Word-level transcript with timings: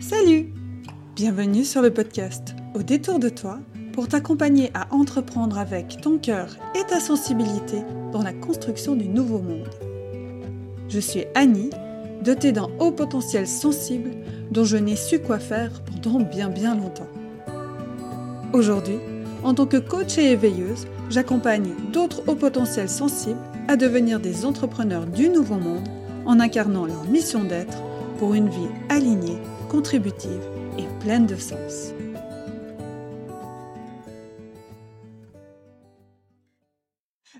Salut 0.00 0.50
Bienvenue 1.14 1.62
sur 1.62 1.82
le 1.82 1.92
podcast 1.92 2.54
Au 2.74 2.82
détour 2.82 3.18
de 3.18 3.28
toi 3.28 3.58
pour 3.92 4.08
t'accompagner 4.08 4.70
à 4.72 4.86
entreprendre 4.94 5.58
avec 5.58 6.00
ton 6.00 6.16
cœur 6.16 6.56
et 6.74 6.82
ta 6.88 7.00
sensibilité 7.00 7.82
dans 8.10 8.22
la 8.22 8.32
construction 8.32 8.96
du 8.96 9.08
nouveau 9.08 9.40
monde. 9.40 9.68
Je 10.88 11.00
suis 11.00 11.26
Annie, 11.34 11.68
dotée 12.24 12.50
d'un 12.50 12.68
haut 12.78 12.92
potentiel 12.92 13.46
sensible 13.46 14.12
dont 14.50 14.64
je 14.64 14.78
n'ai 14.78 14.96
su 14.96 15.18
quoi 15.18 15.38
faire 15.38 15.82
pendant 15.84 16.20
bien 16.20 16.48
bien 16.48 16.74
longtemps. 16.74 17.10
Aujourd'hui, 18.54 19.00
en 19.42 19.52
tant 19.52 19.66
que 19.66 19.76
coach 19.76 20.16
et 20.16 20.32
éveilleuse, 20.32 20.86
j'accompagne 21.10 21.74
d'autres 21.92 22.22
hauts 22.26 22.36
potentiels 22.36 22.88
sensibles 22.88 23.38
à 23.68 23.76
devenir 23.76 24.18
des 24.18 24.46
entrepreneurs 24.46 25.04
du 25.04 25.28
nouveau 25.28 25.56
monde 25.56 25.86
en 26.24 26.40
incarnant 26.40 26.86
leur 26.86 27.04
mission 27.04 27.44
d'être 27.44 27.82
pour 28.18 28.32
une 28.32 28.48
vie 28.48 28.68
alignée 28.88 29.38
contributive 29.70 30.42
et 30.78 30.86
pleine 30.98 31.26
de 31.26 31.36
sens. 31.36 31.92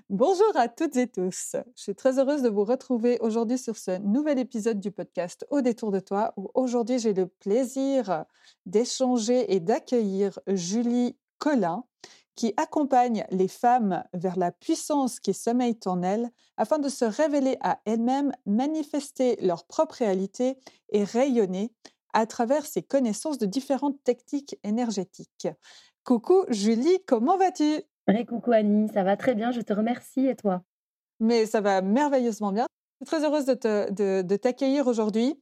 Bonjour 0.09 0.51
à 0.55 0.69
toutes 0.69 0.95
et 0.95 1.07
tous. 1.07 1.57
Je 1.75 1.81
suis 1.81 1.95
très 1.95 2.19
heureuse 2.19 2.41
de 2.41 2.47
vous 2.47 2.63
retrouver 2.63 3.17
aujourd'hui 3.19 3.57
sur 3.57 3.75
ce 3.75 3.97
nouvel 3.99 4.39
épisode 4.39 4.79
du 4.79 4.91
podcast 4.91 5.45
Au 5.49 5.59
détour 5.59 5.91
de 5.91 5.99
toi 5.99 6.33
où 6.37 6.49
aujourd'hui 6.53 6.99
j'ai 6.99 7.13
le 7.13 7.27
plaisir 7.27 8.23
d'échanger 8.65 9.53
et 9.53 9.59
d'accueillir 9.59 10.39
Julie 10.47 11.17
Collin 11.37 11.83
qui 12.35 12.53
accompagne 12.55 13.25
les 13.31 13.49
femmes 13.49 14.05
vers 14.13 14.37
la 14.37 14.53
puissance 14.53 15.19
qui 15.19 15.33
sommeille 15.33 15.77
en 15.85 16.01
elles 16.01 16.29
afin 16.55 16.79
de 16.79 16.87
se 16.87 17.03
révéler 17.03 17.57
à 17.59 17.81
elles-mêmes, 17.83 18.31
manifester 18.45 19.35
leur 19.41 19.65
propre 19.65 19.95
réalité 19.95 20.57
et 20.93 21.03
rayonner 21.03 21.73
à 22.13 22.25
travers 22.25 22.65
ses 22.65 22.81
connaissances 22.81 23.37
de 23.37 23.45
différentes 23.45 24.03
techniques 24.03 24.57
énergétiques. 24.63 25.47
Coucou 26.03 26.45
Julie, 26.49 26.99
comment 27.05 27.37
vas-tu? 27.37 27.81
Coucou 28.27 28.51
Annie, 28.51 28.89
ça 28.93 29.03
va 29.03 29.15
très 29.17 29.35
bien, 29.35 29.51
je 29.51 29.61
te 29.61 29.73
remercie 29.73 30.27
et 30.27 30.35
toi? 30.35 30.63
Mais 31.19 31.45
ça 31.45 31.61
va 31.61 31.81
merveilleusement 31.81 32.51
bien. 32.51 32.65
Je 32.99 33.05
suis 33.05 33.15
très 33.15 33.25
heureuse 33.25 33.45
de, 33.45 34.21
de, 34.21 34.35
t'accueillir 34.35 34.87
aujourd'hui. 34.87 35.39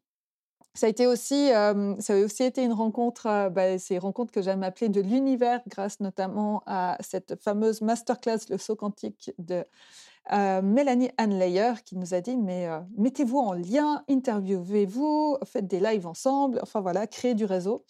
Ça 0.76 0.86
a 0.86 0.90
été 0.90 1.08
aussi, 1.08 1.48
ça 1.48 2.14
a 2.14 2.16
aussi 2.18 2.44
été 2.44 2.64
une 2.64 2.74
rencontre, 2.74 3.50
bah, 3.50 3.78
ces 3.80 3.98
rencontres 3.98 4.32
que 4.32 4.42
j'aime 4.42 4.64
appeler 4.64 4.90
de 4.90 5.02
l'univers, 5.02 5.62
grâce 5.68 6.00
notamment 6.00 6.62
à 6.68 6.98
cette 7.00 7.42
fameuse 7.42 7.82
masterclass, 7.82 8.40
le 8.50 8.58
saut 8.58 8.76
quantique 8.76 9.32
de 9.40 9.66
Mélanie 10.32 11.10
Anne 11.18 11.40
qui 11.84 11.98
nous 11.98 12.14
a 12.14 12.22
dit 12.22 12.38
mais 12.38 12.68
mettez-vous 12.98 13.40
en 13.40 13.54
lien, 13.54 14.04
interviewez-vous, 14.10 15.38
faites 15.46 15.68
des 15.68 15.80
lives 15.80 16.06
ensemble, 16.08 16.60
enfin 16.62 16.82
voilà, 16.82 17.08
créez 17.08 17.34
du 17.34 17.46
réseau. 17.46 17.84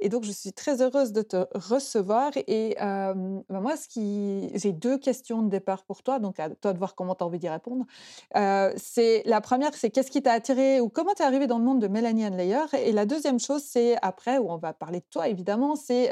Et 0.00 0.08
donc, 0.08 0.24
je 0.24 0.32
suis 0.32 0.52
très 0.52 0.82
heureuse 0.82 1.12
de 1.12 1.22
te 1.22 1.46
recevoir. 1.54 2.32
Et 2.46 2.76
bah, 2.78 3.14
moi, 3.60 3.74
j'ai 3.94 4.72
deux 4.72 4.98
questions 4.98 5.42
de 5.42 5.48
départ 5.48 5.84
pour 5.84 6.02
toi, 6.02 6.18
donc 6.18 6.38
à 6.40 6.50
toi 6.50 6.72
de 6.72 6.78
voir 6.78 6.94
comment 6.94 7.14
tu 7.14 7.24
as 7.24 7.26
envie 7.26 7.38
d'y 7.38 7.48
répondre. 7.48 7.84
la 8.34 9.40
première, 9.40 9.74
c'est 9.74 9.90
qu'est-ce 9.90 10.10
qui 10.10 10.22
t'a 10.22 10.32
attiré 10.32 10.80
ou 10.80 10.88
comment 10.88 11.14
tu 11.14 11.22
es 11.22 11.24
arrivée 11.24 11.46
dans 11.46 11.58
le 11.58 11.64
monde 11.64 11.80
de 11.80 11.88
Mélanie 11.88 12.28
Layer? 12.30 12.66
Et 12.74 12.92
la 12.92 13.06
deuxième 13.06 13.40
chose, 13.40 13.62
c'est 13.62 13.96
après, 14.02 14.38
où 14.38 14.50
on 14.50 14.58
va 14.58 14.72
parler 14.72 15.00
de 15.00 15.06
toi 15.10 15.28
évidemment, 15.28 15.76
c'est 15.76 16.10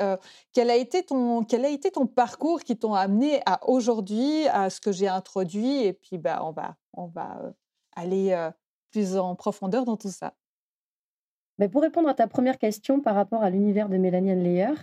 quel 0.53 0.71
a 0.71 0.77
été 0.77 1.03
ton 1.05 1.45
quel 1.45 1.65
a 1.65 1.69
été 1.69 1.91
ton 1.91 2.07
parcours 2.07 2.61
qui 2.63 2.77
t'ont 2.77 2.95
amené 2.95 3.41
à 3.47 3.69
aujourd'hui, 3.69 4.47
à 4.48 4.71
ce 4.71 4.81
que 4.81 4.93
j'ai 4.93 5.09
introduit? 5.09 5.85
Et 5.85 5.93
puis, 5.93 6.19
bah, 6.19 6.41
on 6.45 6.53
va 6.53 6.77
on 6.95 7.07
va 7.07 7.53
aller 7.97 8.51
plus 8.91 9.17
en 9.17 9.35
profondeur 9.35 9.85
dans 9.85 9.97
tout 9.97 10.11
ça. 10.11 10.35
Pour 11.71 11.83
répondre 11.83 12.09
à 12.09 12.15
ta 12.15 12.27
première 12.27 12.59
question 12.59 13.01
par 13.01 13.15
rapport 13.15 13.43
à 13.43 13.51
l'univers 13.51 13.89
de 13.89 13.97
Mélanie 13.97 14.33
Anne 14.33 14.43
Leyer, 14.43 14.75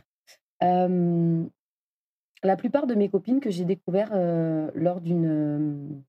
la 2.43 2.55
plupart 2.55 2.87
de 2.87 2.95
mes 2.95 3.09
copines 3.09 3.41
que 3.41 3.49
j'ai 3.49 3.65
découvert 3.65 4.11
lors 4.73 5.01
d'une 5.01 6.03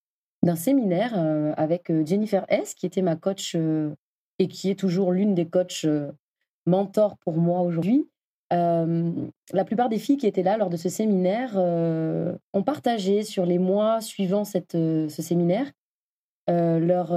d'un 0.44 0.56
séminaire 0.56 1.14
avec 1.56 1.92
Jennifer 2.04 2.44
S, 2.48 2.74
qui 2.74 2.86
était 2.86 3.02
ma 3.02 3.16
coach 3.16 3.56
et 4.38 4.48
qui 4.48 4.70
est 4.70 4.78
toujours 4.78 5.12
l'une 5.12 5.34
des 5.34 5.46
coachs 5.46 5.86
mentors 6.66 7.16
pour 7.18 7.36
moi 7.36 7.60
aujourd'hui. 7.62 8.08
la 8.50 9.64
plupart 9.64 9.88
des 9.88 9.98
filles 9.98 10.16
qui 10.16 10.26
étaient 10.28 10.42
là 10.44 10.56
lors 10.56 10.70
de 10.70 10.76
ce 10.76 10.88
séminaire 10.88 11.56
ont 11.56 12.62
partagé 12.62 13.24
sur 13.24 13.46
les 13.46 13.58
mois 13.58 14.00
suivant 14.00 14.44
cette, 14.44 14.72
ce 14.72 15.22
séminaire 15.22 15.70
leur, 16.48 17.12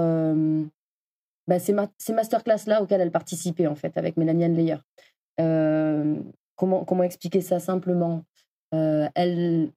bah, 1.47 1.59
ces, 1.59 1.73
masterclass-là 2.13 2.81
auxquelles 2.81 3.01
elle 3.01 3.11
participait, 3.11 3.67
en 3.67 3.75
fait, 3.75 3.97
avec 3.97 4.17
Mélanie 4.17 4.45
Anne 4.45 4.79
euh, 5.39 6.15
comment, 6.55 7.03
expliquer 7.03 7.41
ça 7.41 7.59
simplement? 7.59 8.23
Euh, 8.73 9.07
elle, 9.15 9.71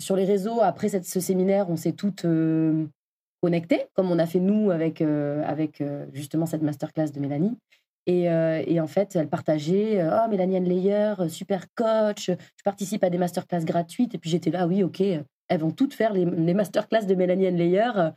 Sur 0.00 0.16
les 0.16 0.24
réseaux, 0.24 0.60
après 0.60 0.88
ce 0.88 1.20
séminaire, 1.20 1.70
on 1.70 1.76
s'est 1.76 1.92
toutes 1.92 2.24
euh, 2.24 2.86
connectées, 3.42 3.86
comme 3.94 4.10
on 4.10 4.18
a 4.18 4.26
fait 4.26 4.40
nous 4.40 4.70
avec, 4.70 5.00
avec 5.00 5.82
justement 6.12 6.46
cette 6.46 6.62
masterclass 6.62 7.10
de 7.10 7.20
Mélanie. 7.20 7.56
Et, 8.06 8.28
en 8.28 8.86
fait, 8.86 9.16
elle 9.16 9.28
partageait 9.28 10.06
Oh, 10.06 10.28
Mélanie 10.28 10.56
Anne 10.56 11.28
super 11.28 11.66
coach, 11.74 12.30
je 12.30 12.62
participe 12.64 13.04
à 13.04 13.10
des 13.10 13.18
masterclass 13.18 13.64
gratuites. 13.64 14.14
Et 14.14 14.18
puis 14.18 14.30
j'étais 14.30 14.50
là, 14.50 14.66
oui, 14.66 14.82
ok, 14.82 15.00
elles 15.00 15.60
vont 15.60 15.70
toutes 15.70 15.94
faire 15.94 16.12
les, 16.12 16.24
les 16.24 16.54
masterclass 16.54 17.06
de 17.06 17.14
Mélanie 17.14 17.46
Anne 17.46 18.14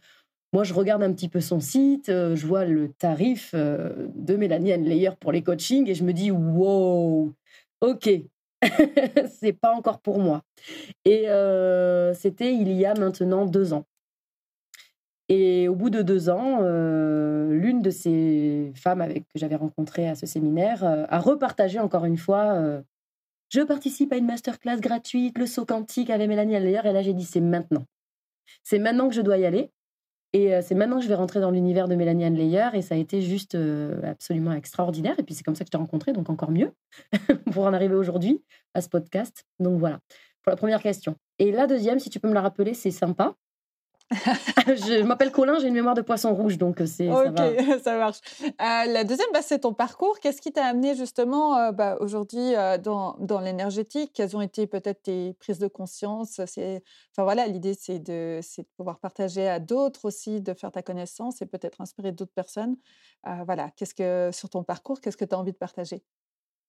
moi, 0.54 0.64
je 0.64 0.74
regarde 0.74 1.04
un 1.04 1.12
petit 1.12 1.28
peu 1.28 1.42
son 1.42 1.60
site, 1.60 2.10
euh, 2.10 2.36
je 2.36 2.48
vois 2.48 2.64
le 2.64 2.90
tarif 2.94 3.52
euh, 3.54 4.08
de 4.16 4.36
Mélanie 4.36 4.78
Layer 4.78 5.12
pour 5.20 5.32
les 5.34 5.44
coachings 5.44 5.90
et 5.90 5.94
je 5.94 6.06
me 6.06 6.14
dis 6.14 6.32
wow, 6.32 7.34
ok, 7.82 8.10
c'est 9.40 9.54
pas 9.54 9.74
encore 9.74 10.00
pour 10.00 10.20
moi. 10.20 10.44
Et 11.04 11.30
euh, 11.30 12.14
c'était 12.14 12.54
il 12.54 12.72
y 12.72 12.86
a 12.86 12.94
maintenant 12.94 13.46
deux 13.46 13.74
ans. 13.74 13.86
Et 15.30 15.68
au 15.68 15.76
bout 15.76 15.90
de 15.90 16.02
deux 16.02 16.30
ans, 16.30 16.62
l'une 16.62 17.82
de 17.82 17.90
ces 17.90 18.72
femmes 18.76 19.02
avec 19.02 19.24
que 19.24 19.38
j'avais 19.38 19.58
rencontrées 19.58 20.08
à 20.08 20.16
ce 20.16 20.26
séminaire 20.26 20.86
a 20.86 21.20
repartagé 21.20 21.80
encore 21.80 22.06
une 22.06 22.16
fois 22.16 22.82
Je 23.50 23.60
participe 23.60 24.14
à 24.14 24.16
une 24.16 24.26
masterclass 24.26 24.80
gratuite, 24.80 25.38
le 25.38 25.46
saut 25.46 25.66
quantique 25.66 26.10
avec 26.12 26.30
Mélanie 26.30 26.58
Layer. 26.58 26.80
Et 26.86 26.94
là, 26.94 27.02
j'ai 27.02 27.14
dit 27.14 27.26
C'est 27.26 27.42
maintenant. 27.42 27.84
C'est 28.64 28.80
maintenant 28.80 29.10
que 29.10 29.16
je 29.16 29.22
dois 29.22 29.38
y 29.38 29.46
aller. 29.46 29.70
Et 30.38 30.62
c'est 30.62 30.76
maintenant 30.76 30.98
que 30.98 31.04
je 31.04 31.08
vais 31.08 31.16
rentrer 31.16 31.40
dans 31.40 31.50
l'univers 31.50 31.88
de 31.88 31.96
Mélanie 31.96 32.24
Anne 32.24 32.36
Leyer 32.36 32.68
et 32.74 32.84
ça 32.84 32.94
a 32.94 32.98
été 33.00 33.24
juste 33.24 33.58
absolument 34.04 34.54
extraordinaire. 34.54 35.16
Et 35.18 35.24
puis 35.24 35.34
c'est 35.34 35.42
comme 35.42 35.56
ça 35.56 35.64
que 35.64 35.70
je 35.70 35.72
t'ai 35.72 35.80
rencontré, 35.80 36.14
donc 36.14 36.30
encore 36.30 36.52
mieux 36.52 36.74
pour 37.52 37.66
en 37.66 37.74
arriver 37.74 37.96
aujourd'hui 37.96 38.44
à 38.76 38.82
ce 38.82 38.88
podcast. 38.88 39.46
Donc 39.60 39.80
voilà, 39.80 40.00
pour 40.44 40.52
la 40.52 40.56
première 40.56 40.84
question. 40.84 41.16
Et 41.40 41.52
la 41.52 41.66
deuxième, 41.66 41.98
si 41.98 42.12
tu 42.12 42.20
peux 42.20 42.28
me 42.28 42.36
la 42.36 42.42
rappeler, 42.42 42.76
c'est 42.76 42.92
sympa. 42.92 43.34
je, 44.68 45.04
m'appelle 45.04 45.32
Colin, 45.32 45.60
j'ai 45.60 45.68
une 45.68 45.74
mémoire 45.74 45.94
de 45.94 46.02
poisson 46.02 46.34
rouge, 46.34 46.58
donc 46.58 46.82
c'est. 46.86 47.10
Ok, 47.10 47.38
ça, 47.84 47.98
marche. 47.98 48.20
la 48.60 49.04
deuxième, 49.04 49.28
bah, 49.34 49.42
c'est 49.42 49.60
ton 49.60 49.74
parcours. 49.74 50.20
Qu'est-ce 50.20 50.42
qui 50.42 50.54
t'a 50.54 50.66
amené 50.66 50.96
justement 50.96 51.74
bah, 51.74 51.98
aujourd'hui 52.00 52.54
dans, 52.84 53.18
dans 53.20 53.42
l'énergétique? 53.42 54.12
Quelles 54.14 54.38
ont 54.38 54.42
été 54.42 54.66
peut-être 54.66 55.04
tes 55.04 55.34
prises 55.34 55.60
de 55.60 55.68
conscience? 55.68 56.40
Enfin 56.40 57.24
voilà, 57.24 57.48
l'idée 57.48 57.74
c'est 57.78 58.00
de, 58.00 58.40
de 58.40 58.68
pouvoir 58.78 59.00
partager 59.00 59.48
à 59.50 59.60
d'autres 59.60 60.06
aussi, 60.06 60.40
de 60.40 60.54
faire 60.54 60.72
ta 60.72 60.82
connaissance 60.82 61.42
et 61.42 61.46
peut-être 61.46 61.82
inspirer 61.82 62.14
d'autres 62.14 62.34
personnes. 62.34 62.78
voilà, 63.46 63.72
qu'est-ce 63.76 63.94
que 63.94 64.30
sur 64.32 64.50
ton 64.50 64.64
parcours, 64.64 65.02
qu'est-ce 65.02 65.18
que 65.18 65.26
tu 65.26 65.36
as 65.36 65.40
envie 65.40 65.52
de 65.52 65.58
partager? 65.58 66.02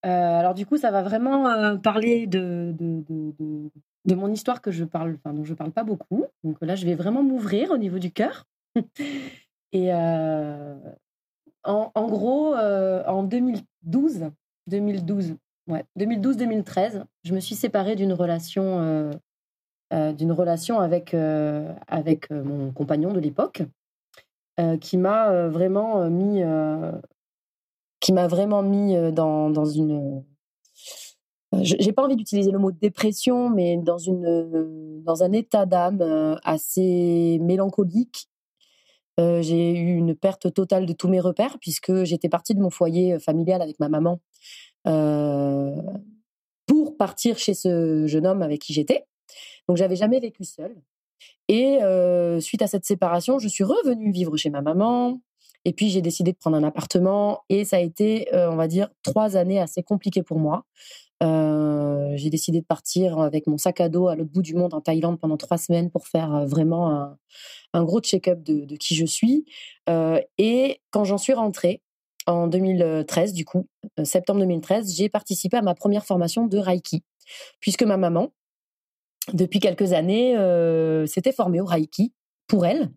Alors 0.02 0.54
du 0.54 0.66
coup, 0.66 0.76
ça 0.76 0.90
va 0.90 1.02
vraiment 1.02 1.78
parler 1.78 2.26
de, 2.26 2.74
de, 2.76 3.04
de 3.08 3.70
mon 4.14 4.32
histoire 4.32 4.60
que 4.60 4.70
je 4.70 4.84
parle, 4.84 5.18
dont 5.24 5.44
je 5.44 5.54
parle 5.54 5.72
pas 5.72 5.84
beaucoup. 5.84 6.24
Donc 6.44 6.56
là, 6.60 6.74
je 6.74 6.86
vais 6.86 6.94
vraiment 6.94 7.22
m'ouvrir 7.22 7.70
au 7.70 7.78
niveau 7.78 7.98
du 7.98 8.10
cœur. 8.10 8.44
Et 9.72 9.92
euh, 9.92 10.74
en, 11.64 12.06
gros, 12.08 12.54
euh, 12.54 13.04
en 13.06 13.22
2012, 13.22 14.30
2012, 14.66 15.34
ouais, 15.68 15.84
2012-2013, 15.98 17.04
je 17.24 17.34
me 17.34 17.40
suis 17.40 17.54
séparée 17.54 17.96
d'une 17.96 18.12
relation, 18.12 19.12
euh, 19.92 20.12
d'une 20.12 20.32
relation 20.32 20.80
avec 20.80 21.14
mon 21.14 22.72
compagnon 22.72 23.12
de 23.12 23.20
l'époque, 23.20 23.62
qui 24.80 24.96
m'a 24.96 25.48
vraiment 25.48 26.08
mis, 26.08 26.42
dans 29.12 29.64
une 29.66 30.24
j'ai 31.62 31.92
pas 31.92 32.04
envie 32.04 32.16
d'utiliser 32.16 32.50
le 32.50 32.58
mot 32.58 32.72
dépression, 32.72 33.48
mais 33.48 33.78
dans 33.78 33.98
une 33.98 35.02
dans 35.08 35.22
un 35.22 35.32
état 35.32 35.64
d'âme 35.64 36.02
euh, 36.02 36.36
assez 36.44 37.38
mélancolique. 37.40 38.28
Euh, 39.18 39.42
j'ai 39.42 39.72
eu 39.72 39.96
une 39.96 40.14
perte 40.14 40.52
totale 40.52 40.86
de 40.86 40.92
tous 40.92 41.08
mes 41.08 41.18
repères 41.18 41.58
puisque 41.60 42.04
j'étais 42.04 42.28
partie 42.28 42.54
de 42.54 42.60
mon 42.60 42.70
foyer 42.70 43.14
euh, 43.14 43.18
familial 43.18 43.62
avec 43.62 43.80
ma 43.80 43.88
maman 43.88 44.20
pour 46.66 46.96
partir 46.96 47.36
chez 47.36 47.52
ce 47.52 48.06
jeune 48.06 48.26
homme 48.26 48.40
avec 48.40 48.60
qui 48.62 48.72
j'étais. 48.72 49.04
Donc 49.68 49.76
j'avais 49.76 49.96
jamais 49.96 50.18
vécu 50.18 50.44
seule. 50.44 50.76
Et 51.48 51.78
suite 52.40 52.62
à 52.62 52.66
cette 52.66 52.86
séparation, 52.86 53.38
je 53.38 53.48
suis 53.48 53.64
revenue 53.64 54.12
vivre 54.12 54.34
chez 54.38 54.48
ma 54.48 54.62
maman. 54.62 55.20
Et 55.66 55.74
puis 55.74 55.90
j'ai 55.90 56.00
décidé 56.00 56.32
de 56.32 56.38
prendre 56.38 56.56
un 56.56 56.62
appartement 56.62 57.42
et 57.50 57.66
ça 57.66 57.76
a 57.76 57.80
été, 57.80 58.28
on 58.32 58.56
va 58.56 58.66
dire, 58.66 58.88
trois 59.02 59.36
années 59.36 59.60
assez 59.60 59.82
compliquées 59.82 60.22
pour 60.22 60.38
moi. 60.38 60.64
J'ai 61.20 62.30
décidé 62.30 62.60
de 62.60 62.66
partir 62.66 63.20
avec 63.20 63.46
mon 63.46 63.58
sac 63.58 63.80
à 63.80 63.88
dos 63.88 64.08
à 64.08 64.16
l'autre 64.16 64.30
bout 64.30 64.42
du 64.42 64.54
monde 64.54 64.74
en 64.74 64.80
Thaïlande 64.80 65.20
pendant 65.20 65.36
trois 65.36 65.58
semaines 65.58 65.90
pour 65.90 66.06
faire 66.06 66.46
vraiment 66.46 67.16
un, 67.72 67.84
gros 67.84 68.00
check-up 68.00 68.42
de, 68.42 68.64
de, 68.64 68.76
qui 68.76 68.94
je 68.94 69.04
suis. 69.04 69.44
et 70.38 70.80
quand 70.90 71.04
j'en 71.04 71.18
suis 71.18 71.34
rentrée, 71.34 71.82
en 72.28 72.46
2013, 72.46 73.32
du 73.32 73.44
coup, 73.44 73.66
septembre 74.04 74.40
2013, 74.40 74.94
j'ai 74.94 75.08
participé 75.08 75.56
à 75.56 75.62
ma 75.62 75.74
première 75.74 76.04
formation 76.04 76.46
de 76.46 76.58
Reiki, 76.58 77.02
puisque 77.58 77.82
ma 77.82 77.96
maman, 77.96 78.32
depuis 79.32 79.60
quelques 79.60 79.92
années, 79.92 80.34
s'était 81.06 81.32
formée 81.32 81.60
au 81.60 81.64
Reiki 81.64 82.12
pour 82.46 82.66
elle. 82.66 82.90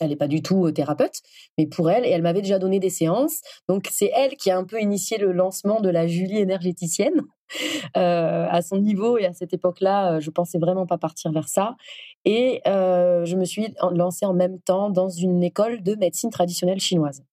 Elle 0.00 0.10
n'est 0.10 0.16
pas 0.16 0.28
du 0.28 0.42
tout 0.42 0.70
thérapeute, 0.70 1.20
mais 1.56 1.66
pour 1.66 1.90
elle, 1.90 2.04
et 2.04 2.10
elle 2.10 2.22
m'avait 2.22 2.42
déjà 2.42 2.58
donné 2.58 2.78
des 2.78 2.90
séances. 2.90 3.40
Donc 3.68 3.88
c'est 3.90 4.10
elle 4.14 4.36
qui 4.36 4.50
a 4.50 4.58
un 4.58 4.64
peu 4.64 4.80
initié 4.80 5.18
le 5.18 5.32
lancement 5.32 5.80
de 5.80 5.88
la 5.88 6.06
Julie 6.06 6.38
énergéticienne. 6.38 7.22
à 7.94 8.60
son 8.60 8.76
niveau 8.76 9.16
et 9.16 9.24
à 9.24 9.32
cette 9.32 9.54
époque-là, 9.54 10.20
je 10.20 10.30
pensais 10.30 10.58
vraiment 10.58 10.86
pas 10.86 10.98
partir 10.98 11.32
vers 11.32 11.48
ça. 11.48 11.76
Et 12.24 12.60
je 12.66 13.36
me 13.36 13.44
suis 13.44 13.74
lancée 13.92 14.26
en 14.26 14.34
même 14.34 14.60
temps 14.60 14.90
dans 14.90 15.08
une 15.08 15.42
école 15.42 15.82
de 15.82 15.94
médecine 15.94 16.30
traditionnelle 16.30 16.80
chinoise. 16.80 17.24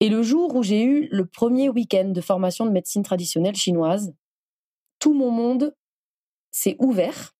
Et 0.00 0.08
le 0.08 0.22
jour 0.22 0.54
où 0.54 0.62
j'ai 0.62 0.82
eu 0.82 1.08
le 1.10 1.26
premier 1.26 1.68
week-end 1.68 2.10
de 2.10 2.20
formation 2.20 2.66
de 2.66 2.70
médecine 2.70 3.02
traditionnelle 3.02 3.56
chinoise, 3.56 4.14
tout 4.98 5.14
mon 5.14 5.30
monde 5.30 5.74
s'est 6.50 6.76
ouvert. 6.78 7.34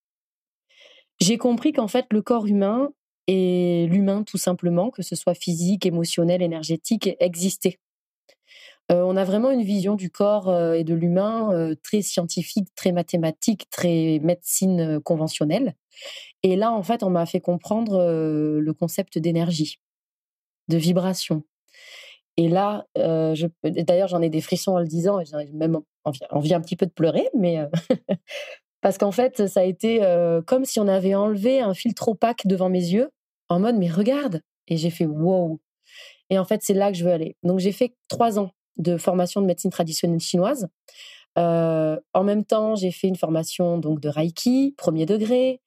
J'ai 1.20 1.38
compris 1.38 1.72
qu'en 1.72 1.88
fait, 1.88 2.06
le 2.10 2.22
corps 2.22 2.46
humain 2.46 2.90
et 3.26 3.86
l'humain 3.88 4.22
tout 4.22 4.38
simplement, 4.38 4.90
que 4.90 5.02
ce 5.02 5.16
soit 5.16 5.34
physique, 5.34 5.86
émotionnel, 5.86 6.42
énergétique, 6.42 7.16
existait. 7.20 7.78
Euh, 8.92 9.02
on 9.02 9.16
a 9.16 9.24
vraiment 9.24 9.50
une 9.50 9.62
vision 9.62 9.96
du 9.96 10.10
corps 10.10 10.48
euh, 10.48 10.74
et 10.74 10.84
de 10.84 10.94
l'humain 10.94 11.52
euh, 11.52 11.74
très 11.82 12.02
scientifique, 12.02 12.68
très 12.76 12.92
mathématique, 12.92 13.68
très 13.70 14.20
médecine 14.22 15.00
conventionnelle. 15.00 15.74
Et 16.42 16.54
là, 16.54 16.72
en 16.72 16.82
fait, 16.82 17.02
on 17.02 17.10
m'a 17.10 17.26
fait 17.26 17.40
comprendre 17.40 17.98
le 17.98 18.72
concept 18.74 19.18
d'énergie, 19.18 19.80
de 20.68 20.76
vibration. 20.76 21.42
Et 22.36 22.50
là, 22.50 22.86
d'ailleurs, 22.94 24.08
j'en 24.08 24.20
ai 24.20 24.28
des 24.28 24.42
frissons 24.42 24.72
en 24.72 24.78
le 24.78 24.86
disant, 24.86 25.18
et 25.18 25.24
j'ai 25.24 25.52
même 25.52 25.80
envie, 26.04 26.52
un 26.52 26.60
petit 26.60 26.76
peu 26.76 26.84
de 26.84 26.92
pleurer, 26.92 27.30
mais 27.34 27.66
parce 28.82 28.98
qu'en 28.98 29.10
fait, 29.10 29.46
ça 29.46 29.60
a 29.60 29.64
été 29.64 30.00
comme 30.46 30.66
si 30.66 30.78
on 30.78 30.86
avait 30.86 31.14
enlevé 31.14 31.60
un 31.60 31.72
filtre 31.72 32.08
opaque 32.08 32.46
devant 32.46 32.68
mes 32.68 32.84
yeux, 32.84 33.10
en 33.48 33.60
mode 33.60 33.76
mais 33.76 33.90
regarde. 33.90 34.42
Et 34.68 34.76
j'ai 34.76 34.90
fait 34.90 35.06
wow. 35.06 35.60
Et 36.30 36.38
en 36.38 36.44
fait, 36.44 36.60
c'est 36.62 36.74
là 36.74 36.90
que 36.90 36.98
je 36.98 37.04
veux 37.04 37.12
aller. 37.12 37.36
Donc 37.42 37.60
j'ai 37.60 37.72
fait 37.72 37.94
trois 38.08 38.38
ans 38.38 38.50
de 38.76 38.96
formation 38.96 39.40
de 39.40 39.46
médecine 39.46 39.70
traditionnelle 39.70 40.20
chinoise. 40.20 40.68
en 41.36 42.24
même 42.24 42.44
temps, 42.44 42.74
j'ai 42.76 42.90
fait 42.90 43.08
une 43.08 43.16
formation 43.16 43.78
donc 43.78 44.00
de 44.00 44.08
Reiki, 44.08 44.74
premier 44.76 45.06
degré, 45.06 45.60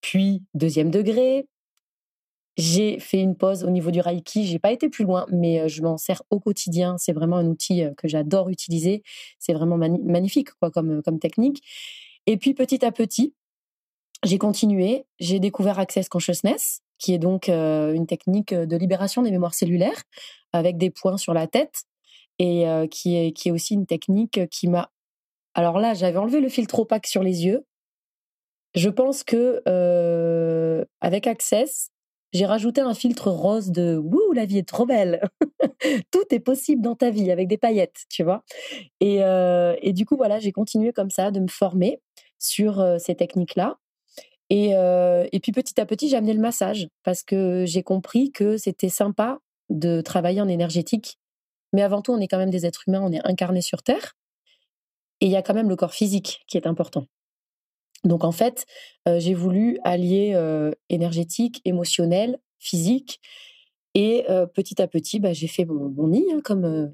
puis 0.00 0.42
deuxième 0.54 0.90
degré. 0.90 1.46
J'ai 2.58 3.00
fait 3.00 3.20
une 3.20 3.34
pause 3.34 3.64
au 3.64 3.70
niveau 3.70 3.90
du 3.90 4.00
Reiki. 4.00 4.46
J'ai 4.46 4.58
pas 4.58 4.72
été 4.72 4.90
plus 4.90 5.04
loin, 5.04 5.24
mais 5.30 5.70
je 5.70 5.82
m'en 5.82 5.96
sers 5.96 6.22
au 6.28 6.38
quotidien. 6.38 6.98
C'est 6.98 7.14
vraiment 7.14 7.36
un 7.36 7.46
outil 7.46 7.84
que 7.96 8.08
j'adore 8.08 8.50
utiliser. 8.50 9.02
C'est 9.38 9.54
vraiment 9.54 9.78
magnifique 9.78 10.50
quoi 10.60 10.70
comme 10.70 11.18
technique. 11.18 11.62
Et 12.26 12.36
puis 12.36 12.52
petit 12.52 12.84
à 12.84 12.92
petit, 12.92 13.34
j'ai 14.24 14.38
continué. 14.38 15.06
J'ai 15.18 15.40
découvert 15.40 15.78
Access 15.78 16.08
Consciousness, 16.08 16.82
qui 17.02 17.12
est 17.14 17.18
donc 17.18 17.48
une 17.48 18.06
technique 18.06 18.54
de 18.54 18.76
libération 18.76 19.22
des 19.22 19.32
mémoires 19.32 19.54
cellulaires 19.54 20.02
avec 20.52 20.78
des 20.78 20.90
points 20.90 21.16
sur 21.16 21.34
la 21.34 21.48
tête 21.48 21.82
et 22.38 22.64
qui 22.90 23.16
est 23.16 23.32
qui 23.32 23.48
est 23.48 23.52
aussi 23.52 23.74
une 23.74 23.86
technique 23.86 24.48
qui 24.50 24.68
m'a. 24.68 24.90
Alors 25.54 25.80
là, 25.80 25.94
j'avais 25.94 26.18
enlevé 26.18 26.40
le 26.40 26.48
filtre 26.48 26.78
opaque 26.78 27.08
sur 27.08 27.24
les 27.24 27.44
yeux. 27.44 27.66
Je 28.76 28.88
pense 28.88 29.24
que 29.24 29.62
avec 31.00 31.26
Access, 31.26 31.90
j'ai 32.32 32.46
rajouté 32.46 32.80
un 32.80 32.94
filtre 32.94 33.30
rose 33.30 33.72
de 33.72 33.96
Wouh, 33.96 34.32
la 34.32 34.46
vie 34.46 34.58
est 34.58 34.68
trop 34.68 34.86
belle. 34.86 35.28
Tout 36.12 36.24
est 36.30 36.40
possible 36.40 36.82
dans 36.82 36.94
ta 36.94 37.10
vie 37.10 37.32
avec 37.32 37.48
des 37.48 37.58
paillettes, 37.58 38.04
tu 38.08 38.22
vois? 38.22 38.44
Et, 39.00 39.16
et 39.16 39.92
du 39.92 40.06
coup, 40.06 40.16
voilà, 40.16 40.38
j'ai 40.38 40.52
continué 40.52 40.92
comme 40.92 41.10
ça 41.10 41.32
de 41.32 41.40
me 41.40 41.48
former 41.48 42.00
sur 42.38 42.84
ces 43.00 43.16
techniques-là. 43.16 43.78
Et, 44.54 44.72
et 45.32 45.40
puis 45.40 45.50
petit 45.50 45.80
à 45.80 45.86
petit, 45.86 46.10
j'ai 46.10 46.16
amené 46.16 46.34
le 46.34 46.40
massage 46.40 46.86
parce 47.04 47.22
que 47.22 47.64
j'ai 47.66 47.82
compris 47.82 48.32
que 48.32 48.58
c'était 48.58 48.90
sympa 48.90 49.38
de 49.70 50.02
travailler 50.02 50.42
en 50.42 50.48
énergétique. 50.48 51.18
Mais 51.72 51.80
avant 51.80 52.02
tout, 52.02 52.12
on 52.12 52.20
est 52.20 52.28
quand 52.28 52.36
même 52.36 52.50
des 52.50 52.66
êtres 52.66 52.82
humains, 52.86 53.00
on 53.02 53.12
est 53.12 53.26
incarnés 53.26 53.62
sur 53.62 53.82
Terre. 53.82 54.12
Et 55.22 55.26
il 55.26 55.32
y 55.32 55.36
a 55.36 55.42
quand 55.42 55.54
même 55.54 55.70
le 55.70 55.76
corps 55.76 55.94
physique 55.94 56.44
qui 56.48 56.58
est 56.58 56.66
important. 56.66 57.06
Donc 58.04 58.24
en 58.24 58.32
fait, 58.32 58.66
j'ai 59.06 59.32
voulu 59.32 59.78
allier 59.84 60.38
énergétique, 60.90 61.62
émotionnel, 61.64 62.38
physique. 62.58 63.20
Et 63.94 64.24
petit 64.54 64.82
à 64.82 64.86
petit, 64.86 65.20
bah, 65.20 65.32
j'ai 65.32 65.48
fait 65.48 65.64
mon, 65.64 66.08
nid, 66.08 66.26
hein, 66.32 66.40
comme 66.44 66.92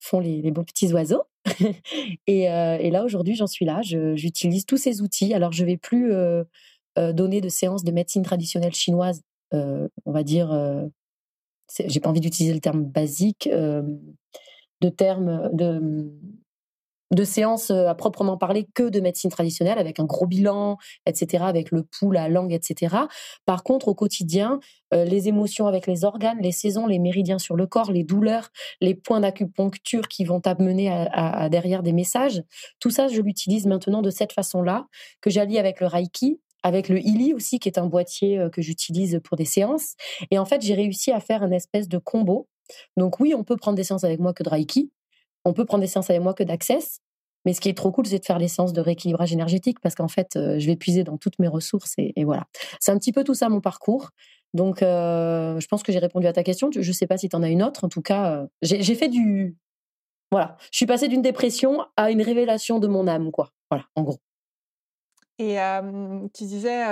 font 0.00 0.20
les, 0.20 0.50
bons 0.50 0.64
petits 0.64 0.92
oiseaux. 0.92 1.24
et, 2.26 2.48
là, 2.48 3.04
aujourd'hui, 3.04 3.34
j'en 3.34 3.46
suis 3.46 3.64
là. 3.64 3.80
J'utilise 3.82 4.66
tous 4.66 4.76
ces 4.76 5.02
outils. 5.02 5.34
Alors, 5.34 5.52
je 5.52 5.64
vais 5.64 5.76
plus 5.76 6.12
donner 6.96 7.40
de 7.40 7.48
séances 7.48 7.84
de 7.84 7.92
médecine 7.92 8.22
traditionnelle 8.22 8.74
chinoise, 8.74 9.22
on 9.52 9.88
va 10.06 10.22
dire. 10.22 10.50
j'ai 11.86 12.00
pas 12.00 12.10
envie 12.10 12.20
d'utiliser 12.20 12.54
le 12.54 12.60
terme 12.60 12.84
basique, 12.84 13.48
de 13.48 14.88
termes 14.88 15.50
de 17.12 17.24
séances 17.24 17.70
euh, 17.70 17.86
à 17.86 17.94
proprement 17.94 18.36
parler 18.36 18.66
que 18.74 18.88
de 18.88 19.00
médecine 19.00 19.30
traditionnelle 19.30 19.78
avec 19.78 20.00
un 20.00 20.04
gros 20.04 20.26
bilan, 20.26 20.76
etc., 21.06 21.44
avec 21.46 21.70
le 21.70 21.82
pouls, 21.84 22.10
la 22.10 22.28
langue, 22.28 22.52
etc. 22.52 22.96
Par 23.44 23.62
contre, 23.62 23.88
au 23.88 23.94
quotidien, 23.94 24.58
euh, 24.92 25.04
les 25.04 25.28
émotions 25.28 25.66
avec 25.66 25.86
les 25.86 26.04
organes, 26.04 26.38
les 26.40 26.52
saisons, 26.52 26.86
les 26.86 26.98
méridiens 26.98 27.38
sur 27.38 27.56
le 27.56 27.66
corps, 27.66 27.92
les 27.92 28.04
douleurs, 28.04 28.48
les 28.80 28.94
points 28.94 29.20
d'acupuncture 29.20 30.08
qui 30.08 30.24
vont 30.24 30.40
t'amener 30.40 30.90
à, 30.90 31.48
derrière 31.48 31.82
des 31.82 31.92
messages, 31.92 32.42
tout 32.80 32.90
ça, 32.90 33.08
je 33.08 33.20
l'utilise 33.20 33.66
maintenant 33.66 34.02
de 34.02 34.10
cette 34.10 34.32
façon-là, 34.32 34.86
que 35.20 35.30
j'allie 35.30 35.58
avec 35.58 35.80
le 35.80 35.86
Reiki, 35.86 36.40
avec 36.66 36.88
le 36.88 36.98
Ili 36.98 37.32
aussi, 37.32 37.60
qui 37.60 37.68
est 37.68 37.78
un 37.78 37.86
boîtier 37.86 38.40
euh, 38.40 38.50
que 38.50 38.60
j'utilise 38.60 39.20
pour 39.22 39.36
des 39.36 39.44
séances. 39.44 39.94
Et 40.32 40.38
en 40.38 40.44
fait, 40.44 40.62
j'ai 40.62 40.74
réussi 40.74 41.12
à 41.12 41.20
faire 41.20 41.44
un 41.44 41.52
espèce 41.52 41.88
de 41.88 41.96
combo. 41.96 42.48
Donc 42.96 43.20
oui, 43.20 43.34
on 43.36 43.44
peut 43.44 43.56
prendre 43.56 43.76
des 43.76 43.84
séances 43.84 44.02
avec 44.02 44.18
moi 44.18 44.34
que 44.34 44.42
de 44.42 44.48
Reiki, 44.48 44.90
on 45.44 45.52
peut 45.52 45.64
prendre 45.64 45.82
des 45.82 45.86
séances 45.86 46.10
avec 46.10 46.20
moi 46.20 46.34
que 46.34 46.42
d'Access. 46.42 46.98
Mais 47.44 47.52
ce 47.52 47.60
qui 47.60 47.68
est 47.68 47.76
trop 47.76 47.92
cool, 47.92 48.06
c'est 48.06 48.18
de 48.18 48.24
faire 48.24 48.40
les 48.40 48.48
séances 48.48 48.72
de 48.72 48.80
rééquilibrage 48.80 49.32
énergétique 49.32 49.78
parce 49.80 49.94
qu'en 49.94 50.08
fait, 50.08 50.34
euh, 50.34 50.58
je 50.58 50.66
vais 50.66 50.74
puiser 50.74 51.04
dans 51.04 51.16
toutes 51.16 51.38
mes 51.38 51.46
ressources 51.46 51.94
et, 51.98 52.24
voilà. 52.24 52.46
C'est 52.80 52.90
un 52.90 52.98
petit 52.98 53.12
peu 53.12 53.22
tout 53.22 53.34
ça 53.34 53.48
mon 53.48 53.60
parcours. 53.60 54.10
Donc, 54.52 54.82
euh, 54.82 55.60
je 55.60 55.66
pense 55.68 55.84
que 55.84 55.92
j'ai 55.92 56.00
répondu 56.00 56.26
à 56.26 56.32
ta 56.32 56.42
question. 56.42 56.70
Je 56.72 56.80
ne 56.80 56.92
sais 56.92 57.06
pas 57.06 57.16
si 57.16 57.28
tu 57.28 57.36
en 57.36 57.44
as 57.44 57.48
une 57.48 57.62
autre. 57.62 57.84
En 57.84 57.88
tout 57.88 58.02
cas, 58.02 58.44
j'ai 58.62 58.96
fait 58.96 59.08
du. 59.08 59.56
Voilà. 60.32 60.56
Je 60.72 60.78
suis 60.78 60.86
passée 60.86 61.06
d'une 61.06 61.22
dépression 61.22 61.84
à 61.96 62.10
une 62.10 62.22
révélation 62.22 62.80
de 62.80 62.88
mon 62.88 63.06
âme, 63.06 63.30
quoi. 63.30 63.52
Voilà, 63.70 63.84
en 63.94 64.02
gros. 64.02 64.18
Et 65.38 65.58
tu 66.32 66.44
disais, 66.44 66.82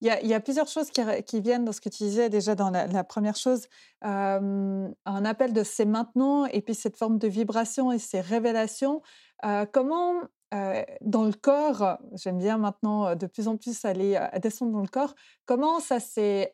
il 0.00 0.08
y, 0.08 0.34
a 0.34 0.40
plusieurs 0.40 0.66
choses 0.66 0.90
qui, 0.90 1.40
viennent 1.40 1.64
dans 1.64 1.72
ce 1.72 1.80
que 1.80 1.88
tu 1.88 2.02
disais 2.02 2.28
déjà 2.28 2.54
dans 2.56 2.70
la, 2.70 3.04
première 3.04 3.36
chose, 3.36 3.68
un 4.02 4.92
appel 5.04 5.52
de 5.52 5.62
c'est 5.62 5.84
maintenant, 5.84 6.46
et 6.46 6.62
puis 6.62 6.74
cette 6.74 6.96
forme 6.96 7.18
de 7.18 7.28
vibration 7.28 7.92
et 7.92 7.98
ces 7.98 8.20
révélations. 8.20 9.02
comment, 9.72 10.14
dans 10.52 11.24
le 11.24 11.32
corps, 11.32 11.98
j'aime 12.14 12.38
bien 12.38 12.58
maintenant 12.58 13.14
de 13.14 13.26
plus 13.26 13.46
en 13.46 13.56
plus 13.56 13.84
aller 13.84 14.18
descendre 14.42 14.72
dans 14.72 14.82
le 14.82 14.88
corps, 14.88 15.14
comment 15.44 15.78
ça 15.78 16.00
s'est 16.00 16.50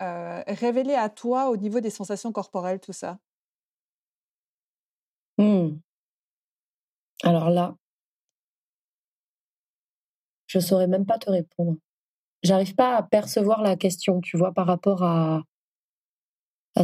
révélé 0.47 0.95
à 0.95 1.09
toi 1.09 1.49
au 1.49 1.57
niveau 1.57 1.81
des 1.81 1.91
sensations 1.91 2.33
corporelles, 2.33 2.81
tout 2.81 2.93
ça? 2.93 3.19
Mmh. 5.39 5.81
Alors 7.25 7.51
là, 7.51 7.77
je 10.53 10.59
saurais 10.59 10.87
même 10.87 11.07
pas 11.07 11.19
te 11.19 11.31
répondre. 11.31 11.79
J'arrive 12.43 12.75
pas 12.75 12.97
à 12.97 13.03
percevoir 13.03 13.63
la 13.63 13.77
question, 13.77 14.21
tu 14.21 14.37
vois, 14.37 14.53
par 14.53 14.67
rapport 14.67 15.03
à, 15.03 15.43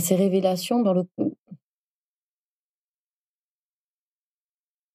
ces 0.00 0.16
révélations 0.16 0.80
dans 0.80 0.94
le 0.94 1.04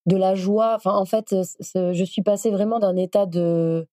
de 0.05 0.17
la 0.17 0.35
joie. 0.35 0.75
Enfin, 0.75 0.95
en 0.95 1.05
fait, 1.05 1.35
je 1.61 2.03
suis 2.03 2.21
passée 2.23 2.51
vraiment 2.51 2.79
d'un 2.79 2.95
état 2.95 3.25
de 3.25 3.87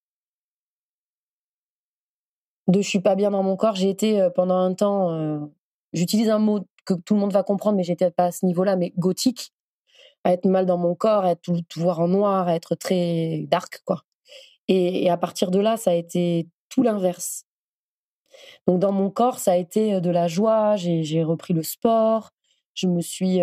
de 2.68 2.80
je 2.82 2.88
suis 2.88 3.00
pas 3.00 3.16
bien 3.16 3.30
dans 3.30 3.42
mon 3.42 3.56
corps. 3.56 3.74
J'ai 3.74 3.90
été 3.90 4.20
euh, 4.20 4.30
pendant 4.30 4.56
un 4.56 4.74
temps, 4.74 5.12
euh, 5.12 5.40
j'utilise 5.92 6.30
un 6.30 6.38
mot 6.38 6.60
que 6.84 6.94
tout 6.94 7.14
le 7.14 7.20
monde 7.20 7.32
va 7.32 7.42
comprendre, 7.42 7.76
mais 7.76 7.82
j'étais 7.84 8.10
pas 8.10 8.26
à 8.26 8.32
ce 8.32 8.46
niveau-là, 8.46 8.76
mais 8.76 8.92
gothique, 8.98 9.52
à 10.24 10.32
être 10.32 10.46
mal 10.46 10.66
dans 10.66 10.78
mon 10.78 10.94
corps, 10.94 11.24
à 11.24 11.32
être 11.32 11.42
tout, 11.42 11.60
tout 11.68 11.80
voir 11.80 12.00
en 12.00 12.08
noir, 12.08 12.48
à 12.48 12.54
être 12.54 12.74
très 12.76 13.46
dark, 13.48 13.82
quoi. 13.84 14.04
Et, 14.70 15.10
à 15.10 15.16
partir 15.16 15.50
de 15.50 15.58
là, 15.58 15.76
ça 15.76 15.90
a 15.90 15.94
été 15.94 16.46
tout 16.68 16.82
l'inverse. 16.82 17.44
Donc 18.68 18.78
dans 18.78 18.92
mon 18.92 19.10
corps, 19.10 19.40
ça 19.40 19.52
a 19.52 19.56
été 19.56 20.00
de 20.00 20.10
la 20.10 20.28
joie, 20.28 20.76
j'ai 20.76 21.24
repris 21.24 21.52
le 21.54 21.64
sport, 21.64 22.30
je 22.74 22.86
me 22.86 23.00
suis 23.00 23.40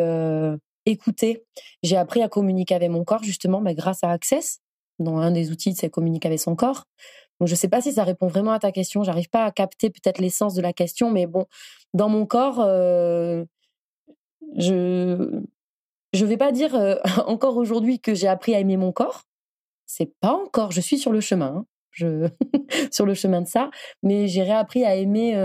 écoutée. 0.85 1.43
J'ai 1.83 1.97
appris 1.97 2.21
à 2.23 2.29
communiquer 2.29 2.75
avec 2.75 2.89
mon 2.89 3.03
corps, 3.03 3.23
justement, 3.23 3.61
bah, 3.61 3.73
grâce 3.73 4.03
à 4.03 4.11
Access. 4.11 4.59
Dans 4.99 5.17
un 5.17 5.31
des 5.31 5.51
outils, 5.51 5.75
c'est 5.75 5.89
communiquer 5.89 6.29
avec 6.29 6.39
son 6.39 6.55
corps. 6.55 6.85
Donc, 7.39 7.49
je 7.49 7.53
ne 7.53 7.57
sais 7.57 7.67
pas 7.67 7.81
si 7.81 7.91
ça 7.93 8.05
répond 8.05 8.27
vraiment 8.27 8.53
à 8.53 8.59
ta 8.59 8.71
question. 8.71 9.03
J'arrive 9.03 9.29
pas 9.29 9.43
à 9.43 9.51
capter 9.51 9.89
peut-être 9.89 10.19
l'essence 10.19 10.53
de 10.55 10.61
la 10.61 10.71
question, 10.71 11.11
mais 11.11 11.27
bon, 11.27 11.45
dans 11.93 12.07
mon 12.09 12.25
corps, 12.25 12.65
je 14.57 15.41
je 16.13 16.25
vais 16.25 16.37
pas 16.37 16.53
dire 16.53 16.73
encore 17.27 17.57
aujourd'hui 17.57 17.99
que 17.99 18.15
j'ai 18.15 18.27
appris 18.27 18.55
à 18.55 18.59
aimer 18.59 18.77
mon 18.77 18.93
corps. 18.93 19.23
C'est 19.87 20.13
pas 20.19 20.33
encore. 20.33 20.71
Je 20.71 20.81
suis 20.81 20.99
sur 20.99 21.11
le 21.11 21.21
chemin. 21.21 21.47
Hein. 21.47 21.65
Je 21.91 22.29
sur 22.91 23.07
le 23.07 23.15
chemin 23.15 23.41
de 23.41 23.47
ça, 23.47 23.71
mais 24.03 24.27
j'ai 24.27 24.43
réappris 24.43 24.85
à 24.85 24.95
aimer 24.95 25.35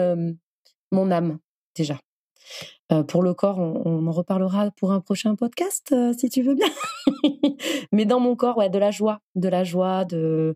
mon 0.91 1.11
âme 1.11 1.39
déjà. 1.75 1.99
pour 3.09 3.23
le 3.23 3.33
corps, 3.33 3.59
on, 3.59 4.07
en 4.07 4.13
reparlera 4.13 4.71
pour 4.77 4.93
un 4.93 5.01
prochain 5.01 5.35
podcast, 5.35 5.95
si 6.19 6.29
tu 6.29 6.43
veux 6.43 6.55
bien. 6.55 6.69
mais 7.93 8.05
dans 8.05 8.21
mon 8.21 8.37
corps, 8.37 8.59
ouais, 8.59 8.69
de 8.69 8.79
la 8.79 8.91
joie, 8.91 9.21
de 9.35 9.49
la 9.49 9.65
joie, 9.65 10.05
de 10.05 10.55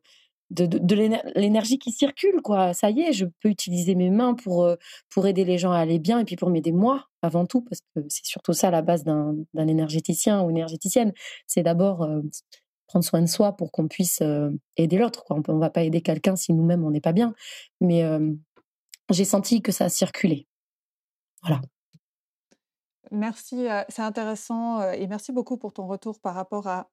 de, 0.50 0.66
de, 0.66 0.94
l'énergie 1.34 1.78
qui 1.78 1.92
circule, 1.92 2.40
quoi. 2.42 2.72
Ça 2.72 2.90
y 2.90 3.00
est, 3.00 3.12
je 3.12 3.26
peux 3.40 3.48
utiliser 3.48 3.94
mes 3.94 4.10
mains 4.10 4.34
pour, 4.34 4.64
euh, 4.64 4.76
pour 5.10 5.26
aider 5.26 5.44
les 5.44 5.58
gens 5.58 5.72
à 5.72 5.78
aller 5.78 5.98
bien 5.98 6.20
et 6.20 6.24
puis 6.24 6.36
pour 6.36 6.50
m'aider 6.50 6.72
moi, 6.72 7.06
avant 7.22 7.46
tout, 7.46 7.62
parce 7.62 7.80
que 7.80 8.02
c'est 8.08 8.24
surtout 8.24 8.52
ça 8.52 8.70
la 8.70 8.82
base 8.82 9.04
d'un, 9.04 9.36
énergéticien 9.56 10.42
ou 10.42 10.50
énergéticienne. 10.50 11.12
C'est 11.46 11.62
d'abord 11.62 12.02
euh, 12.02 12.20
prendre 12.86 13.04
soin 13.04 13.20
de 13.20 13.26
soi 13.26 13.56
pour 13.56 13.72
qu'on 13.72 13.88
puisse 13.88 14.20
euh, 14.22 14.50
aider 14.76 14.98
l'autre. 14.98 15.24
On 15.30 15.42
ne 15.54 15.60
va 15.60 15.70
pas 15.70 15.82
aider 15.82 16.00
quelqu'un 16.00 16.36
si 16.36 16.52
nous-mêmes 16.52 16.84
on 16.84 16.90
n'est 16.90 17.00
pas 17.00 17.12
bien. 17.12 17.34
Mais 17.80 18.04
j'ai 19.10 19.24
senti 19.24 19.62
que 19.62 19.72
ça 19.72 19.84
a 19.84 19.88
circulé. 19.88 20.46
Voilà. 21.42 21.60
Merci, 23.12 23.66
c'est 23.88 24.02
intéressant 24.02 24.90
et 24.92 25.06
merci 25.06 25.32
beaucoup 25.32 25.58
pour 25.58 25.72
ton 25.72 25.86
retour 25.86 26.18
par 26.20 26.34
rapport 26.34 26.66
à 26.66 26.90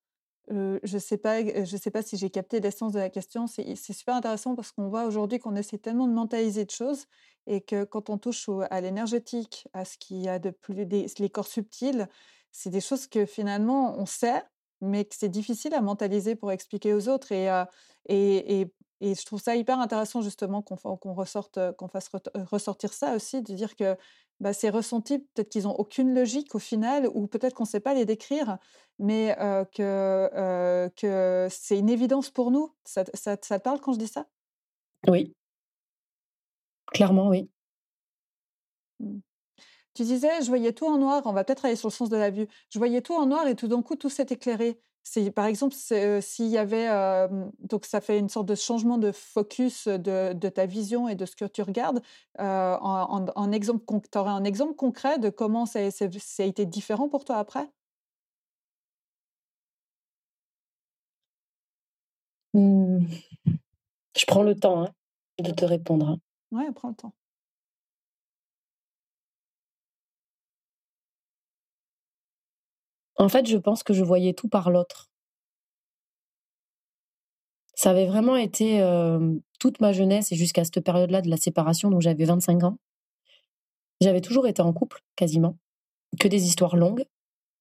je 0.49 0.93
ne 0.93 0.99
sais 0.99 1.17
pas, 1.17 1.39
sais 1.65 1.91
pas 1.91 2.01
si 2.01 2.17
j'ai 2.17 2.29
capté 2.29 2.59
l'essence 2.59 2.91
de 2.91 2.99
la 2.99 3.09
question. 3.09 3.47
C'est 3.47 3.75
super 3.75 4.15
intéressant 4.15 4.55
parce 4.55 4.71
qu'on 4.71 4.89
voit 4.89 5.05
aujourd'hui 5.05 5.39
qu'on 5.39 5.55
essaie 5.55 5.77
tellement 5.77 6.07
de 6.07 6.13
mentaliser 6.13 6.65
de 6.65 6.71
choses 6.71 7.05
et 7.47 7.61
que 7.61 7.83
quand 7.83 8.09
on 8.09 8.17
touche 8.17 8.49
à 8.69 8.81
l'énergétique, 8.81 9.67
à 9.73 9.85
ce 9.85 9.97
qu'il 9.97 10.17
y 10.17 10.29
a 10.29 10.39
de 10.39 10.49
plus, 10.49 10.85
les 10.85 11.29
corps 11.29 11.47
subtils, 11.47 12.07
c'est 12.51 12.69
des 12.69 12.81
choses 12.81 13.07
que 13.07 13.25
finalement 13.25 13.97
on 13.97 14.05
sait, 14.05 14.43
mais 14.83 15.05
que 15.05 15.15
c'est 15.15 15.29
difficile 15.29 15.73
à 15.73 15.81
mentaliser 15.81 16.35
pour 16.35 16.51
expliquer 16.51 16.93
aux 16.93 17.09
autres. 17.09 17.31
Et, 17.31 17.47
et, 18.07 18.61
et, 18.61 18.73
et 19.01 19.15
je 19.15 19.25
trouve 19.25 19.41
ça 19.41 19.55
hyper 19.55 19.79
intéressant 19.79 20.21
justement 20.21 20.61
qu'on 20.61 20.75
qu'on 20.97 21.13
ressorte, 21.13 21.59
qu'on 21.77 21.87
fasse 21.87 22.09
ressortir 22.35 22.93
ça 22.93 23.15
aussi, 23.15 23.41
de 23.41 23.53
dire 23.53 23.75
que 23.75 23.97
bah, 24.39 24.53
ces 24.53 24.69
ressentis, 24.69 25.19
peut-être 25.19 25.49
qu'ils 25.49 25.63
n'ont 25.63 25.75
aucune 25.75 26.13
logique 26.13 26.53
au 26.55 26.59
final, 26.59 27.07
ou 27.13 27.27
peut-être 27.27 27.53
qu'on 27.53 27.63
ne 27.63 27.67
sait 27.67 27.79
pas 27.79 27.93
les 27.93 28.05
décrire, 28.05 28.57
mais 28.99 29.35
que, 29.73 30.89
que 30.95 31.47
c'est 31.49 31.79
une 31.79 31.89
évidence 31.89 32.29
pour 32.29 32.51
nous. 32.51 32.73
Ça, 32.83 33.03
ça, 33.13 33.37
ça, 33.41 33.59
te 33.59 33.63
parle 33.63 33.79
quand 33.79 33.93
je 33.93 33.99
dis 33.99 34.07
ça? 34.07 34.27
Oui. 35.07 35.33
Clairement, 36.93 37.29
oui. 37.29 37.49
Mmh. 38.99 39.19
Tu 39.93 40.03
disais, 40.03 40.41
je 40.41 40.47
voyais 40.47 40.73
tout 40.73 40.85
en 40.87 40.97
noir, 40.97 41.21
on 41.25 41.33
va 41.33 41.43
peut-être 41.43 41.65
aller 41.65 41.75
sur 41.75 41.87
le 41.89 41.93
sens 41.93 42.09
de 42.09 42.17
la 42.17 42.29
vue. 42.31 42.47
Je 42.69 42.79
voyais 42.79 43.01
tout 43.01 43.13
en 43.13 43.25
noir 43.25 43.47
et 43.47 43.55
tout 43.55 43.67
d'un 43.67 43.81
coup, 43.81 43.95
tout 43.95 44.09
s'est 44.09 44.27
éclairé. 44.29 44.79
Par 45.35 45.45
exemple, 45.45 45.75
s'il 45.75 46.47
y 46.47 46.57
avait, 46.57 46.87
donc 47.59 47.85
ça 47.85 48.01
fait 48.01 48.17
une 48.19 48.29
sorte 48.29 48.47
de 48.47 48.55
changement 48.55 48.97
de 48.97 49.11
focus 49.11 49.87
de, 49.87 50.33
de 50.33 50.49
ta 50.49 50.65
vision 50.65 51.09
et 51.09 51.15
de 51.15 51.25
ce 51.25 51.35
que 51.35 51.45
tu 51.45 51.61
regardes. 51.61 52.01
en, 52.39 53.25
en, 53.35 53.51
exemple, 53.51 53.83
tu 54.11 54.17
aurais 54.17 54.31
un 54.31 54.43
exemple 54.45 54.75
concret 54.75 55.19
de 55.19 55.29
comment 55.29 55.65
ça, 55.65 55.91
ça, 55.91 56.05
a 56.39 56.43
été 56.43 56.65
différent 56.65 57.09
pour 57.09 57.25
toi 57.25 57.37
après? 57.37 57.69
Mmh. 62.53 63.05
Je 64.17 64.25
prends 64.25 64.43
le 64.43 64.55
temps 64.55 64.83
hein, 64.83 64.89
de 65.39 65.51
te 65.51 65.65
répondre. 65.65 66.07
Hein. 66.09 66.17
Oui, 66.51 66.63
prends 66.73 66.89
le 66.89 66.95
temps. 66.95 67.13
En 73.17 73.29
fait, 73.29 73.47
je 73.47 73.57
pense 73.57 73.83
que 73.83 73.93
je 73.93 74.03
voyais 74.03 74.33
tout 74.33 74.49
par 74.49 74.69
l'autre. 74.71 75.09
Ça 77.75 77.89
avait 77.89 78.05
vraiment 78.05 78.35
été 78.35 78.81
toute 79.59 79.81
ma 79.81 79.93
jeunesse 79.93 80.31
et 80.31 80.35
jusqu'à 80.35 80.63
cette 80.63 80.79
période-là 80.81 81.21
de 81.21 81.29
la 81.29 81.37
séparation, 81.37 81.89
donc 81.89 82.01
j'avais 82.01 82.25
25 82.25 82.63
ans. 82.63 82.77
J'avais 84.01 84.21
toujours 84.21 84.47
été 84.47 84.61
en 84.61 84.73
couple, 84.73 85.01
quasiment, 85.15 85.57
que 86.19 86.27
des 86.27 86.45
histoires 86.45 86.75
longues. 86.75 87.05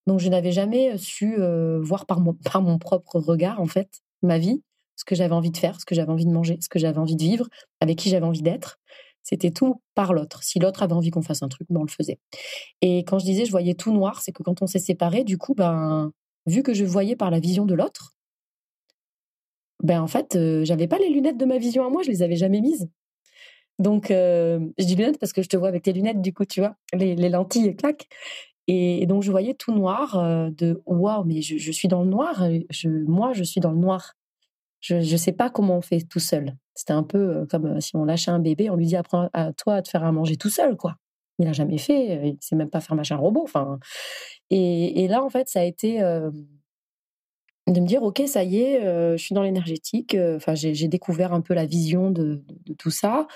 Donc 0.07 0.21
je 0.21 0.29
n'avais 0.29 0.53
jamais 0.53 0.99
su 0.99 1.37
voir 1.81 2.07
par 2.07 2.21
mon, 2.21 2.79
propre 2.79 3.19
regard, 3.19 3.61
en 3.61 3.67
fait, 3.67 4.03
ma 4.23 4.39
vie, 4.39 4.63
ce 4.97 5.05
que 5.05 5.15
j'avais 5.15 5.35
envie 5.35 5.51
de 5.51 5.57
faire, 5.57 5.81
ce 5.81 5.87
que 5.87 5.95
j'avais 5.95 6.13
envie 6.13 6.27
de 6.27 6.33
manger, 6.33 6.59
ce 6.61 6.69
que 6.69 6.79
j'avais 6.79 6.99
envie 6.99 7.17
de 7.17 7.23
vivre, 7.23 7.49
avec 7.81 7.99
qui 7.99 8.11
j'avais 8.11 8.27
envie 8.27 8.43
d'être. 8.43 8.79
C'était 9.23 9.51
tout 9.51 9.81
par 9.95 10.13
l'autre. 10.13 10.43
Si 10.43 10.59
l'autre 10.59 10.83
avait 10.83 10.95
envie 10.95 11.11
qu'on 11.11 11.23
fasse 11.23 11.43
un 11.43 11.49
truc, 11.49 11.69
ben 11.71 11.81
on 11.81 11.85
le 11.85 11.91
faisait. 11.91 12.19
Et 12.81 12.99
quand 13.05 13.19
je 13.19 13.25
disais 13.25 13.45
je 13.45 13.51
voyais 13.51 13.75
tout 13.75 13.93
noir, 13.93 14.21
c'est 14.21 14.33
que 14.33 14.43
quand 14.43 14.63
on 14.63 14.67
s'est 14.67 14.79
séparés, 14.79 15.25
du 15.25 15.39
coup, 15.39 15.55
ben, 15.55 16.13
vu 16.47 16.63
que 16.63 16.75
je 16.75 16.85
voyais 16.85 17.17
par 17.17 17.31
la 17.31 17.41
vision 17.41 17.65
de 17.65 17.75
l'autre, 17.75 18.15
ben 19.83 20.01
en 20.01 20.07
fait, 20.07 20.37
euh, 20.37 20.65
j'avais 20.65 20.87
pas 20.87 20.99
les 20.99 21.11
lunettes 21.11 21.37
de 21.37 21.45
ma 21.45 21.59
vision 21.59 21.85
à 21.85 21.91
moi, 21.91 22.03
je 22.03 22.11
les 22.11 22.23
avais 22.23 22.37
jamais 22.37 22.61
mises. 22.61 22.89
Donc, 23.79 24.11
euh, 24.11 24.61
je 24.79 24.85
dis 24.85 24.95
lunettes 24.95 25.19
parce 25.19 25.33
que 25.33 25.43
je 25.43 25.49
te 25.49 25.57
vois 25.57 25.69
avec 25.69 25.83
tes 25.83 25.93
lunettes, 25.93 26.21
du 26.21 26.33
coup, 26.33 26.45
tu 26.45 26.61
vois, 26.61 26.77
les, 26.95 27.17
lentilles 27.29 27.75
claquent. 27.75 28.07
Et, 28.69 29.07
donc, 29.07 29.23
je 29.23 29.31
voyais 29.31 29.55
tout 29.55 29.73
noir 29.73 30.17
euh, 30.19 30.51
de 30.51 30.81
waouh, 30.87 31.25
mais 31.25 31.43
je, 31.43 31.73
suis 31.73 31.89
dans 31.89 32.03
le 32.03 32.09
noir, 32.09 32.45
je, 32.71 32.89
moi, 32.89 33.33
je 33.33 33.43
suis 33.43 33.61
dans 33.61 33.73
le 33.73 33.79
noir. 33.79 34.15
Je 34.83 34.97
ne 34.97 35.17
sais 35.17 35.33
pas 35.33 35.49
comment 35.49 35.79
on 35.79 35.81
fait 35.81 36.01
tout 36.01 36.19
seul. 36.19 36.57
C'était 36.75 36.93
un 36.93 37.05
peu 37.05 37.47
comme 37.49 37.81
si 37.81 37.95
on 37.97 38.05
lâchait 38.05 38.33
un 38.33 38.41
bébé, 38.41 38.69
on 38.69 38.77
lui 38.77 38.87
dit 38.87 38.97
apprends 38.97 39.31
à 39.33 39.53
toi 39.53 39.81
te 39.81 39.89
faire 39.89 40.05
à 40.05 40.11
manger 40.11 40.37
tout 40.37 40.51
seul, 40.51 40.77
quoi. 40.77 40.97
Il 41.39 41.47
n'a 41.47 41.53
jamais 41.53 41.79
fait, 41.79 42.29
il 42.29 42.37
sait 42.41 42.57
même 42.57 42.69
pas 42.69 42.81
faire 42.81 42.97
machin 42.97 43.17
robot. 43.17 43.43
Enfin, 43.45 43.79
et, 44.51 45.07
là 45.09 45.23
en 45.23 45.31
fait, 45.31 45.49
ça 45.49 45.61
a 45.61 45.65
été 45.65 46.01
de 46.01 47.81
me 47.81 47.87
dire 47.87 48.03
ok, 48.03 48.23
ça 48.27 48.43
y 48.43 48.59
est, 48.59 48.83
je 49.17 49.23
suis 49.23 49.35
dans 49.35 49.43
l'énergétique. 49.43 50.17
Enfin, 50.37 50.55
j'ai 50.55 50.89
découvert 50.89 51.33
un 51.33 51.43
peu 51.43 51.55
la 51.55 51.65
vision 51.65 52.11
de, 52.11 52.43
de, 52.67 52.75
tout 52.75 52.91
ça. 52.91 53.29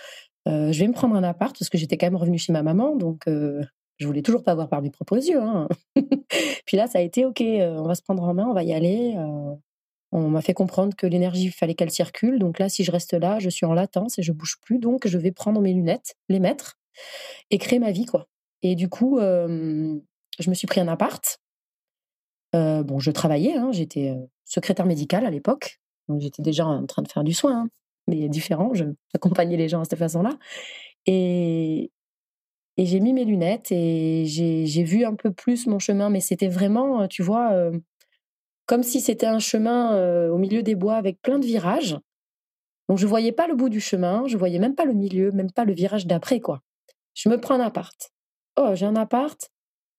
je 0.47 0.77
vais 0.79 0.89
me 0.89 0.93
prendre 0.93 1.15
un 1.15 1.23
appart 1.23 1.57
parce 1.57 1.71
que 1.71 1.79
j'étais 1.79 1.97
quand 1.97 2.07
même 2.07 2.17
revenue 2.17 2.39
chez 2.39 2.53
ma 2.53 2.65
maman, 2.65 2.97
donc 2.97 3.25
je 3.27 4.07
voulais 4.07 4.23
toujours 4.23 4.43
pas 4.43 4.55
voir 4.55 4.69
par 4.69 4.83
mes 4.83 4.91
propres 4.91 5.17
yeux. 5.17 5.41
Hein. 5.41 5.69
Puis 6.67 6.77
là, 6.77 6.87
ça 6.87 6.99
a 6.99 7.03
été 7.03 7.25
ok, 7.25 7.41
on 7.41 7.85
va 7.85 7.95
se 7.95 8.03
prendre 8.03 8.25
en 8.25 8.35
main, 8.35 8.47
on 8.49 8.53
va 8.53 8.65
y 8.65 8.73
aller. 8.73 9.17
On 10.17 10.31
m'a 10.31 10.41
fait 10.41 10.55
comprendre 10.55 10.97
que 10.97 11.07
l'énergie, 11.07 11.45
il 11.45 11.53
fallait 11.53 11.75
qu'elle 11.75 11.91
circule. 11.91 12.39
Donc 12.39 12.59
là, 12.59 12.71
si 12.71 12.85
je 12.85 12.91
reste 12.91 13.13
là, 13.13 13.39
je 13.39 13.51
suis 13.51 13.67
en 13.67 13.75
latence 13.75 14.19
et 14.19 14.23
je 14.23 14.33
bouge 14.33 14.57
plus. 14.63 14.79
Donc, 14.79 15.07
je 15.07 15.19
vais 15.19 15.31
prendre 15.31 15.61
mes 15.61 15.75
lunettes, 15.75 16.17
les 16.31 16.41
mettre 16.41 16.79
et 17.51 17.59
créer 17.59 17.79
ma 17.79 17.93
vie, 17.93 18.07
quoi. 18.07 18.27
Et 18.63 18.77
du 18.77 18.89
coup, 18.89 19.19
je 19.21 20.49
me 20.49 20.55
suis 20.55 20.67
pris 20.67 20.81
un 20.81 20.89
appart. 20.89 21.39
bon, 22.55 22.99
je 22.99 23.11
travaillais, 23.11 23.57
hein, 23.59 23.73
j'étais 23.73 24.15
secrétaire 24.47 24.87
médicale 24.87 25.27
à 25.27 25.31
l'époque. 25.31 25.81
Donc, 26.09 26.23
j'étais 26.23 26.41
déjà 26.41 26.67
en 26.67 26.87
train 26.87 27.03
de 27.03 27.09
faire 27.09 27.23
du 27.23 27.35
soin, 27.35 27.65
hein, 27.65 27.69
mais 28.09 28.31
différent. 28.31 28.73
Je 28.73 28.85
accompagnais 29.15 29.59
les 29.59 29.69
gens 29.69 29.83
à 29.83 29.85
cette 29.85 29.99
façon-là. 29.99 30.39
Et, 31.05 31.91
et 32.79 32.87
j'ai 32.87 33.01
mis 33.01 33.13
mes 33.13 33.27
lunettes 33.27 33.71
et 33.71 34.25
j'ai 34.25 34.83
vu 34.83 35.05
un 35.05 35.15
peu 35.15 35.31
plus 35.31 35.67
mon 35.67 35.79
chemin, 35.79 36.09
mais 36.09 36.21
c'était 36.21 36.49
vraiment, 36.49 37.07
tu 37.07 37.23
vois, 37.23 37.71
comme 38.67 38.83
si 38.83 39.01
c'était 39.01 39.27
un 39.27 39.39
chemin 39.39 40.29
au 40.29 40.39
milieu 40.39 40.63
des 40.63 40.75
bois 40.75 40.97
avec 40.97 41.23
plein 41.23 41.39
de 41.39 41.47
virages. 41.47 41.99
Donc 42.89 42.99
je 42.99 43.07
voyais 43.07 43.33
pas 43.33 43.49
le 43.49 43.55
bout 43.55 43.69
du 43.69 43.81
chemin, 43.81 44.25
je 44.27 44.37
voyais 44.37 44.59
même 44.59 44.75
pas 44.75 44.85
le 44.85 44.93
milieu, 44.93 45.33
même 45.33 45.51
pas 45.51 45.65
le 45.65 45.73
virage 45.73 46.07
d'après 46.07 46.41
quoi. 46.41 46.61
Je 47.15 47.29
me 47.29 47.41
prends 47.41 47.55
un 47.55 47.61
appart. 47.61 48.13
Oh, 48.57 48.71
j'ai 48.75 48.87
un 48.87 48.97
appart. 48.97 49.51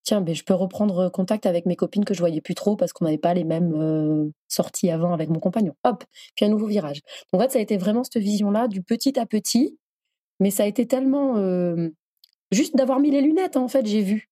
Tiens, 0.04 0.22
ben, 0.22 0.34
je 0.34 0.44
peux 0.46 0.54
reprendre 0.54 1.10
contact 1.10 1.46
avec 1.46 1.66
mes 1.66 1.76
copines 1.76 2.06
que 2.06 2.14
je 2.14 2.20
voyais 2.20 2.40
plus 2.40 2.56
trop 2.56 2.78
parce 2.78 2.94
qu'on 2.94 3.04
n'avait 3.04 3.18
pas 3.18 3.34
les 3.34 3.44
mêmes 3.44 4.32
sorties 4.48 4.90
avant 4.90 5.14
avec 5.14 5.30
mon 5.30 5.40
compagnon. 5.40 5.76
Hop, 5.84 6.06
puis 6.36 6.46
un 6.46 6.50
nouveau 6.50 6.68
virage. 6.68 7.02
Donc 7.34 7.42
en 7.42 7.44
fait, 7.44 7.52
ça 7.52 7.60
a 7.60 7.62
été 7.62 7.76
vraiment 7.76 8.04
cette 8.04 8.22
vision-là 8.22 8.70
du 8.70 8.82
petit 8.82 9.20
à 9.20 9.26
petit, 9.26 9.78
mais 10.40 10.50
ça 10.50 10.64
a 10.64 10.66
été 10.66 10.88
tellement 10.88 11.36
juste 12.52 12.78
d'avoir 12.78 13.00
mis 13.02 13.12
les 13.12 13.22
lunettes 13.22 13.58
en 13.58 13.68
fait, 13.68 13.86
j'ai 13.86 14.02
vu. 14.02 14.30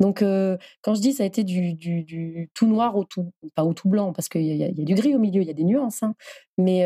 Donc, 0.00 0.20
quand 0.20 0.94
je 0.94 1.00
dis 1.00 1.12
ça 1.12 1.24
a 1.24 1.26
été 1.26 1.44
du, 1.44 2.50
tout 2.54 2.66
noir 2.66 2.96
au 2.96 3.04
tout, 3.04 3.32
pas 3.54 3.64
au 3.64 3.74
tout 3.74 3.88
blanc, 3.88 4.12
parce 4.12 4.28
qu'il 4.28 4.42
y, 4.42 4.64
a 4.64 4.70
du 4.70 4.94
gris 4.94 5.14
au 5.14 5.18
milieu, 5.18 5.42
il 5.42 5.48
y 5.48 5.50
a 5.50 5.54
des 5.54 5.64
nuances, 5.64 6.02
hein, 6.02 6.14
mais 6.56 6.82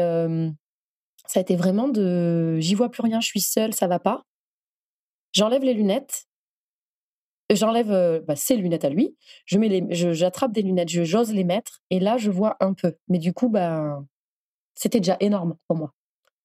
ça 1.26 1.40
a 1.40 1.42
été 1.42 1.56
vraiment 1.56 1.88
de 1.88 2.58
j'y 2.58 2.74
vois 2.74 2.90
plus 2.90 3.02
rien, 3.02 3.20
je 3.20 3.26
suis 3.26 3.40
seule, 3.40 3.74
ça 3.74 3.86
va 3.86 3.98
pas. 3.98 4.24
J'enlève 5.32 5.62
les 5.62 5.74
lunettes, 5.74 6.26
j'enlève 7.50 8.22
bah, 8.26 8.36
ses 8.36 8.56
lunettes 8.56 8.84
à 8.84 8.90
lui, 8.90 9.16
je 9.46 9.58
mets 9.58 9.68
les, 9.68 10.14
j'attrape 10.14 10.52
des 10.52 10.62
lunettes, 10.62 10.88
je 10.90 11.04
j'ose 11.04 11.32
les 11.32 11.44
mettre, 11.44 11.80
et 11.90 12.00
là 12.00 12.16
je 12.16 12.30
vois 12.30 12.56
un 12.60 12.74
peu. 12.74 12.94
Mais 13.08 13.18
du 13.18 13.32
coup, 13.32 13.48
bah, 13.48 14.02
c'était 14.74 15.00
déjà 15.00 15.16
énorme 15.20 15.56
pour 15.68 15.76
moi. 15.76 15.92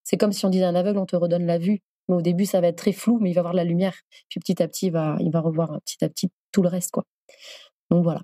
C'est 0.04 0.18
comme 0.18 0.32
si 0.32 0.46
on 0.46 0.50
disait 0.50 0.66
à 0.66 0.70
un 0.70 0.76
aveugle, 0.76 1.00
on 1.00 1.06
te 1.06 1.16
redonne 1.16 1.46
la 1.46 1.58
vue. 1.58 1.82
Mais 2.08 2.16
au 2.16 2.22
début, 2.22 2.46
ça 2.46 2.62
va 2.62 2.68
être 2.68 2.78
très 2.78 2.94
flou, 2.94 3.20
mais 3.20 3.32
il 3.32 3.34
va 3.34 3.42
voir 3.42 3.54
la 3.54 3.66
lumière. 3.66 3.96
Puis 4.30 4.40
petit 4.40 4.62
à 4.64 4.68
petit, 4.68 4.88
il 4.88 4.92
va, 4.94 5.18
il 5.20 5.32
va 5.32 5.42
revoir 5.42 5.82
petit 5.82 6.04
à 6.06 6.10
petit 6.10 6.30
tout 6.52 6.62
le 6.62 6.70
reste, 6.70 6.92
quoi. 6.92 7.04
Donc 7.90 8.04
voilà. 8.04 8.22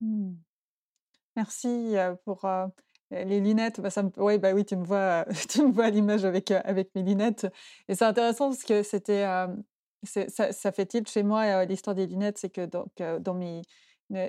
Mmh. 0.00 0.34
Merci 1.36 1.94
pour 2.24 2.46
les 3.10 3.40
lunettes. 3.40 3.80
Bah, 3.80 3.90
ça 3.90 4.02
ouais, 4.16 4.38
bah 4.38 4.52
oui, 4.52 4.64
tu 4.64 4.76
me 4.76 4.84
vois, 4.84 5.24
tu 5.48 5.62
me 5.62 5.72
vois 5.72 5.86
à 5.86 5.90
l'image 5.90 6.24
avec, 6.24 6.50
avec 6.50 6.94
mes 6.94 7.02
lunettes. 7.02 7.46
Et 7.88 7.94
c'est 7.94 8.04
intéressant 8.04 8.48
parce 8.50 8.64
que 8.64 8.82
c'était, 8.82 9.24
ça, 10.02 10.52
ça, 10.52 10.72
fait 10.72 10.86
tilt 10.86 11.08
chez 11.08 11.22
moi 11.22 11.64
l'histoire 11.64 11.94
des 11.94 12.06
lunettes, 12.06 12.38
c'est 12.38 12.50
que 12.50 12.66
donc, 12.66 12.90
dans 13.20 13.34
mes 13.34 13.62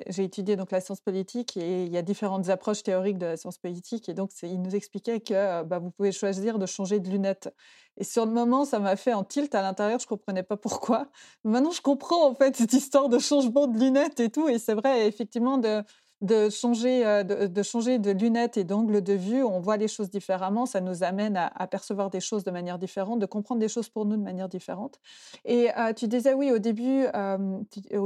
j'ai 0.07 0.23
étudié 0.23 0.55
donc 0.55 0.71
la 0.71 0.79
science 0.79 1.01
politique 1.01 1.57
et 1.57 1.85
il 1.85 1.91
y 1.91 1.97
a 1.97 2.03
différentes 2.03 2.49
approches 2.49 2.83
théoriques 2.83 3.17
de 3.17 3.25
la 3.25 3.37
science 3.37 3.57
politique 3.57 4.09
et 4.09 4.13
donc 4.13 4.29
il 4.43 4.61
nous 4.61 4.75
expliquait 4.75 5.19
que 5.19 5.63
bah, 5.63 5.79
vous 5.79 5.89
pouvez 5.89 6.11
choisir 6.11 6.59
de 6.59 6.65
changer 6.67 6.99
de 6.99 7.09
lunettes. 7.09 7.53
Et 7.97 8.03
sur 8.03 8.25
le 8.25 8.31
moment, 8.31 8.63
ça 8.63 8.79
m'a 8.79 8.95
fait 8.95 9.11
un 9.11 9.23
tilt 9.23 9.53
à 9.55 9.61
l'intérieur, 9.61 9.99
je 9.99 10.07
comprenais 10.07 10.43
pas 10.43 10.57
pourquoi. 10.57 11.07
Maintenant, 11.43 11.71
je 11.71 11.81
comprends 11.81 12.29
en 12.29 12.35
fait 12.35 12.55
cette 12.55 12.73
histoire 12.73 13.09
de 13.09 13.19
changement 13.19 13.67
de 13.67 13.77
lunettes 13.77 14.19
et 14.19 14.29
tout. 14.29 14.47
Et 14.47 14.59
c'est 14.59 14.73
vrai, 14.75 15.07
effectivement, 15.07 15.57
de, 15.57 15.83
de 16.21 16.49
changer, 16.49 17.05
euh, 17.05 17.23
de, 17.23 17.63
changer 17.63 17.97
de 17.97 18.11
lunettes 18.11 18.57
et 18.57 18.63
d'angle 18.63 19.01
de 19.01 19.13
vue, 19.13 19.43
on 19.43 19.59
voit 19.59 19.77
les 19.77 19.87
choses 19.87 20.09
différemment, 20.09 20.65
ça 20.65 20.79
nous 20.79 21.03
amène 21.03 21.35
à, 21.35 21.67
percevoir 21.67 22.09
des 22.09 22.19
choses 22.19 22.43
de 22.43 22.51
manière 22.51 22.77
différente, 22.77 23.19
de 23.19 23.25
comprendre 23.25 23.59
des 23.59 23.67
choses 23.67 23.89
pour 23.89 24.05
nous 24.05 24.17
de 24.17 24.21
manière 24.21 24.47
différente. 24.47 24.99
Et 25.45 25.69
euh, 25.77 25.93
tu 25.93 26.07
disais 26.07 26.33
oui, 26.33 26.51
au 26.51 26.59
début, 26.59 27.05
euh, 27.15 27.59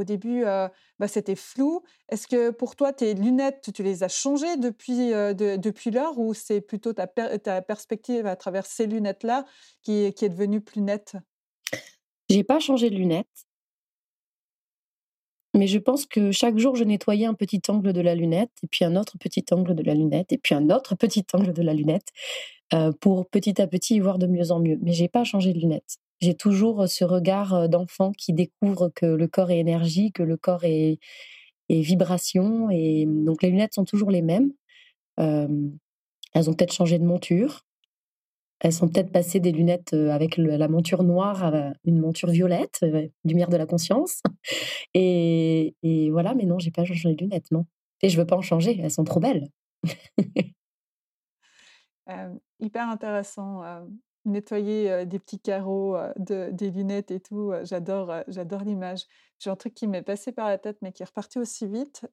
début 0.06 0.44
bah, 0.44 1.08
c'était 1.08 1.36
flou. 1.36 1.84
Est-ce 2.10 2.28
que 2.28 2.52
pour 2.52 2.76
toi, 2.76 2.94
tes 2.94 3.14
lunettes, 3.14 3.70
tu 3.74 3.84
les 3.84 4.04
as 4.04 4.08
changées 4.08 4.58
depuis, 4.58 5.10
depuis 5.10 5.92
l'heure 5.92 6.18
ou 6.18 6.34
c'est 6.34 6.62
plutôt 6.62 6.94
ta, 6.94 7.08
perspective 7.08 8.26
à 8.28 8.36
travers 8.36 8.66
ces 8.66 8.88
lunettes-là 8.88 9.46
qui, 9.82 10.14
qui 10.14 10.26
est 10.26 10.30
devenue 10.30 10.62
plus 10.62 10.82
nette? 10.82 11.16
J'ai 12.30 12.44
pas 12.44 12.60
changé 12.60 12.90
de 12.90 12.96
lunettes. 12.96 13.45
Mais 15.56 15.68
je 15.68 15.80
pense 15.80 16.06
que 16.06 16.32
chaque 16.32 16.58
jour, 16.58 16.76
je 16.76 16.84
nettoyais 16.84 17.26
un 17.26 17.34
petit 17.34 17.62
angle 17.70 17.94
de 17.94 18.02
la 18.02 18.14
lunette, 18.14 18.52
et 18.62 18.68
puis 18.68 18.84
un 18.84 18.98
autre 18.98 19.18
petit 19.18 19.46
angle 19.52 19.74
de 19.74 19.84
la 19.84 19.94
lunette, 19.94 20.34
et 20.34 20.38
puis 20.38 20.54
un 20.54 20.70
autre 20.70 20.96
petit 20.96 21.26
angle 21.34 21.54
de 21.54 21.62
la 21.62 21.74
lunette, 21.74 22.10
euh, 22.74 22.92
pour 23.00 23.28
petit 23.30 23.62
à 23.62 23.68
petit 23.68 23.96
y 23.96 24.00
voir 24.00 24.20
de 24.20 24.28
mieux 24.28 24.52
en 24.52 24.60
mieux. 24.60 24.78
Mais 24.82 24.92
j'ai 24.92 25.08
pas 25.08 25.24
changé 25.24 25.54
de 25.54 25.60
lunettes. 25.60 25.98
J'ai 26.20 26.36
toujours 26.36 26.90
ce 26.90 27.06
regard 27.06 27.54
euh, 27.54 27.68
d'enfant 27.68 28.12
qui 28.12 28.34
découvre 28.34 28.90
que 28.94 29.06
le 29.06 29.28
corps 29.28 29.50
est 29.52 29.60
énergie, 29.60 30.12
que 30.12 30.24
le 30.24 30.36
corps 30.38 30.66
est, 30.66 31.00
vibration, 31.70 32.70
et 32.70 33.06
donc 33.08 33.42
les 33.42 33.50
lunettes 33.50 33.74
sont 33.74 33.86
toujours 33.86 34.12
les 34.12 34.22
mêmes. 34.22 34.52
Euh, 35.20 35.48
elles 36.34 36.50
ont 36.50 36.54
peut-être 36.54 36.74
changé 36.74 37.00
de 37.00 37.06
monture, 37.06 37.65
elles 38.60 38.74
sont 38.74 38.88
peut-être 38.88 39.12
passées 39.12 39.40
des 39.40 39.52
lunettes 39.52 39.94
avec 39.94 40.38
la 40.38 40.68
monture 40.68 41.04
noire 41.04 41.44
à 41.44 41.74
une 41.84 42.00
monture 42.00 42.30
violette, 42.30 42.84
lumière 43.24 43.50
de 43.50 43.58
la 43.58 43.66
conscience. 43.66 44.22
Et, 44.94 45.76
voilà, 46.12 46.34
mais 46.36 46.46
non, 46.46 46.60
j'ai 46.60 46.72
pas 46.72 46.86
changé 46.86 47.10
les 47.10 47.16
lunettes, 47.16 47.52
non. 47.52 47.66
Et 48.02 48.10
je 48.10 48.18
veux 48.18 48.26
pas 48.26 48.38
en 48.38 48.42
changer, 48.42 48.80
elles 48.82 48.92
sont 48.92 49.04
trop 49.04 49.20
belles. 49.20 49.48
hyper 52.60 52.88
intéressant. 52.90 53.62
nettoyer 54.26 55.06
des 55.06 55.20
petits 55.20 55.40
carreaux 55.40 55.98
de, 56.18 56.50
des 56.52 56.72
lunettes 56.72 57.12
et 57.12 57.20
tout, 57.20 57.52
j'adore, 57.64 58.24
j'adore 58.28 58.64
l'image. 58.64 59.04
J'ai 59.40 59.50
un 59.50 59.56
truc 59.56 59.74
qui 59.74 59.88
m'est 59.88 60.02
passé 60.02 60.32
par 60.32 60.48
la 60.48 60.58
tête, 60.58 60.78
mais 60.82 60.92
qui 60.92 61.04
est 61.04 61.06
reparti 61.06 61.40
aussi 61.40 61.68
vite. 61.68 62.06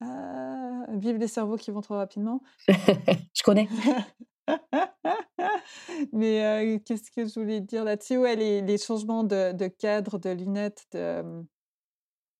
vive 0.00 1.16
les 1.16 1.28
cerveaux 1.28 1.56
qui 1.56 1.70
vont 1.70 1.80
trop 1.80 1.94
rapidement. 1.94 2.42
je 2.68 3.42
connais. 3.44 3.68
Mais 6.12 6.80
qu'est-ce 6.84 7.10
que 7.10 7.26
je 7.26 7.38
voulais 7.38 7.60
dire 7.60 7.84
là-dessus? 7.84 8.18
Ouais, 8.18 8.36
les, 8.36 8.62
les 8.62 8.78
changements 8.78 9.24
de, 9.24 9.68
cadre, 9.68 10.18
de 10.18 10.30
lunettes, 10.30 10.86
de, 10.92 11.44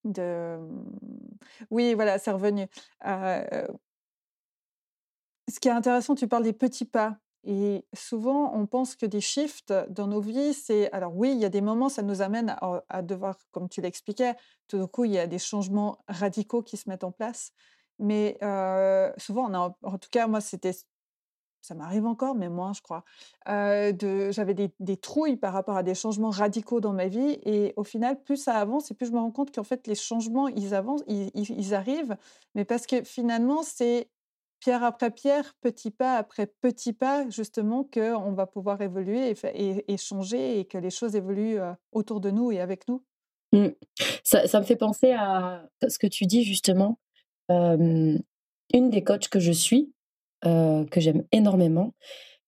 de... 0.04 0.58
Oui, 1.70 1.94
voilà, 1.94 2.18
c'est 2.18 2.30
revenu. 2.30 2.66
ce 3.02 3.66
qui 5.60 5.68
est 5.68 5.73
intéressant, 5.73 6.14
tu 6.14 6.28
parles 6.28 6.44
des 6.44 6.52
petits 6.52 6.84
pas. 6.84 7.18
Et 7.44 7.86
souvent, 7.94 8.54
on 8.54 8.66
pense 8.66 8.96
que 8.96 9.06
des 9.06 9.23
shifts 9.23 9.73
dans 9.88 10.06
nos 10.06 10.20
vies, 10.20 10.52
c'est... 10.52 10.92
Alors 10.92 11.16
oui, 11.16 11.32
il 11.32 11.38
y 11.38 11.44
a 11.44 11.49
des 11.49 11.62
moments, 11.62 11.88
ça 11.88 12.02
nous 12.02 12.20
amène 12.20 12.54
à, 12.88 13.02
devoir, 13.02 13.36
comme 13.50 13.68
tu 13.68 13.80
l'expliquais, 13.80 14.34
tout 14.68 14.78
d'un 14.78 14.86
coup, 14.86 15.04
il 15.04 15.12
y 15.12 15.18
a 15.18 15.26
des 15.26 15.38
changements 15.38 15.99
radicaux 16.08 16.62
qui 16.62 16.76
se 16.76 16.88
mettent 16.88 17.04
en 17.04 17.12
place. 17.12 17.52
Mais 17.99 18.38
souvent, 19.18 19.50
en 19.82 19.99
tout 19.99 20.08
cas, 20.10 20.26
moi, 20.26 20.40
c'était 20.40 20.73
ça 21.62 21.75
m'arrive 21.75 22.06
encore, 22.06 22.34
mais 22.34 22.49
moins, 22.49 22.73
je 22.73 22.80
crois. 22.80 23.04
j'avais 23.46 24.54
des, 24.54 24.96
trouilles 24.96 25.36
par 25.36 25.52
rapport 25.52 25.76
à 25.76 25.82
des 25.82 25.94
changements 25.94 26.30
radicaux 26.30 26.80
dans 26.80 26.92
ma 26.92 27.06
vie. 27.06 27.38
Et 27.44 27.75
au 27.76 27.84
final, 27.84 28.23
plus 28.23 28.36
ça 28.36 28.54
avance, 28.56 28.90
et 28.90 28.94
plus 28.94 29.06
je 29.06 29.12
me 29.12 29.18
rends 29.18 29.30
compte 29.30 29.54
qu'en 29.54 29.64
fait, 29.64 29.86
les 29.86 29.94
changements, 29.94 30.49
ils 30.49 30.75
avancent, 30.75 31.02
ils, 31.06 31.75
arrivent. 31.75 32.16
Mais 32.54 32.64
parce 32.64 32.86
que 32.86 33.02
finalement, 33.02 33.62
c'est 33.62 34.08
pierre 34.58 34.84
après 34.84 35.10
pierre, 35.10 35.54
petit 35.60 35.90
pas 35.90 36.16
après 36.16 36.46
petit 36.46 36.92
pas, 36.92 37.28
justement, 37.28 37.84
qu'on 37.84 38.32
va 38.32 38.46
pouvoir 38.46 38.80
évoluer 38.80 39.34
et, 39.54 39.96
changer 39.96 40.60
et 40.60 40.64
que 40.64 40.78
les 40.78 40.90
choses 40.90 41.14
évoluent 41.14 41.58
autour 41.92 42.20
de 42.20 42.30
nous 42.30 42.52
et 42.52 42.60
avec 42.60 42.88
nous. 42.88 43.02
Mmh. 43.52 43.68
Ça, 44.23 44.60
me 44.60 44.64
fait 44.64 44.76
penser 44.76 45.12
à 45.12 45.66
ce 45.86 45.99
que 45.99 46.06
tu 46.06 46.25
dis, 46.25 46.44
justement. 46.44 46.99
une 47.49 48.23
des 48.73 49.04
coachs 49.04 49.28
que 49.28 49.40
je 49.40 49.52
suis, 49.52 49.92
euh, 50.46 50.86
que 50.86 51.00
j'aime 51.00 51.24
énormément, 51.32 51.92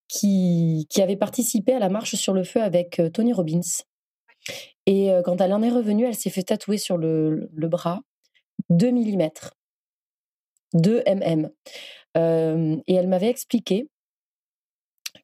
qui, 0.08 0.86
qui, 0.88 1.02
avait 1.02 1.16
participé 1.16 1.74
à 1.74 1.78
la 1.78 1.90
marche 1.90 2.14
sur 2.14 2.32
le 2.32 2.42
feu 2.42 2.62
avec 2.62 2.98
euh, 2.98 3.10
Tony 3.10 3.34
Robbins. 3.34 3.60
Et 4.86 5.10
euh, 5.10 5.20
quand 5.20 5.42
elle 5.42 5.52
en 5.52 5.62
est 5.62 5.68
revenue, 5.68 6.06
elle 6.06 6.14
s'est 6.14 6.30
fait 6.30 6.42
tatouer 6.42 6.78
sur 6.78 6.96
le, 6.96 7.50
le 7.52 7.68
bras 7.68 8.00
2 8.70 8.92
mm. 8.92 9.28
2 10.72 11.02
mm. 11.06 11.50
et 12.14 12.94
elle 12.94 13.08
m'avait 13.08 13.28
expliqué 13.28 13.88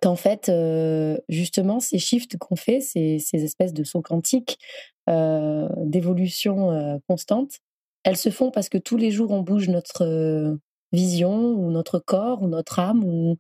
qu'en 0.03 0.17
fait, 0.17 0.53
justement, 1.31 1.81
ces 1.81 1.99
shifts 1.99 2.37
qu'on 2.37 2.57
fait, 2.57 2.81
ces, 2.81 3.19
ces, 3.19 3.43
espèces 3.45 3.73
de 3.73 3.83
sauts 3.85 4.03
quantiques 4.03 4.59
d'évolution 5.07 7.01
constante, 7.09 7.61
elles 8.05 8.19
se 8.19 8.29
font 8.29 8.51
parce 8.51 8.69
que 8.69 8.79
tous 8.79 8.99
les 8.99 9.11
jours, 9.11 9.31
on 9.31 9.41
bouge 9.41 9.69
notre, 9.69 10.59
vision 10.93 11.53
ou 11.53 11.71
notre 11.71 11.99
corps 11.99 12.43
ou 12.43 12.49
notre 12.49 12.79
âme 12.79 13.05
ou, 13.05 13.37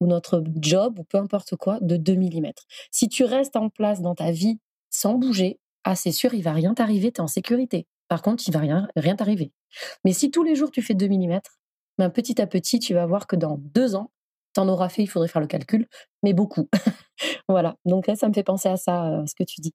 ou 0.00 0.06
notre 0.06 0.42
job 0.56 0.98
ou 0.98 1.04
peu 1.04 1.18
importe 1.18 1.56
quoi 1.56 1.78
de 1.80 1.96
2 1.96 2.16
mm. 2.16 2.52
Si 2.90 3.08
tu 3.08 3.24
restes 3.24 3.56
en 3.56 3.70
place 3.70 4.00
dans 4.00 4.14
ta 4.14 4.30
vie 4.30 4.58
sans 4.90 5.14
bouger, 5.14 5.58
ah 5.84 5.96
c'est 5.96 6.12
sûr, 6.12 6.34
il 6.34 6.42
va 6.42 6.52
rien 6.52 6.74
t'arriver, 6.74 7.12
tu 7.12 7.18
es 7.18 7.22
en 7.22 7.26
sécurité. 7.26 7.86
Par 8.08 8.22
contre, 8.22 8.44
il 8.46 8.52
va 8.52 8.60
rien 8.60 8.88
rien 8.96 9.16
t'arriver. 9.16 9.52
Mais 10.04 10.12
si 10.12 10.30
tous 10.30 10.42
les 10.42 10.54
jours 10.56 10.70
tu 10.70 10.82
fais 10.82 10.94
2 10.94 11.08
mm, 11.08 11.40
ben 11.98 12.10
petit 12.10 12.40
à 12.40 12.46
petit, 12.46 12.78
tu 12.78 12.94
vas 12.94 13.06
voir 13.06 13.26
que 13.26 13.36
dans 13.36 13.58
deux 13.58 13.94
ans, 13.94 14.10
tu 14.54 14.60
en 14.60 14.68
auras 14.68 14.88
fait, 14.88 15.02
il 15.02 15.06
faudrait 15.06 15.28
faire 15.28 15.42
le 15.42 15.48
calcul, 15.48 15.86
mais 16.22 16.32
beaucoup. 16.32 16.68
voilà. 17.48 17.76
Donc 17.84 18.06
là, 18.06 18.16
ça 18.16 18.28
me 18.28 18.34
fait 18.34 18.42
penser 18.42 18.68
à 18.68 18.76
ça, 18.76 19.06
euh, 19.06 19.26
ce 19.26 19.34
que 19.34 19.44
tu 19.44 19.60
dis. 19.60 19.74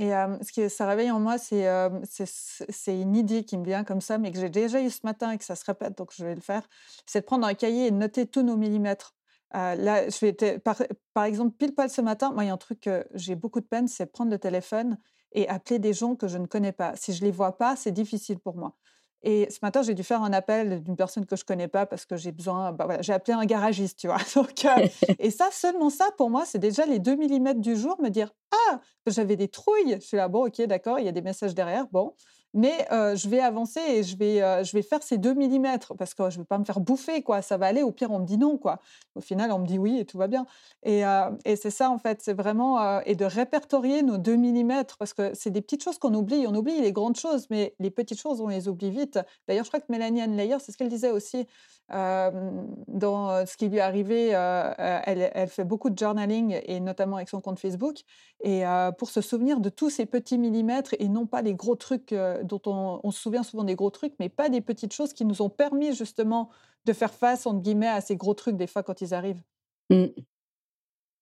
Et 0.00 0.10
ce 0.10 0.52
que 0.52 0.68
ça 0.68 0.86
réveille 0.86 1.10
en 1.10 1.18
moi, 1.18 1.38
c'est 1.38 1.66
c'est 2.04 3.00
une 3.00 3.16
idée 3.16 3.44
qui 3.44 3.58
me 3.58 3.64
vient 3.64 3.82
comme 3.82 4.00
ça, 4.00 4.16
mais 4.16 4.30
que 4.30 4.38
j'ai 4.38 4.48
déjà 4.48 4.80
eu 4.80 4.90
ce 4.90 5.00
matin 5.02 5.32
et 5.32 5.38
que 5.38 5.44
ça 5.44 5.56
se 5.56 5.64
répète, 5.64 5.98
donc 5.98 6.12
je 6.16 6.24
vais 6.24 6.36
le 6.36 6.40
faire. 6.40 6.62
C'est 7.04 7.20
de 7.22 7.24
prendre 7.24 7.46
un 7.46 7.54
cahier 7.54 7.86
et 7.88 7.90
de 7.90 7.96
noter 7.96 8.26
tous 8.26 8.42
nos 8.42 8.56
millimètres. 8.56 9.16
là, 9.52 10.08
je 10.08 10.18
vais 10.20 10.60
par, 10.60 11.24
exemple, 11.24 11.56
pile 11.56 11.74
poil 11.74 11.90
ce 11.90 12.00
matin, 12.00 12.30
moi, 12.32 12.44
il 12.44 12.46
y 12.46 12.50
a 12.50 12.52
un 12.52 12.58
truc 12.58 12.80
que 12.80 13.04
j'ai 13.14 13.34
beaucoup 13.34 13.60
de 13.60 13.66
peine, 13.66 13.88
c'est 13.88 14.06
prendre 14.06 14.30
le 14.30 14.38
téléphone 14.38 14.98
et 15.32 15.48
appeler 15.48 15.80
des 15.80 15.92
gens 15.92 16.14
que 16.14 16.28
je 16.28 16.38
ne 16.38 16.46
connais 16.46 16.72
pas. 16.72 16.94
Si 16.96 17.12
je 17.12 17.24
les 17.24 17.32
vois 17.32 17.58
pas, 17.58 17.74
c'est 17.74 17.92
difficile 17.92 18.38
pour 18.38 18.56
moi. 18.56 18.76
Et 19.22 19.48
ce 19.50 19.58
matin, 19.62 19.82
j'ai 19.82 19.94
dû 19.94 20.04
faire 20.04 20.22
un 20.22 20.32
appel 20.32 20.82
d'une 20.82 20.96
personne 20.96 21.26
que 21.26 21.34
je 21.34 21.44
connais 21.44 21.68
pas 21.68 21.86
parce 21.86 22.06
que 22.06 22.16
j'ai 22.16 22.30
besoin. 22.30 22.72
Bah 22.72 22.84
voilà, 22.84 23.02
j'ai 23.02 23.12
appelé 23.12 23.36
un 23.36 23.44
garagiste, 23.44 23.98
tu 23.98 24.06
vois. 24.06 24.18
Donc, 24.34 24.64
euh, 24.64 24.86
et 25.18 25.30
ça, 25.30 25.48
seulement 25.50 25.90
ça, 25.90 26.06
pour 26.16 26.30
moi, 26.30 26.44
c'est 26.44 26.58
déjà 26.58 26.86
les 26.86 26.98
2 26.98 27.16
mm 27.16 27.60
du 27.60 27.76
jour, 27.76 28.00
me 28.00 28.10
dire 28.10 28.32
Ah, 28.52 28.80
j'avais 29.06 29.36
des 29.36 29.48
trouilles. 29.48 29.96
Je 30.00 30.06
suis 30.06 30.16
là, 30.16 30.28
bon, 30.28 30.46
ok, 30.46 30.62
d'accord, 30.62 31.00
il 31.00 31.06
y 31.06 31.08
a 31.08 31.12
des 31.12 31.22
messages 31.22 31.54
derrière. 31.54 31.86
Bon, 31.90 32.14
mais 32.54 32.86
je 32.90 33.28
vais 33.28 33.40
avancer 33.40 33.80
et 33.80 34.02
je 34.02 34.16
vais, 34.16 34.64
je 34.64 34.72
vais 34.72 34.82
faire 34.82 35.02
ces 35.02 35.18
2 35.18 35.34
mm 35.34 35.78
parce 35.98 36.14
que 36.14 36.30
je 36.30 36.36
ne 36.36 36.40
veux 36.40 36.46
pas 36.46 36.58
me 36.58 36.64
faire 36.64 36.80
bouffer, 36.80 37.22
quoi. 37.22 37.42
Ça 37.42 37.56
va 37.56 37.66
aller. 37.66 37.82
Au 37.82 37.92
pire, 37.92 38.10
on 38.10 38.20
me 38.20 38.26
dit 38.26 38.38
non, 38.38 38.56
quoi. 38.56 38.80
Au 39.14 39.20
final, 39.20 39.52
on 39.52 39.58
me 39.58 39.66
dit 39.66 39.78
oui 39.78 39.98
et 39.98 40.04
tout 40.04 40.18
va 40.18 40.26
bien. 40.28 40.46
Et, 40.82 41.02
et 41.44 41.56
c'est 41.56 41.70
ça, 41.70 41.90
en 41.90 41.98
fait. 41.98 42.20
C'est 42.22 42.34
vraiment. 42.34 43.00
et 43.02 43.14
de 43.14 43.24
répertorier 43.24 44.02
nos 44.02 44.18
2 44.18 44.36
mm 44.36 44.84
parce 44.98 45.12
que 45.12 45.32
c'est 45.34 45.50
des 45.50 45.60
petites 45.60 45.82
choses 45.82 45.98
qu'on 45.98 46.14
oublie. 46.14 46.46
On 46.48 46.54
oublie 46.54 46.80
les 46.80 46.92
grandes 46.92 47.16
choses, 47.16 47.46
mais 47.50 47.74
les 47.78 47.90
petites 47.90 48.20
choses, 48.20 48.40
on 48.40 48.48
les 48.48 48.68
oublie 48.68 48.90
vite. 48.90 49.18
D'ailleurs, 49.46 49.64
je 49.64 49.70
crois 49.70 49.80
que 49.80 49.90
Mélanie 49.90 50.22
Anne 50.22 50.38
c'est 50.58 50.72
ce 50.72 50.78
qu'elle 50.78 50.88
disait 50.88 51.10
aussi 51.10 51.46
dans 51.90 53.46
ce 53.46 53.56
qui 53.56 53.68
lui 53.68 53.78
est 53.78 53.80
arrivé. 53.80 54.28
Elle, 54.28 55.30
elle, 55.34 55.48
fait 55.48 55.64
beaucoup 55.64 55.90
de 55.90 55.98
journaling 55.98 56.60
et 56.64 56.80
notamment 56.80 57.16
avec 57.16 57.28
son 57.28 57.40
compte 57.40 57.58
Facebook. 57.58 57.96
Et 58.42 58.62
pour 58.98 59.10
se 59.10 59.20
souvenir 59.20 59.60
de 59.60 59.68
tous 59.68 59.90
ces 59.90 60.06
petits 60.06 60.38
millimètres 60.38 60.94
et 60.98 61.08
non 61.08 61.26
pas 61.26 61.42
les 61.42 61.54
gros 61.54 61.76
trucs 61.76 62.14
dont 62.42 62.60
on, 62.66 63.10
se 63.10 63.20
souvient 63.20 63.42
souvent 63.42 63.64
des 63.64 63.74
gros 63.74 63.90
trucs, 63.90 64.14
mais 64.18 64.28
pas 64.28 64.48
des 64.48 64.60
petites 64.60 64.92
choses 64.92 65.12
qui 65.12 65.24
nous 65.24 65.42
ont 65.42 65.50
permis 65.50 65.94
justement 65.94 66.50
de 66.84 66.92
faire 66.92 67.12
face, 67.12 67.46
entre 67.46 67.60
guillemets, 67.60 67.88
à 67.88 68.00
ces 68.00 68.16
gros 68.16 68.34
trucs 68.34 68.56
des 68.56 68.66
fois 68.66 68.82
quand 68.82 69.00
ils 69.00 69.14
arrivent. 69.14 69.42
Mmh. 69.90 70.06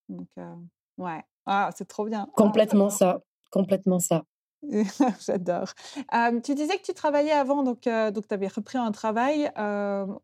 Donc, 0.09 0.29
ouais. 0.99 1.23
Ah, 1.47 1.71
c'est 1.77 1.87
trop 1.87 2.05
bien. 2.05 2.27
Ah, 2.29 2.33
complètement 2.35 2.91
ça. 2.91 3.23
Complètement 3.51 4.01
ça. 4.01 4.25
J'adore. 5.21 5.73
tu 6.43 6.55
disais 6.55 6.77
que 6.77 6.83
tu 6.83 6.95
travaillais 6.95 7.33
avant, 7.33 7.63
donc, 7.63 7.85
donc 7.85 8.27
tu 8.27 8.35
avais 8.35 8.49
repris 8.49 8.79
un 8.79 8.91
travail. 8.91 9.51
on 9.57 10.19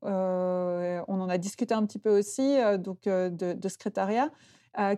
en 1.06 1.28
a 1.28 1.38
discuté 1.38 1.74
un 1.74 1.86
petit 1.86 1.98
peu 1.98 2.18
aussi, 2.18 2.56
donc 2.78 3.02
de, 3.04 3.52
de 3.52 3.68
secrétariat. 3.68 4.30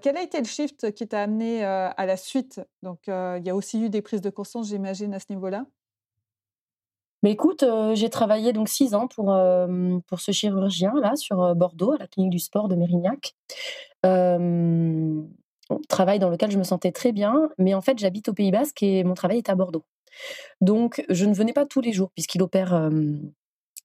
quel 0.01 0.17
a 0.17 0.23
été 0.23 0.39
le 0.39 0.47
shift 0.47 0.93
qui 0.93 1.07
t'a 1.07 1.23
amené 1.23 1.65
à 1.65 2.07
la 2.07 2.17
suite? 2.17 2.61
Donc, 2.83 3.01
il 3.07 3.43
y 3.45 3.51
a 3.51 3.55
aussi 3.55 3.83
eu 3.83 3.91
des 3.91 4.03
prises 4.03 4.23
de 4.23 4.31
conscience, 4.31 4.69
j'imagine, 4.69 5.13
à 5.13 5.21
ce 5.21 5.27
niveau-là? 5.31 5.67
Mais 7.25 7.33
écoute, 7.33 7.65
j'ai 7.95 8.11
travaillé 8.11 8.53
donc 8.53 8.69
six 8.69 8.95
ans 8.95 9.09
pour, 9.09 9.35
pour 10.07 10.21
ce 10.21 10.31
chirurgien 10.31 10.93
là 11.01 11.17
sur 11.17 11.55
Bordeaux, 11.57 11.93
à 11.93 11.97
la 11.99 12.07
clinique 12.07 12.31
du 12.31 12.39
sport 12.39 12.69
de 12.69 12.77
Mérignac. 12.77 13.35
Travail 15.89 16.19
dans 16.19 16.29
lequel 16.29 16.51
je 16.51 16.59
me 16.59 16.65
sentais 16.65 16.93
très 16.93 17.13
bien, 17.13 17.49
mais 17.57 17.73
en 17.73 17.81
fait 17.81 17.99
j'habite 17.99 18.29
au 18.29 18.35
Pays 18.35 18.51
Basque 18.51 18.83
et 18.83 19.05
mon 19.05 19.15
travail 19.15 19.39
est 19.39 19.49
à 19.49 19.55
Bordeaux. 19.55 19.85
Donc 20.61 21.03
je 21.09 21.25
ne 21.25 21.33
venais 21.33 21.55
pas 21.55 21.65
tous 21.65 21.81
les 21.81 21.93
jours 21.93 22.11
puisqu'il 22.13 22.43
opère 22.43 22.91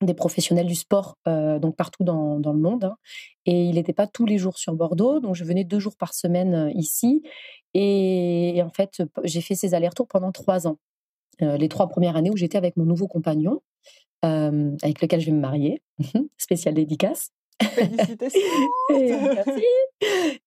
des 0.01 0.13
professionnels 0.13 0.67
du 0.67 0.75
sport 0.75 1.17
donc 1.25 1.77
partout 1.77 2.03
dans, 2.03 2.35
le 2.37 2.59
monde 2.59 2.83
hein, 2.83 2.97
et 3.45 3.63
il 3.63 3.75
n'était 3.75 3.93
pas 3.93 4.07
tous 4.07 4.25
les 4.25 4.37
jours 4.37 4.57
sur 4.57 4.73
Bordeaux, 4.73 5.21
donc 5.21 5.35
je 5.35 5.45
venais 5.45 5.63
deux 5.63 5.79
jours 5.79 5.95
par 5.95 6.13
semaine 6.13 6.73
ici. 6.75 7.23
Et, 7.73 8.61
en 8.61 8.69
fait 8.69 9.01
j'ai 9.23 9.39
fait 9.39 9.55
ces 9.55 9.73
allers-retours 9.73 10.07
pendant 10.07 10.33
trois 10.33 10.67
ans, 10.67 10.77
les 11.41 11.69
trois 11.69 11.87
premières 11.87 12.15
années 12.15 12.31
où 12.31 12.37
j'étais 12.37 12.57
avec 12.57 12.77
mon 12.77 12.85
nouveau 12.85 13.07
compagnon. 13.07 13.61
avec 14.23 15.01
lequel 15.01 15.19
je 15.21 15.27
vais 15.27 15.31
me 15.31 15.41
marier, 15.41 15.81
spécial 16.37 16.73
dédicace. 16.73 17.31
Félicitations 17.61 18.39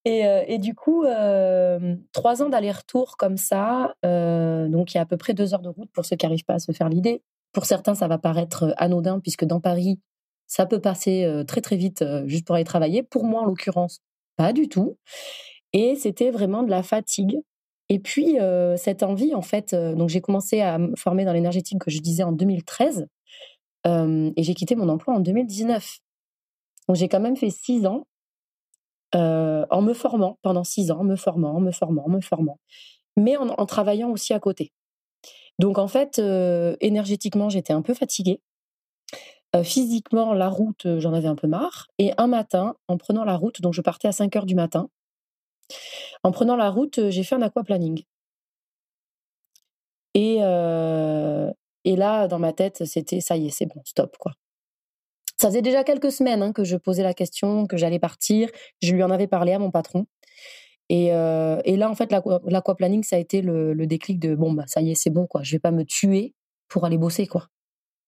et, 0.05 0.27
euh, 0.27 0.45
et, 0.47 0.59
du 0.59 0.75
coup, 0.75 1.05
euh, 1.05 1.95
trois 2.13 2.43
ans 2.43 2.49
d'aller-retour 2.49 3.17
comme 3.17 3.37
ça, 3.37 3.95
euh, 4.05 4.69
donc 4.69 4.93
il 4.93 4.97
y 4.97 4.99
a 4.99 5.03
à 5.03 5.07
peu 5.07 5.17
près 5.17 5.35
deux 5.35 5.55
heures 5.55 5.63
de 5.63 5.69
route 5.69 5.91
pour 5.93 6.05
ceux 6.05 6.17
qui 6.17 6.27
n'arrivent 6.27 6.45
pas 6.45 6.55
à 6.55 6.59
se 6.59 6.73
faire 6.73 6.89
l'idée. 6.89 7.23
Pour 7.53 7.67
certains, 7.67 7.95
ça 7.95 8.09
va 8.09 8.19
paraître 8.19 8.75
anodin 8.79 9.21
puisque 9.21 9.45
dans 9.45 9.61
Paris, 9.61 10.01
ça 10.47 10.65
peut 10.67 10.81
passer 10.81 11.43
très 11.47 11.61
très 11.61 11.77
vite 11.77 12.05
juste 12.27 12.47
pour 12.47 12.57
aller 12.57 12.65
travailler. 12.65 13.03
Pour 13.03 13.25
moi, 13.25 13.43
en 13.43 13.45
l'occurrence, 13.45 14.01
pas 14.37 14.53
du 14.53 14.69
tout. 14.69 14.97
Et 15.75 15.97
c'était 15.97 16.31
vraiment 16.31 16.63
de 16.63 16.71
la 16.71 16.83
fatigue. 16.83 17.39
Et 17.93 17.99
puis, 17.99 18.39
cette 18.77 19.03
envie, 19.03 19.35
en 19.35 19.43
fait, 19.43 19.75
donc 19.75 20.09
j'ai 20.09 20.23
commencé 20.23 20.63
à 20.63 20.79
me 20.79 20.97
former 20.97 21.27
dans 21.27 21.35
l'énergétique 21.35 21.79
que 21.79 21.91
je 21.91 22.01
disais 22.01 22.23
en 22.23 22.33
2013. 22.33 23.07
et 23.87 24.43
j'ai 24.43 24.55
quitté 24.55 24.77
mon 24.77 24.89
emploi 24.89 25.15
en 25.15 25.21
2019. 25.21 25.99
Donc 26.89 26.97
j'ai 26.97 27.09
quand 27.09 27.21
même 27.21 27.37
fait 27.37 27.51
six 27.51 27.87
ans 27.87 28.07
euh, 29.15 29.67
en 29.71 29.83
me 29.83 29.93
formant 29.93 30.39
pendant 30.43 30.65
six 30.65 30.91
ans, 30.91 31.05
me 31.05 31.17
formant, 31.17 31.61
me 31.61 31.71
formant, 31.71 32.09
me 32.09 32.21
formant, 32.21 32.59
mais 33.17 33.37
en, 33.37 33.67
travaillant 33.67 34.11
aussi 34.11 34.33
à 34.33 34.41
côté. 34.41 34.73
Donc 35.59 35.79
en 35.79 35.87
fait, 35.87 36.19
euh, 36.19 36.77
énergétiquement, 36.81 37.51
j'étais 37.51 37.75
un 37.75 37.83
peu 37.83 37.95
fatiguée. 37.95 38.41
Euh, 39.55 39.63
physiquement, 39.65 40.33
la 40.33 40.49
route, 40.49 40.87
j'en 40.99 41.13
avais 41.13 41.29
un 41.29 41.35
peu 41.35 41.47
marre. 41.47 41.89
Et 41.99 42.13
un 42.17 42.27
matin, 42.27 42.75
en 42.89 42.97
prenant 42.97 43.25
la 43.25 43.37
route, 43.37 43.61
donc 43.61 43.75
je 43.75 43.83
partais 43.83 44.09
à 44.09 44.13
5 44.13 44.35
heures 44.35 44.47
du 44.47 44.55
matin, 44.55 44.89
en 46.23 46.33
prenant 46.33 46.57
la 46.57 46.71
route, 46.71 47.09
j'ai 47.11 47.25
fait 47.25 47.35
un 47.35 47.43
aquaplaning. 47.43 48.03
Et, 50.15 50.37
et 51.85 51.97
là, 51.97 52.29
dans 52.29 52.39
ma 52.39 52.53
tête, 52.53 52.85
c'était 52.85 53.21
ça 53.21 53.37
y 53.37 53.47
est, 53.47 53.51
c'est 53.51 53.67
bon, 53.67 53.81
stop, 53.85 54.17
quoi. 54.19 54.33
Ça 55.43 55.49
faisait 55.49 55.63
déjà 55.63 55.83
quelques 55.83 56.13
semaines 56.13 56.41
hein, 56.41 56.53
que 56.53 56.63
je 56.63 56.77
posais 56.77 57.03
la 57.03 57.15
question, 57.15 57.67
que 57.67 57.77
j'allais 57.77 57.99
partir. 57.99 58.49
Je 58.81 58.95
lui 58.95 59.03
en 59.03 59.11
avais 59.11 59.27
parlé 59.27 59.53
à 59.53 59.59
mon 59.59 59.73
patron. 59.73 60.07
Et, 60.89 61.13
euh, 61.13 61.61
là, 61.65 61.91
en 61.91 61.95
fait, 61.97 62.13
l'aquaplaning, 62.13 63.03
ça 63.03 63.17
a 63.17 63.19
été 63.19 63.43
le, 63.43 63.75
déclic 63.87 64.21
de 64.21 64.35
bon, 64.37 64.53
bah, 64.53 64.65
ça 64.69 64.83
y 64.83 64.93
est, 64.93 64.95
c'est 64.95 65.11
bon, 65.11 65.27
quoi. 65.27 65.43
Je 65.43 65.53
vais 65.53 65.59
pas 65.59 65.73
me 65.73 65.85
tuer 65.85 66.35
pour 66.69 66.85
aller 66.85 66.99
bosser, 66.99 67.27
quoi. 67.27 67.49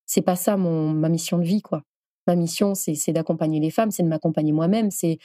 C'est 0.07 0.23
pas 0.23 0.37
ça 0.37 0.57
mon, 0.57 0.91
ma 0.91 1.09
mission 1.09 1.39
de 1.39 1.45
vie, 1.45 1.61
quoi. 1.61 1.83
Ma 2.27 2.37
mission, 2.37 2.75
c'est 2.75 3.13
d'accompagner 3.13 3.61
les 3.61 3.71
femmes, 3.71 3.91
c'est 3.91 4.03
de 4.03 4.09
m'accompagner 4.09 4.53
moi-même, 4.53 4.91
c'est 4.91 5.19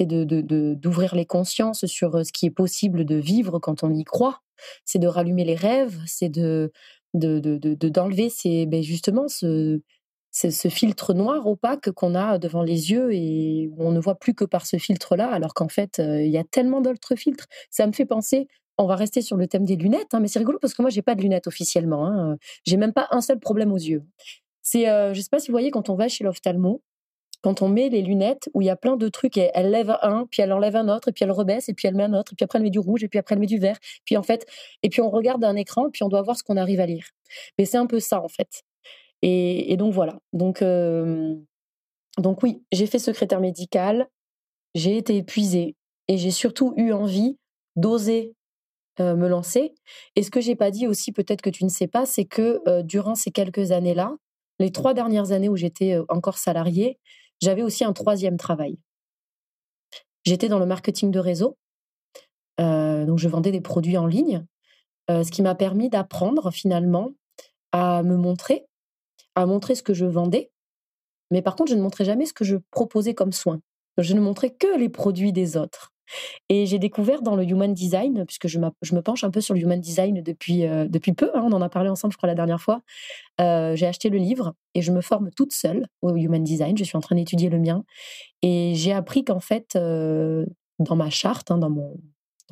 d'ouvrir 0.00 0.44
de, 0.44 1.14
de, 1.14 1.16
les 1.16 1.26
consciences 1.26 1.86
sur 1.86 2.16
euh, 2.16 2.24
ce 2.24 2.32
qui 2.32 2.46
est 2.46 2.50
possible 2.50 3.04
de 3.04 3.16
vivre 3.16 3.58
quand 3.58 3.82
on 3.82 3.92
y 3.92 4.04
croit, 4.04 4.40
c'est 4.84 4.98
de 5.00 5.08
rallumer 5.08 5.44
les 5.44 5.56
rêves, 5.56 5.98
c'est 6.06 6.28
de 6.28 6.72
d'enlever 7.14 8.28
de, 8.28 8.64
ben 8.64 8.82
justement 8.82 9.28
ce, 9.28 9.80
ce 10.34 10.68
filtre 10.68 11.14
noir 11.14 11.46
opaque 11.46 11.92
qu'on 11.92 12.14
a 12.16 12.38
devant 12.38 12.62
les 12.62 12.90
yeux 12.90 13.12
et 13.12 13.68
où 13.70 13.84
on 13.84 13.92
ne 13.92 14.00
voit 14.00 14.16
plus 14.16 14.34
que 14.34 14.44
par 14.44 14.66
ce 14.66 14.78
filtre-là, 14.78 15.30
alors 15.32 15.54
qu'en 15.54 15.68
fait, 15.68 16.00
euh, 16.00 16.22
il 16.22 16.30
y 16.30 16.38
a 16.38 16.44
tellement 16.44 16.80
d'autres 16.80 17.14
filtres. 17.14 17.46
Ça 17.70 17.86
me 17.86 17.92
fait 17.92 18.04
penser, 18.06 18.48
on 18.78 18.86
va 18.86 18.96
rester 18.96 19.22
sur 19.22 19.36
le 19.36 19.46
thème 19.46 19.64
des 19.64 19.76
lunettes, 19.76 20.12
hein, 20.12 20.20
mais 20.20 20.28
c'est 20.28 20.40
rigolo 20.40 20.58
parce 20.60 20.74
que 20.74 20.82
moi, 20.82 20.90
j'ai 20.90 21.02
pas 21.02 21.14
de 21.14 21.22
lunettes 21.22 21.46
officiellement. 21.46 22.06
Hein. 22.08 22.36
J'ai 22.66 22.76
même 22.76 22.92
pas 22.92 23.06
un 23.12 23.20
seul 23.20 23.38
problème 23.38 23.72
aux 23.72 23.76
yeux. 23.76 24.02
C'est, 24.64 24.88
euh, 24.88 25.12
je 25.14 25.20
sais 25.20 25.28
pas 25.30 25.38
si 25.38 25.48
vous 25.48 25.52
voyez, 25.52 25.70
quand 25.70 25.90
on 25.90 25.94
va 25.94 26.08
chez 26.08 26.24
l'ophtalmo, 26.24 26.82
quand 27.42 27.60
on 27.60 27.68
met 27.68 27.90
les 27.90 28.00
lunettes 28.00 28.48
où 28.54 28.62
il 28.62 28.64
y 28.64 28.70
a 28.70 28.76
plein 28.76 28.96
de 28.96 29.08
trucs, 29.10 29.36
et 29.36 29.50
elle 29.52 29.70
lève 29.70 29.94
un, 30.02 30.26
puis 30.30 30.40
elle 30.40 30.52
enlève 30.52 30.74
un 30.74 30.88
autre, 30.88 31.08
et 31.08 31.12
puis 31.12 31.24
elle 31.24 31.30
rebaisse, 31.30 31.68
et 31.68 31.74
puis 31.74 31.86
elle 31.86 31.94
met 31.94 32.04
un 32.04 32.14
autre, 32.14 32.32
et 32.32 32.36
puis 32.36 32.44
après 32.44 32.58
elle 32.58 32.64
met 32.64 32.70
du 32.70 32.78
rouge, 32.78 33.04
et 33.04 33.08
puis 33.08 33.18
après 33.18 33.34
elle 33.34 33.40
met 33.40 33.46
du 33.46 33.58
vert, 33.58 33.78
puis 34.06 34.16
en 34.16 34.22
fait, 34.22 34.46
et 34.82 34.88
puis 34.88 35.02
on 35.02 35.10
regarde 35.10 35.44
un 35.44 35.54
écran, 35.54 35.90
puis 35.90 36.02
on 36.02 36.08
doit 36.08 36.22
voir 36.22 36.38
ce 36.38 36.42
qu'on 36.42 36.56
arrive 36.56 36.80
à 36.80 36.86
lire. 36.86 37.06
Mais 37.58 37.66
c'est 37.66 37.76
un 37.76 37.86
peu 37.86 38.00
ça 38.00 38.22
en 38.22 38.28
fait. 38.28 38.62
Et, 39.20 39.76
donc 39.76 39.92
voilà. 39.92 40.18
Donc, 40.32 40.62
donc 42.18 42.42
oui, 42.42 42.62
j'ai 42.72 42.86
fait 42.86 42.98
secrétaire 42.98 43.40
médical, 43.40 44.08
j'ai 44.74 44.96
été 44.96 45.16
épuisée 45.16 45.76
et 46.08 46.16
j'ai 46.16 46.30
surtout 46.30 46.72
eu 46.76 46.92
envie 46.92 47.38
d'oser 47.76 48.34
me 48.98 49.28
lancer. 49.28 49.74
Et 50.16 50.22
ce 50.22 50.30
que 50.30 50.40
j'ai 50.40 50.56
pas 50.56 50.70
dit 50.70 50.86
aussi, 50.86 51.12
peut-être 51.12 51.42
que 51.42 51.50
tu 51.50 51.64
ne 51.64 51.70
sais 51.70 51.88
pas, 51.88 52.06
c'est 52.06 52.24
que 52.24 52.82
durant 52.82 53.14
ces 53.14 53.30
quelques 53.30 53.72
années-là, 53.72 54.14
les 54.58 54.72
trois 54.72 54.94
dernières 54.94 55.32
années 55.32 55.48
où 55.48 55.56
j'étais 55.56 55.98
encore 56.08 56.38
salariée, 56.38 56.98
j'avais 57.40 57.62
aussi 57.62 57.84
un 57.84 57.92
troisième 57.92 58.36
travail. 58.36 58.78
J'étais 60.24 60.48
dans 60.48 60.58
le 60.58 60.66
marketing 60.66 61.10
de 61.10 61.18
réseau, 61.18 61.56
donc 62.58 63.18
je 63.18 63.28
vendais 63.28 63.52
des 63.52 63.60
produits 63.60 63.98
en 63.98 64.06
ligne, 64.06 64.44
ce 65.08 65.30
qui 65.30 65.42
m'a 65.42 65.54
permis 65.54 65.90
d'apprendre 65.90 66.50
finalement 66.50 67.10
à 67.72 68.02
me 68.02 68.16
montrer, 68.16 68.66
à 69.34 69.46
montrer 69.46 69.74
ce 69.74 69.82
que 69.82 69.94
je 69.94 70.06
vendais, 70.06 70.50
mais 71.30 71.42
par 71.42 71.56
contre, 71.56 71.70
je 71.70 71.76
ne 71.76 71.82
montrais 71.82 72.04
jamais 72.04 72.26
ce 72.26 72.32
que 72.32 72.44
je 72.44 72.56
proposais 72.70 73.14
comme 73.14 73.32
soin. 73.32 73.60
Je 73.98 74.14
ne 74.14 74.20
montrais 74.20 74.50
que 74.50 74.78
les 74.78 74.88
produits 74.88 75.32
des 75.32 75.56
autres. 75.56 75.93
Et 76.48 76.66
j'ai 76.66 76.78
découvert 76.78 77.22
dans 77.22 77.36
le 77.36 77.44
human 77.44 77.72
design, 77.72 78.24
puisque 78.26 78.48
je, 78.48 78.58
me 78.58 79.00
penche 79.00 79.24
un 79.24 79.30
peu 79.30 79.40
sur 79.40 79.54
le 79.54 79.60
human 79.60 79.80
design 79.80 80.22
depuis, 80.22 80.66
euh, 80.66 80.86
depuis 80.88 81.12
peu, 81.12 81.30
hein, 81.34 81.42
on 81.44 81.52
en 81.52 81.62
a 81.62 81.68
parlé 81.68 81.88
ensemble, 81.88 82.12
je 82.12 82.16
crois, 82.16 82.26
la 82.26 82.34
dernière 82.34 82.60
fois. 82.60 82.82
Euh, 83.40 83.76
j'ai 83.76 83.86
acheté 83.86 84.10
le 84.10 84.18
livre 84.18 84.54
et 84.74 84.82
je 84.82 84.92
me 84.92 85.00
forme 85.00 85.30
toute 85.30 85.52
seule 85.52 85.86
au 86.02 86.14
human 86.16 86.42
design. 86.42 86.76
Je 86.76 86.84
suis 86.84 86.96
en 86.96 87.00
train 87.00 87.16
d'étudier 87.16 87.48
le 87.48 87.58
mien. 87.58 87.84
Et 88.42 88.74
j'ai 88.74 88.92
appris 88.92 89.24
qu'en 89.24 89.40
fait, 89.40 89.76
euh, 89.76 90.46
dans 90.78 90.96
ma 90.96 91.10
charte, 91.10 91.50
hein, 91.50 91.58
dans 91.58 91.70
mon, 91.70 91.96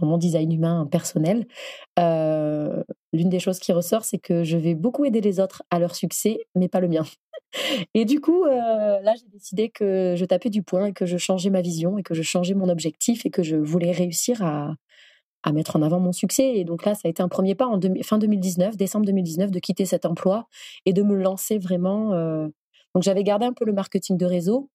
dans 0.00 0.06
mon 0.06 0.18
design 0.18 0.52
humain 0.52 0.88
personnel, 0.90 1.46
l'une 1.98 3.28
des 3.28 3.40
choses 3.40 3.58
qui 3.58 3.72
ressort, 3.72 4.04
c'est 4.04 4.18
que 4.18 4.44
je 4.44 4.56
vais 4.56 4.74
beaucoup 4.74 5.04
aider 5.04 5.20
les 5.20 5.40
autres 5.40 5.62
à 5.70 5.78
leur 5.78 5.94
succès, 5.94 6.38
mais 6.54 6.68
pas 6.68 6.80
le 6.80 6.88
mien. 6.88 7.04
Et 7.94 8.04
du 8.04 8.20
coup, 8.20 8.44
là, 8.44 9.12
j'ai 9.16 9.28
décidé 9.28 9.68
que 9.68 10.14
je 10.16 10.24
tapais 10.24 10.50
du 10.50 10.62
poing 10.62 10.86
et 10.86 10.92
que 10.92 11.04
je 11.04 11.18
changeais 11.18 11.50
ma 11.50 11.60
vision 11.60 11.98
et 11.98 12.02
que 12.02 12.14
je 12.14 12.22
changeais 12.22 12.54
mon 12.54 12.68
objectif 12.68 13.26
et 13.26 13.30
que 13.30 13.42
je 13.42 13.56
voulais 13.56 13.92
réussir 13.92 14.42
à, 14.42 14.74
mettre 15.52 15.76
en 15.76 15.82
avant 15.82 16.00
mon 16.00 16.12
succès. 16.12 16.54
Et 16.54 16.64
donc 16.64 16.84
là, 16.84 16.94
ça 16.94 17.02
a 17.04 17.08
été 17.08 17.22
un 17.22 17.28
premier 17.28 17.54
pas 17.54 17.66
en 17.66 17.78
fin 18.02 18.18
2019, 18.18 18.76
décembre 18.76 19.04
2019, 19.06 19.50
de 19.50 19.58
quitter 19.58 19.84
cet 19.84 20.06
emploi 20.06 20.46
et 20.86 20.92
de 20.92 21.02
me 21.02 21.14
lancer 21.16 21.58
vraiment. 21.58 22.10
Donc 22.94 23.02
j'avais 23.02 23.24
gardé 23.24 23.46
un 23.46 23.52
peu 23.52 23.64
le 23.64 23.72
marketing 23.72 24.16
de 24.16 24.26
réseau 24.26 24.70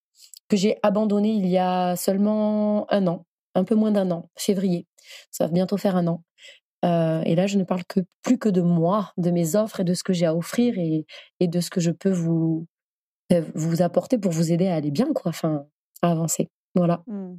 que 0.50 0.58
j'ai 0.58 0.78
abandonné 0.84 1.30
il 1.30 1.48
y 1.48 1.58
a 1.58 1.96
seulement 1.96 2.92
un 2.92 3.08
an, 3.08 3.26
un 3.58 3.64
peu 3.64 3.76
moins 3.76 3.92
d'un 3.92 4.12
an, 4.12 4.30
février. 4.38 4.88
Ça 5.32 5.46
va 5.48 5.52
bientôt 5.52 5.78
faire 5.78 5.96
un 5.96 6.08
an. 6.08 6.24
Euh, 6.86 7.22
et 7.26 7.36
là, 7.36 7.48
je 7.48 7.58
ne 7.58 7.64
parle 7.64 7.84
que 7.86 8.02
plus 8.22 8.38
que 8.38 8.50
de 8.50 8.62
moi, 8.62 9.12
de 9.18 9.32
mes 9.32 9.56
offres 9.56 9.80
et 9.80 9.84
de 9.84 9.94
ce 9.94 10.04
que 10.04 10.14
j'ai 10.14 10.28
à 10.28 10.36
offrir 10.36 10.78
et, 10.78 11.06
et, 11.40 11.48
de 11.48 11.60
ce 11.60 11.72
que 11.72 11.82
je 11.82 11.92
peux 11.92 12.12
vous 12.12 12.68
euh, 13.34 13.44
vous 13.56 13.82
apporter 13.82 14.20
pour 14.20 14.32
vous 14.32 14.52
aider 14.52 14.68
à 14.68 14.76
aller 14.76 14.92
bien, 14.92 15.12
quoi, 15.14 15.30
enfin, 15.30 15.66
à 16.04 16.12
avancer. 16.12 16.50
Voilà. 16.76 17.02
Mmh. 17.08 17.34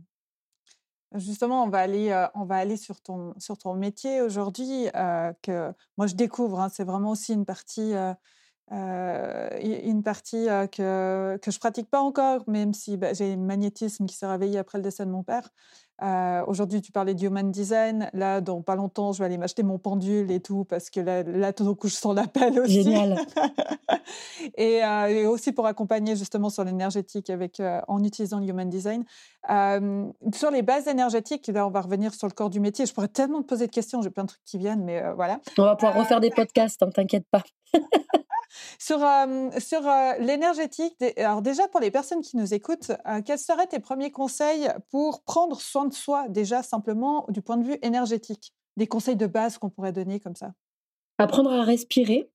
Justement, 1.15 1.63
on 1.63 1.69
va 1.69 1.79
aller, 1.79 2.11
euh, 2.11 2.27
on 2.35 2.45
va 2.45 2.57
aller 2.57 2.77
sur 2.77 3.01
ton 3.01 3.33
sur 3.39 3.57
ton 3.57 3.75
métier 3.75 4.21
aujourd'hui 4.21 4.89
que 5.43 5.73
moi 5.97 6.07
je 6.07 6.15
découvre. 6.15 6.61
Hein, 6.61 6.69
c'est 6.69 6.85
vraiment 6.85 7.13
aussi 7.13 7.33
une 7.33 7.47
partie. 7.47 7.95
une 8.71 10.03
partie 10.05 10.47
que, 10.73 11.39
que 11.41 11.51
je 11.51 11.59
pratique 11.59 11.89
pas 11.89 12.01
encore, 12.01 12.43
même 12.49 12.75
si 12.75 12.97
bah, 12.99 13.15
j'ai 13.15 13.35
un 13.35 13.37
magnétisme 13.37 14.05
qui 14.05 14.17
s'est 14.17 14.27
réveillé 14.27 14.59
après 14.59 14.79
le 14.79 14.85
décès 14.85 15.07
de 15.07 15.11
mon 15.11 15.23
père. 15.23 15.49
Euh, 16.03 16.45
aujourd'hui, 16.47 16.81
tu 16.81 16.93
parlais 16.93 17.15
de 17.15 17.25
human 17.25 17.51
design. 17.51 18.09
Là, 18.13 18.41
dans 18.41 18.63
pas 18.63 18.77
longtemps, 18.77 19.13
je 19.13 19.19
vais 19.19 19.25
aller 19.25 19.39
m'acheter 19.39 19.63
mon 19.63 19.79
pendule 19.79 20.31
et 20.31 20.41
tout, 20.41 20.65
parce 20.65 20.91
que 20.91 21.01
là, 21.01 21.23
là 21.23 21.53
tout 21.53 21.65
d'un 21.65 21.75
coup, 21.75 21.89
je 21.89 21.95
sens 21.95 22.15
l'appel 22.15 22.59
aussi. 22.61 22.83
Génial. 22.83 23.19
et, 24.57 24.85
euh, 24.85 25.07
et, 25.09 25.27
aussi 25.27 25.53
pour 25.53 25.67
accompagner 25.67 26.15
justement 26.15 26.51
sur 26.51 26.65
l'énergétique 26.65 27.31
avec 27.31 27.59
euh, 27.61 27.81
en 27.89 28.03
utilisant 28.05 28.39
le 28.39 28.47
human 28.47 28.69
design. 28.69 29.05
Sur 30.35 30.51
les 30.51 30.63
bases 30.63 30.87
énergétiques, 30.87 31.47
là, 31.49 31.67
on 31.67 31.71
va 31.71 31.81
revenir 31.81 32.15
sur 32.15 32.29
le 32.29 32.33
corps 32.33 32.51
du 32.51 32.61
métier. 32.61 32.87
Je 32.87 32.95
pourrais 32.95 33.09
tellement 33.09 33.43
te 33.43 33.47
poser 33.47 33.67
de 33.67 33.73
questions. 33.73 34.03
J'ai 34.03 34.11
plein 34.11 34.25
de 34.25 34.29
trucs 34.29 34.45
qui 34.45 34.59
viennent, 34.59 34.85
mais 34.85 35.03
voilà. 35.15 35.41
On 35.59 35.63
va 35.63 35.75
pouvoir 35.75 35.97
refaire 35.97 36.21
des 36.21 36.31
podcasts, 36.31 36.83
hein, 36.83 36.91
t'inquiète 36.91 37.27
pas. 37.31 37.43
sur 38.79 39.03
euh, 39.03 39.51
sur 39.59 39.87
euh, 39.87 40.13
l'énergétique, 40.21 40.95
alors 41.17 41.43
déjà 41.43 41.69
pour 41.69 41.81
les 41.81 41.91
personnes 41.91 42.21
qui 42.21 42.37
nous 42.37 42.55
écoutent, 42.55 42.93
euh, 43.07 43.23
quels 43.23 43.39
seraient 43.39 43.67
tes 43.67 43.81
premiers 43.81 44.11
conseils 44.11 44.69
pour 44.91 45.23
prendre 45.23 45.61
soin 45.61 45.87
de 45.87 45.95
soi 45.95 46.29
déjà 46.29 46.63
simplement 46.63 47.27
du 47.29 47.43
point 47.43 47.57
de 47.57 47.65
vue 47.65 47.79
énergétique? 47.83 48.53
Des 48.77 48.87
conseils 48.87 49.17
de 49.17 49.27
base 49.27 49.59
qu'on 49.59 49.71
pourrait 49.71 49.93
donner 49.93 50.21
comme 50.21 50.37
ça 50.37 50.53
Apprendre 51.19 51.53
à 51.53 51.65
respirer. 51.65 52.31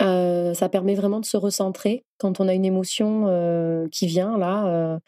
ça 0.00 0.68
permet 0.70 0.94
vraiment 0.94 1.20
de 1.20 1.24
se 1.24 1.36
recentrer 1.36 2.04
quand 2.18 2.38
on 2.38 2.46
a 2.46 2.54
une 2.54 2.64
émotion 2.64 3.88
qui 3.90 4.06
vient 4.06 4.38
là 4.38 5.00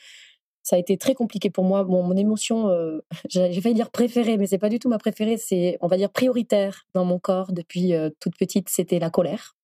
ça 0.64 0.77
a 0.77 0.79
été 0.79 0.96
très 0.96 1.14
compliqué 1.14 1.50
pour 1.50 1.62
moi. 1.62 1.85
Mon 1.85 2.16
émotion, 2.16 2.68
euh, 2.68 3.05
j'ai 3.29 3.61
failli 3.61 3.74
dire 3.74 3.90
préférée, 3.90 4.38
mais 4.38 4.46
c'est 4.46 4.59
pas 4.59 4.70
du 4.70 4.81
tout 4.81 4.88
ma 4.88 4.98
préférée. 4.98 5.37
C'est, 5.37 5.79
on 5.81 5.87
va 5.87 5.96
dire, 5.96 6.11
prioritaire 6.11 6.87
dans 6.94 7.05
mon 7.05 7.20
corps 7.20 7.53
depuis 7.53 7.94
euh, 7.94 8.11
toute 8.18 8.37
petite. 8.37 8.70
C'était 8.70 8.98
la 8.98 9.11
colère. 9.11 9.55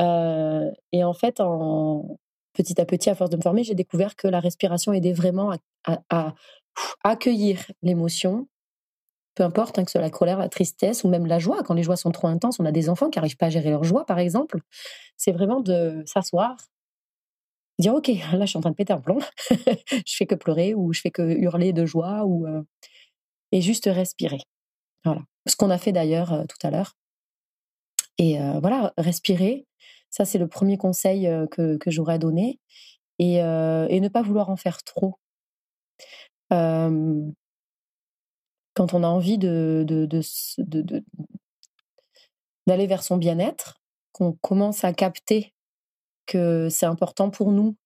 Euh, 0.00 0.68
et 0.92 1.04
en 1.04 1.14
fait, 1.14 1.40
petit 2.52 2.80
à 2.80 2.84
petit, 2.84 3.08
à 3.08 3.14
force 3.14 3.30
de 3.30 3.36
me 3.36 3.42
former, 3.42 3.62
j'ai 3.62 3.76
découvert 3.76 4.16
que 4.16 4.26
la 4.26 4.40
respiration 4.40 4.92
aidait 4.92 5.12
vraiment 5.12 5.52
à, 5.86 6.34
accueillir 7.04 7.60
l'émotion, 7.82 8.48
peu 9.36 9.44
importe 9.44 9.78
hein, 9.78 9.84
que 9.84 9.90
ce 9.90 9.98
soit 9.98 10.00
la 10.00 10.10
colère, 10.10 10.40
la 10.40 10.48
tristesse 10.48 11.04
ou 11.04 11.08
même 11.08 11.26
la 11.26 11.38
joie. 11.38 11.62
Quand 11.62 11.74
les 11.74 11.84
joies 11.84 11.96
sont 11.96 12.10
trop 12.10 12.26
intenses, 12.26 12.58
on 12.58 12.64
a 12.64 12.72
des 12.72 12.88
enfants 12.88 13.10
qui 13.10 13.20
n'arrivent 13.20 13.36
pas 13.36 13.46
à 13.46 13.50
gérer 13.50 13.70
leur 13.70 13.84
joie, 13.84 14.04
par 14.06 14.18
exemple. 14.18 14.58
C'est 15.16 15.30
vraiment 15.30 15.60
de 15.60 16.02
s'asseoir, 16.04 16.56
dire 17.78 17.94
ok 17.94 18.08
là 18.32 18.40
je 18.40 18.46
suis 18.46 18.56
en 18.56 18.60
train 18.60 18.70
de 18.70 18.76
péter 18.76 18.92
un 18.92 19.00
plomb. 19.00 19.18
Je 20.06 20.16
fais 20.16 20.26
que 20.26 20.34
pleurer 20.34 20.74
ou 20.74 20.92
je 20.92 21.00
fais 21.00 21.10
que 21.10 21.22
hurler 21.22 21.72
de 21.72 21.86
joie 21.86 22.24
ou 22.24 22.46
et 23.52 23.60
juste 23.60 23.86
respirer. 23.86 24.40
Voilà. 25.04 25.22
Ce 25.46 25.56
qu'on 25.56 25.70
a 25.70 25.78
fait 25.78 25.92
d'ailleurs 25.92 26.44
tout 26.48 26.66
à 26.66 26.70
l'heure. 26.70 26.96
Et 28.18 28.38
voilà 28.60 28.92
respirer 28.96 29.66
ça 30.10 30.24
c'est 30.24 30.38
le 30.38 30.48
premier 30.48 30.78
conseil 30.78 31.28
que, 31.50 31.76
que 31.76 31.90
j'aurais 31.90 32.18
donné. 32.18 32.60
Et, 33.18 33.36
et, 33.36 34.00
ne 34.00 34.08
pas 34.08 34.22
vouloir 34.22 34.50
en 34.50 34.56
faire 34.56 34.82
trop. 34.82 35.18
Quand 38.74 38.92
on 38.92 39.02
a 39.02 39.08
envie 39.08 39.38
de, 39.38 39.84
de, 39.86 40.06
de 40.06 41.04
d'aller 42.66 42.86
vers 42.86 43.02
son 43.02 43.16
bien-être 43.16 43.80
qu'on 44.12 44.32
commence 44.32 44.84
à 44.84 44.92
capter 44.92 45.53
que 46.26 46.68
c'est 46.70 46.86
important 46.86 47.30
pour 47.30 47.52
nous 47.52 47.76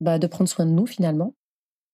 bah, 0.00 0.18
de 0.18 0.26
prendre 0.26 0.48
soin 0.48 0.66
de 0.66 0.70
nous 0.70 0.86
finalement. 0.86 1.34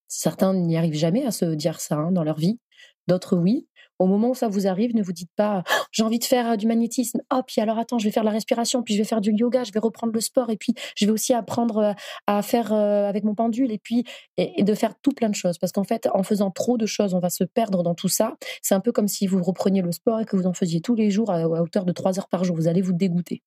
Certains 0.09 0.55
n'y 0.55 0.77
arrivent 0.77 0.95
jamais 0.95 1.25
à 1.25 1.31
se 1.31 1.47
dire 1.47 1.81
ça 1.81 1.97
hein, 1.97 2.13
dans 2.13 2.25
leur 2.25 2.37
vie, 2.37 2.59
d'autres 3.07 3.37
oui. 3.37 3.67
Au 4.01 4.07
moment 4.07 4.31
où 4.31 4.35
ça 4.35 4.49
vous 4.49 4.67
arrive, 4.67 4.95
ne 4.97 5.03
vous 5.03 5.13
dites 5.13 5.31
pas 5.37 5.63
«Oh, 5.67 5.83
j'ai 5.93 6.03
envie 6.03 6.19
de 6.19 6.25
faire 6.25 6.57
du 6.57 6.67
magnétisme. 6.67 7.21
Oh, 7.33 7.43
puis 7.47 7.61
alors 7.61 7.79
attends, 7.79 7.99
je 7.99 8.05
vais 8.05 8.11
faire 8.11 8.25
la 8.25 8.33
respiration, 8.33 8.83
puis 8.83 8.95
je 8.95 8.99
vais 8.99 9.05
faire 9.05 9.21
du 9.21 9.33
yoga, 9.33 9.63
je 9.63 9.73
vais 9.73 9.79
reprendre 9.79 10.13
le 10.13 10.21
sport, 10.21 10.51
et 10.51 10.57
puis 10.57 10.75
je 10.97 11.07
vais 11.07 11.13
aussi 11.13 11.33
apprendre 11.33 11.95
à 12.27 12.43
faire 12.43 12.73
avec 12.73 13.23
mon 13.23 13.37
pendule, 13.37 13.71
et 13.71 13.79
puis 13.79 14.05
et, 14.37 14.65
de 14.65 14.75
faire 14.75 14.95
tout 15.01 15.13
plein 15.13 15.29
de 15.29 15.35
choses. 15.35 15.59
Parce 15.59 15.73
qu'en 15.73 15.85
fait, 15.85 16.09
en 16.13 16.25
faisant 16.25 16.51
trop 16.51 16.77
de 16.77 16.87
choses, 16.87 17.15
on 17.15 17.21
va 17.21 17.31
se 17.31 17.45
perdre 17.45 17.85
dans 17.85 17.95
tout 17.95 18.09
ça. 18.09 18.35
C'est 18.63 18.75
un 18.75 18.81
peu 18.81 18.91
comme 18.91 19.09
si 19.09 19.29
vous 19.29 19.43
repreniez 19.43 19.81
le 19.81 19.93
sport 19.93 20.21
et 20.21 20.25
que 20.25 20.37
vous 20.37 20.47
en 20.47 20.55
faisiez 20.55 20.81
tous 20.81 20.97
les 20.97 21.11
jours 21.11 21.31
à, 21.31 21.47
hauteur 21.49 21.85
de 21.85 21.93
trois 21.93 22.19
heures 22.19 22.29
par 22.29 22.43
jour. 22.43 22.57
Vous 22.57 22.67
allez 22.67 22.83
vous 22.83 22.93
dégoûter 22.93 23.43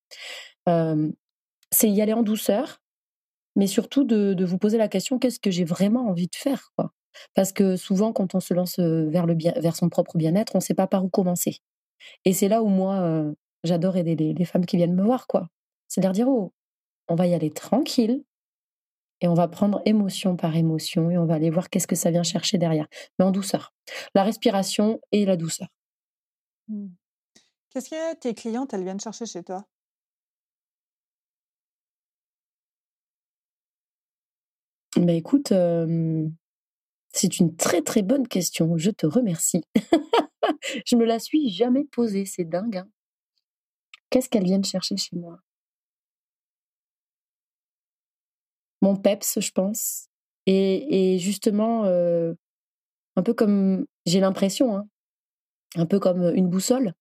c'est 1.71 1.89
y 1.89 2.01
aller 2.01 2.13
en 2.13 2.23
douceur, 2.23 2.81
mais 3.55 3.67
surtout 3.67 4.03
de, 4.03 4.45
vous 4.45 4.57
poser 4.57 4.77
la 4.77 4.87
question 4.87 5.19
qu'est-ce 5.19 5.39
que 5.39 5.51
j'ai 5.51 5.65
vraiment 5.65 6.07
envie 6.07 6.27
de 6.27 6.35
faire 6.35 6.71
quoi? 6.75 6.93
Parce 7.33 7.51
que 7.51 7.75
souvent, 7.75 8.13
quand 8.13 8.35
on 8.35 8.39
se 8.39 8.53
lance 8.53 8.77
vers, 8.79 9.25
le 9.25 9.33
bien, 9.33 9.53
vers 9.57 9.75
son 9.75 9.89
propre 9.89 10.17
bien-être, 10.17 10.53
on 10.53 10.59
ne 10.59 10.63
sait 10.63 10.75
pas 10.75 10.85
par 10.85 11.03
où 11.03 11.09
commencer. 11.09 11.57
Et 12.25 12.33
c'est 12.33 12.47
là 12.47 12.61
où 12.61 12.67
moi, 12.67 13.33
j'adore 13.63 13.97
aider 13.97 14.15
les, 14.15 14.45
femmes 14.45 14.67
qui 14.67 14.77
viennent 14.77 14.93
me 14.93 15.03
voir. 15.03 15.25
quoi. 15.25 15.47
C'est 15.87 16.01
leur 16.01 16.11
dire 16.11 16.27
oh, 16.27 16.53
on 17.07 17.15
va 17.15 17.25
y 17.25 17.33
aller 17.33 17.49
tranquille 17.51 18.23
et 19.21 19.27
on 19.27 19.33
va 19.33 19.47
prendre 19.47 19.81
émotion 19.85 20.35
par 20.35 20.55
émotion 20.55 21.09
et 21.09 21.17
on 21.17 21.25
va 21.25 21.35
aller 21.35 21.49
voir 21.49 21.69
qu'est-ce 21.69 21.87
que 21.87 21.95
ça 21.95 22.11
vient 22.11 22.23
chercher 22.23 22.57
derrière, 22.57 22.87
mais 23.17 23.25
en 23.25 23.31
douceur. 23.31 23.73
La 24.13 24.23
respiration 24.23 24.99
et 25.11 25.25
la 25.25 25.37
douceur. 25.37 25.67
Mmh. 26.67 26.87
Qu'est-ce 27.69 27.89
que 27.89 28.15
tes 28.15 28.33
clientes, 28.33 28.73
elles 28.73 28.83
viennent 28.83 28.99
chercher 28.99 29.25
chez 29.25 29.43
toi? 29.43 29.65
Bah 35.05 35.13
écoute, 35.13 35.53
c'est 37.13 37.39
une 37.39 37.55
très 37.55 37.81
très 37.81 38.01
bonne 38.01 38.27
question. 38.27 38.77
Je 38.77 38.89
te 38.91 39.05
remercie. 39.05 39.63
je 40.85 40.95
me 40.95 41.05
la 41.05 41.19
suis 41.19 41.49
jamais 41.49 41.83
posée, 41.85 42.25
c'est 42.25 42.45
dingue. 42.45 42.77
Hein. 42.77 42.87
Qu'est-ce 44.09 44.29
qu'elles 44.29 44.45
viennent 44.45 44.63
chercher 44.63 44.97
chez 44.97 45.15
moi? 45.15 45.39
Mon 48.81 48.95
peps, 48.95 49.39
je 49.39 49.51
pense. 49.51 50.07
Et, 50.45 51.17
justement, 51.19 51.83
un 51.85 53.23
peu 53.23 53.33
comme 53.33 53.85
j'ai 54.05 54.19
l'impression, 54.19 54.77
hein, 54.77 54.87
un 55.75 55.85
peu 55.85 55.99
comme 55.99 56.23
une 56.35 56.47
boussole. 56.49 56.93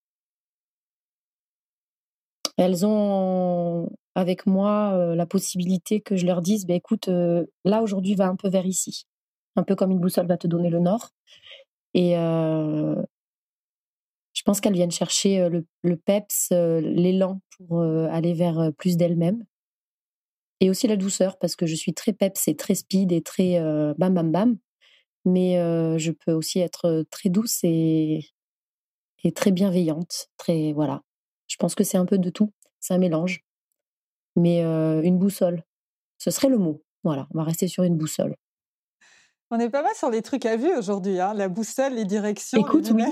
Elles 2.59 2.85
ont 2.87 3.89
avec 4.17 4.47
moi 4.47 5.15
la 5.15 5.27
possibilité 5.27 6.01
que 6.01 6.17
je 6.17 6.27
leur 6.27 6.43
dise, 6.43 6.67
bah, 6.67 6.75
écoute, 6.75 7.09
là 7.09 7.83
aujourd'hui 7.83 8.17
va 8.17 8.27
un 8.27 8.37
peu 8.37 8.49
vers 8.49 8.67
ici, 8.67 9.07
un 9.55 9.63
peu 9.63 9.77
comme 9.77 9.93
une 9.93 10.01
boussole 10.01 10.27
va 10.27 10.37
te 10.37 10.49
donner 10.49 10.71
le 10.71 10.81
nord. 10.81 11.11
Et 11.95 12.15
je 12.15 13.03
pense 14.45 14.61
qu'elles 14.61 14.75
viennent 14.75 14.91
chercher 14.91 15.49
le, 15.49 15.65
le 15.83 15.97
peps, 15.97 16.49
l'élan 16.51 17.41
pour 17.57 17.83
aller 17.83 18.35
vers 18.35 18.73
plus 18.77 18.97
d'elles-mêmes. 18.97 19.45
Et 20.61 20.71
aussi 20.71 20.89
la 20.89 20.97
douceur, 20.97 21.39
parce 21.39 21.55
que 21.55 21.67
je 21.67 21.75
suis 21.75 21.93
très 21.93 22.15
peps 22.15 22.49
et 22.49 22.57
très 22.57 22.75
speed 22.75 23.13
et 23.13 23.23
très 23.23 23.61
bam 23.99 24.15
bam 24.15 24.33
bam. 24.33 24.59
Mais 25.25 25.57
je 25.99 26.11
peux 26.11 26.33
aussi 26.33 26.61
être 26.61 27.05
très 27.11 27.29
douce 27.29 27.61
et, 27.65 28.31
et 29.25 29.33
très 29.33 29.53
bienveillante. 29.53 30.29
Très, 30.37 30.73
voilà. 30.73 31.03
Je 31.49 31.57
pense 31.57 31.75
que 31.75 31.85
c'est 31.85 31.99
un 31.99 32.07
peu 32.07 32.19
de 32.19 32.31
tout. 32.31 32.53
C'est 32.81 32.95
un 32.95 32.99
mélange 32.99 33.46
mais 34.37 34.63
une 34.63 35.19
boussole. 35.19 35.63
Ce 36.19 36.31
serait 36.31 36.49
le 36.49 36.59
mot. 36.59 36.83
Voilà, 37.05 37.27
on 37.35 37.39
va 37.39 37.45
rester 37.45 37.69
sur 37.69 37.85
une 37.85 37.97
boussole. 37.97 38.37
On 39.53 39.61
est 39.61 39.71
pas 39.71 39.83
mal 39.83 39.95
sur 39.95 40.11
les 40.11 40.23
trucs 40.23 40.45
à 40.45 40.57
vue 40.57 40.75
aujourd'hui, 40.77 41.21
hein 41.21 41.33
la 41.33 41.49
boussole, 41.49 41.95
les 41.95 42.05
directions, 42.05 42.59
Écoute, 42.59 42.91
les 42.91 43.05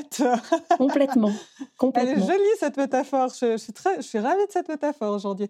complètement, 0.76 1.30
complètement. 1.78 2.12
Elle 2.12 2.18
est 2.18 2.26
jolie 2.26 2.42
cette 2.58 2.76
métaphore. 2.76 3.28
Je, 3.28 3.56
suis 3.56 3.72
très, 3.72 3.96
je 3.96 4.02
suis 4.02 4.18
ravie 4.18 4.44
de 4.44 4.50
cette 4.50 4.68
métaphore 4.68 5.14
aujourd'hui. 5.14 5.48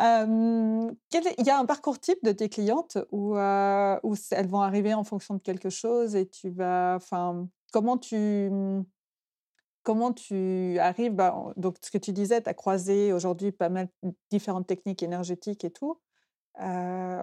il 0.00 1.46
y 1.46 1.50
a 1.50 1.58
un 1.58 1.64
parcours 1.64 2.00
type 2.00 2.18
de 2.24 2.32
tes 2.32 2.48
clientes 2.48 2.98
où, 3.12 3.36
où 3.36 4.14
elles 4.32 4.48
vont 4.48 4.62
arriver 4.62 4.94
en 4.94 5.04
fonction 5.04 5.34
de 5.34 5.40
quelque 5.40 5.70
chose 5.70 6.16
et 6.16 6.26
tu 6.26 6.50
vas, 6.50 6.94
enfin, 6.96 7.46
comment 7.72 7.96
tu 7.96 8.50
mmh, 8.50 8.84
comment 9.86 10.12
tu 10.12 10.78
arrives 10.80 11.14
bah, 11.14 11.52
Donc, 11.56 11.76
ce 11.80 11.92
que 11.92 11.98
tu 11.98 12.12
disais, 12.12 12.42
tu 12.42 12.48
as 12.50 12.54
croisé 12.54 13.12
aujourd'hui 13.12 13.52
pas 13.52 13.68
mal 13.68 13.88
différentes 14.32 14.66
techniques 14.66 15.04
énergétiques 15.04 15.64
et 15.64 15.70
tout. 15.70 16.00
Euh, 16.60 17.22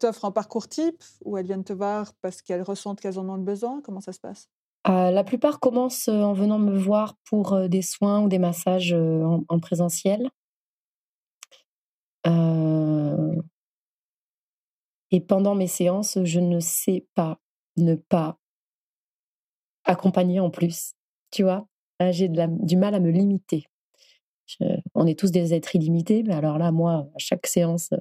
T'offres 0.00 0.24
un 0.24 0.32
parcours 0.32 0.66
type 0.66 1.00
où 1.24 1.38
elles 1.38 1.46
viennent 1.46 1.62
te 1.62 1.72
voir 1.72 2.12
parce 2.22 2.42
qu'elles 2.42 2.62
ressentent 2.62 3.00
qu'elles 3.00 3.20
en 3.20 3.28
ont 3.28 3.36
le 3.36 3.44
besoin? 3.44 3.80
Comment 3.82 4.00
ça 4.00 4.12
se 4.12 4.18
passe? 4.18 4.48
La 4.86 5.22
plupart 5.22 5.60
commencent 5.60 6.08
en 6.08 6.32
venant 6.32 6.58
me 6.58 6.76
voir 6.76 7.14
pour 7.24 7.68
des 7.68 7.82
soins 7.82 8.22
ou 8.22 8.28
des 8.28 8.38
massages 8.38 8.92
en 8.92 9.60
présentiel. 9.60 10.30
Et 15.12 15.20
pendant 15.20 15.54
mes 15.54 15.66
séances, 15.66 16.18
je 16.24 16.40
ne 16.40 16.58
sais 16.60 17.06
pas 17.14 17.38
ne 17.76 17.94
pas 17.94 18.38
accompagner 19.84 20.40
en 20.40 20.50
plus. 20.50 20.94
Tu 21.30 21.42
vois, 21.42 21.66
j'ai 22.10 22.28
du 22.28 22.76
mal 22.76 22.94
à 22.94 23.00
me 23.00 23.10
limiter. 23.10 23.66
on 24.94 25.06
est 25.06 25.18
tous 25.18 25.30
des 25.30 25.54
êtres 25.54 25.76
illimités, 25.76 26.24
mais 26.24 26.34
alors 26.34 26.58
là, 26.58 26.72
moi, 26.72 27.08
à 27.14 27.18
chaque 27.18 27.46
séance, 27.46 27.90
euh, 27.92 27.98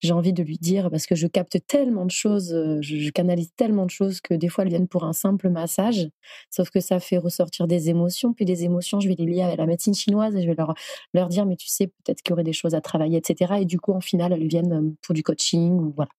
j'ai 0.00 0.12
envie 0.12 0.32
de 0.32 0.42
lui 0.42 0.56
dire, 0.56 0.90
parce 0.90 1.06
que 1.06 1.14
je 1.14 1.26
capte 1.26 1.58
tellement 1.66 2.06
de 2.06 2.10
choses, 2.10 2.54
euh, 2.54 2.78
je, 2.80 3.10
canalise 3.10 3.52
tellement 3.56 3.84
de 3.84 3.90
choses 3.90 4.22
que 4.22 4.32
des 4.32 4.48
fois, 4.48 4.64
elles 4.64 4.70
viennent 4.70 4.88
pour 4.88 5.04
un 5.04 5.12
simple 5.12 5.50
massage, 5.50 6.08
sauf 6.50 6.70
que 6.70 6.80
ça 6.80 6.98
fait 6.98 7.18
ressortir 7.18 7.66
des 7.66 7.90
émotions, 7.90 8.32
puis 8.32 8.46
des 8.46 8.64
émotions, 8.64 9.00
je 9.00 9.08
vais 9.08 9.16
les 9.18 9.26
lier 9.26 9.42
à 9.42 9.54
la 9.54 9.66
médecine 9.66 9.94
chinoise 9.94 10.34
et 10.34 10.42
je 10.42 10.46
vais 10.48 10.56
leur, 10.56 11.28
dire, 11.28 11.44
mais 11.44 11.56
tu 11.56 11.68
sais, 11.68 11.88
peut-être 11.88 12.22
qu'il 12.22 12.30
y 12.30 12.34
aurait 12.34 12.44
des 12.44 12.54
choses 12.54 12.74
à 12.74 12.80
travailler, 12.80 13.18
etc. 13.18 13.56
Et 13.60 13.64
du 13.66 13.78
coup, 13.78 13.92
en 13.92 14.00
final, 14.00 14.32
elles 14.32 14.48
viennent 14.48 14.72
euh, 14.72 14.94
pour 15.02 15.14
du 15.14 15.22
coaching, 15.22 15.72
ou 15.72 15.92
voilà. 15.94 16.10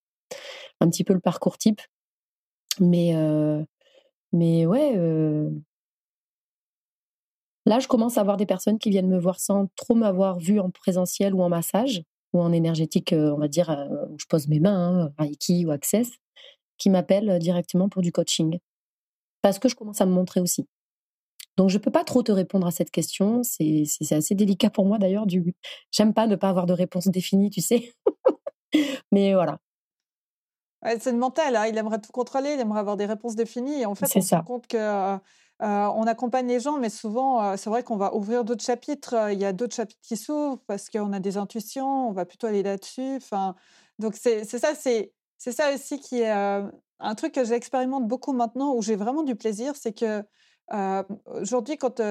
un 0.82 0.90
petit 0.90 1.04
peu 1.04 1.14
le 1.14 1.20
parcours 1.20 1.58
type. 1.58 1.82
Mais, 2.80 3.14
mais 4.34 4.66
ouais, 4.66 4.96
là, 7.66 7.80
je 7.80 7.88
commence 7.88 8.18
à 8.18 8.22
avoir 8.22 8.38
des 8.38 8.46
personnes 8.46 8.80
qui 8.80 8.90
viennent 8.90 9.10
me 9.10 9.20
voir 9.20 9.40
sans 9.40 9.68
trop 9.76 9.96
m'avoir 9.96 10.40
vu 10.40 10.60
en 10.60 10.70
présentiel 10.70 11.34
ou 11.34 11.42
en 11.42 11.50
massage 11.50 12.04
ou 12.34 12.42
en 12.42 12.52
énergétique, 12.52 13.14
on 13.14 13.38
va 13.38 13.48
dire, 13.48 13.70
où 14.10 14.18
je 14.20 14.26
pose 14.28 14.48
mes 14.48 14.60
mains, 14.60 15.12
hein, 15.20 15.28
ou 15.66 15.72
Access, 15.72 16.10
qui 16.78 16.90
m'appellent 16.90 17.40
directement 17.40 17.90
pour 17.90 18.02
du 18.02 18.12
coaching. 18.12 18.58
Parce 19.42 19.60
que 19.60 19.70
je 19.70 19.76
commence 19.76 20.02
à 20.02 20.06
me 20.06 20.12
montrer 20.12 20.40
aussi. 20.40 20.68
Donc, 21.58 21.70
je 21.70 21.78
ne 21.78 21.84
peux 21.84 21.92
pas 21.92 22.04
trop 22.04 22.24
te 22.24 22.32
répondre 22.32 22.66
à 22.66 22.72
cette 22.72 22.90
question. 22.90 23.44
C'est 23.44 23.86
assez 24.12 24.36
délicat 24.36 24.70
pour 24.70 24.86
moi 24.86 24.98
d'ailleurs. 24.98 25.28
Du... 25.28 25.54
J'aime 25.92 26.14
pas 26.14 26.28
ne 26.28 26.36
pas 26.36 26.50
avoir 26.50 26.66
de 26.66 26.74
réponse 26.74 27.08
définie, 27.08 27.52
tu 27.52 27.62
sais. 27.62 27.94
Mais 29.12 29.34
voilà. 29.34 29.60
C'est 31.00 31.12
le 31.12 31.18
mental. 31.18 31.56
Hein. 31.56 31.68
Il 31.68 31.78
aimerait 31.78 32.00
tout 32.00 32.12
contrôler, 32.12 32.54
il 32.54 32.60
aimerait 32.60 32.80
avoir 32.80 32.98
des 32.98 33.06
réponses 33.06 33.36
définies. 33.36 33.82
Et 33.82 33.86
en 33.86 33.96
fait, 33.96 34.08
on 34.16 34.22
se 34.22 34.36
rend 34.36 34.44
compte 34.44 34.68
que 34.68 34.78
euh, 35.62 35.88
on 35.96 36.04
accompagne 36.04 36.48
les 36.48 36.60
gens, 36.60 36.78
mais 36.78 36.90
souvent, 36.90 37.42
euh, 37.42 37.56
c'est 37.58 37.70
vrai 37.70 37.84
qu'on 37.84 37.96
va 37.96 38.16
ouvrir 38.16 38.44
d'autres 38.44 38.64
chapitres. 38.64 39.32
Il 39.32 39.40
y 39.40 39.46
a 39.46 39.54
d'autres 39.54 39.76
chapitres 39.76 40.02
qui 40.02 40.18
s'ouvrent 40.18 40.62
parce 40.68 40.90
qu'on 40.90 41.14
a 41.14 41.20
des 41.20 41.38
intuitions. 41.38 42.10
On 42.10 42.12
va 42.12 42.26
plutôt 42.26 42.48
aller 42.48 42.64
là-dessus. 42.64 43.16
Enfin, 43.18 43.56
donc 44.00 44.16
c'est 44.16 44.44
ça, 44.46 44.76
c'est 44.76 45.14
c'est 45.38 45.52
ça 45.52 45.74
aussi 45.74 46.00
qui 46.00 46.22
est 46.22 46.32
euh, 46.32 46.70
un 47.00 47.16
truc 47.16 47.34
que 47.34 47.44
j'expérimente 47.44 48.08
beaucoup 48.08 48.34
maintenant, 48.34 48.74
où 48.74 48.82
j'ai 48.82 48.96
vraiment 48.96 49.24
du 49.24 49.36
plaisir, 49.36 49.74
c'est 49.76 49.94
que 49.94 50.24
Aujourd'hui, 50.72 51.78
quand 51.78 52.02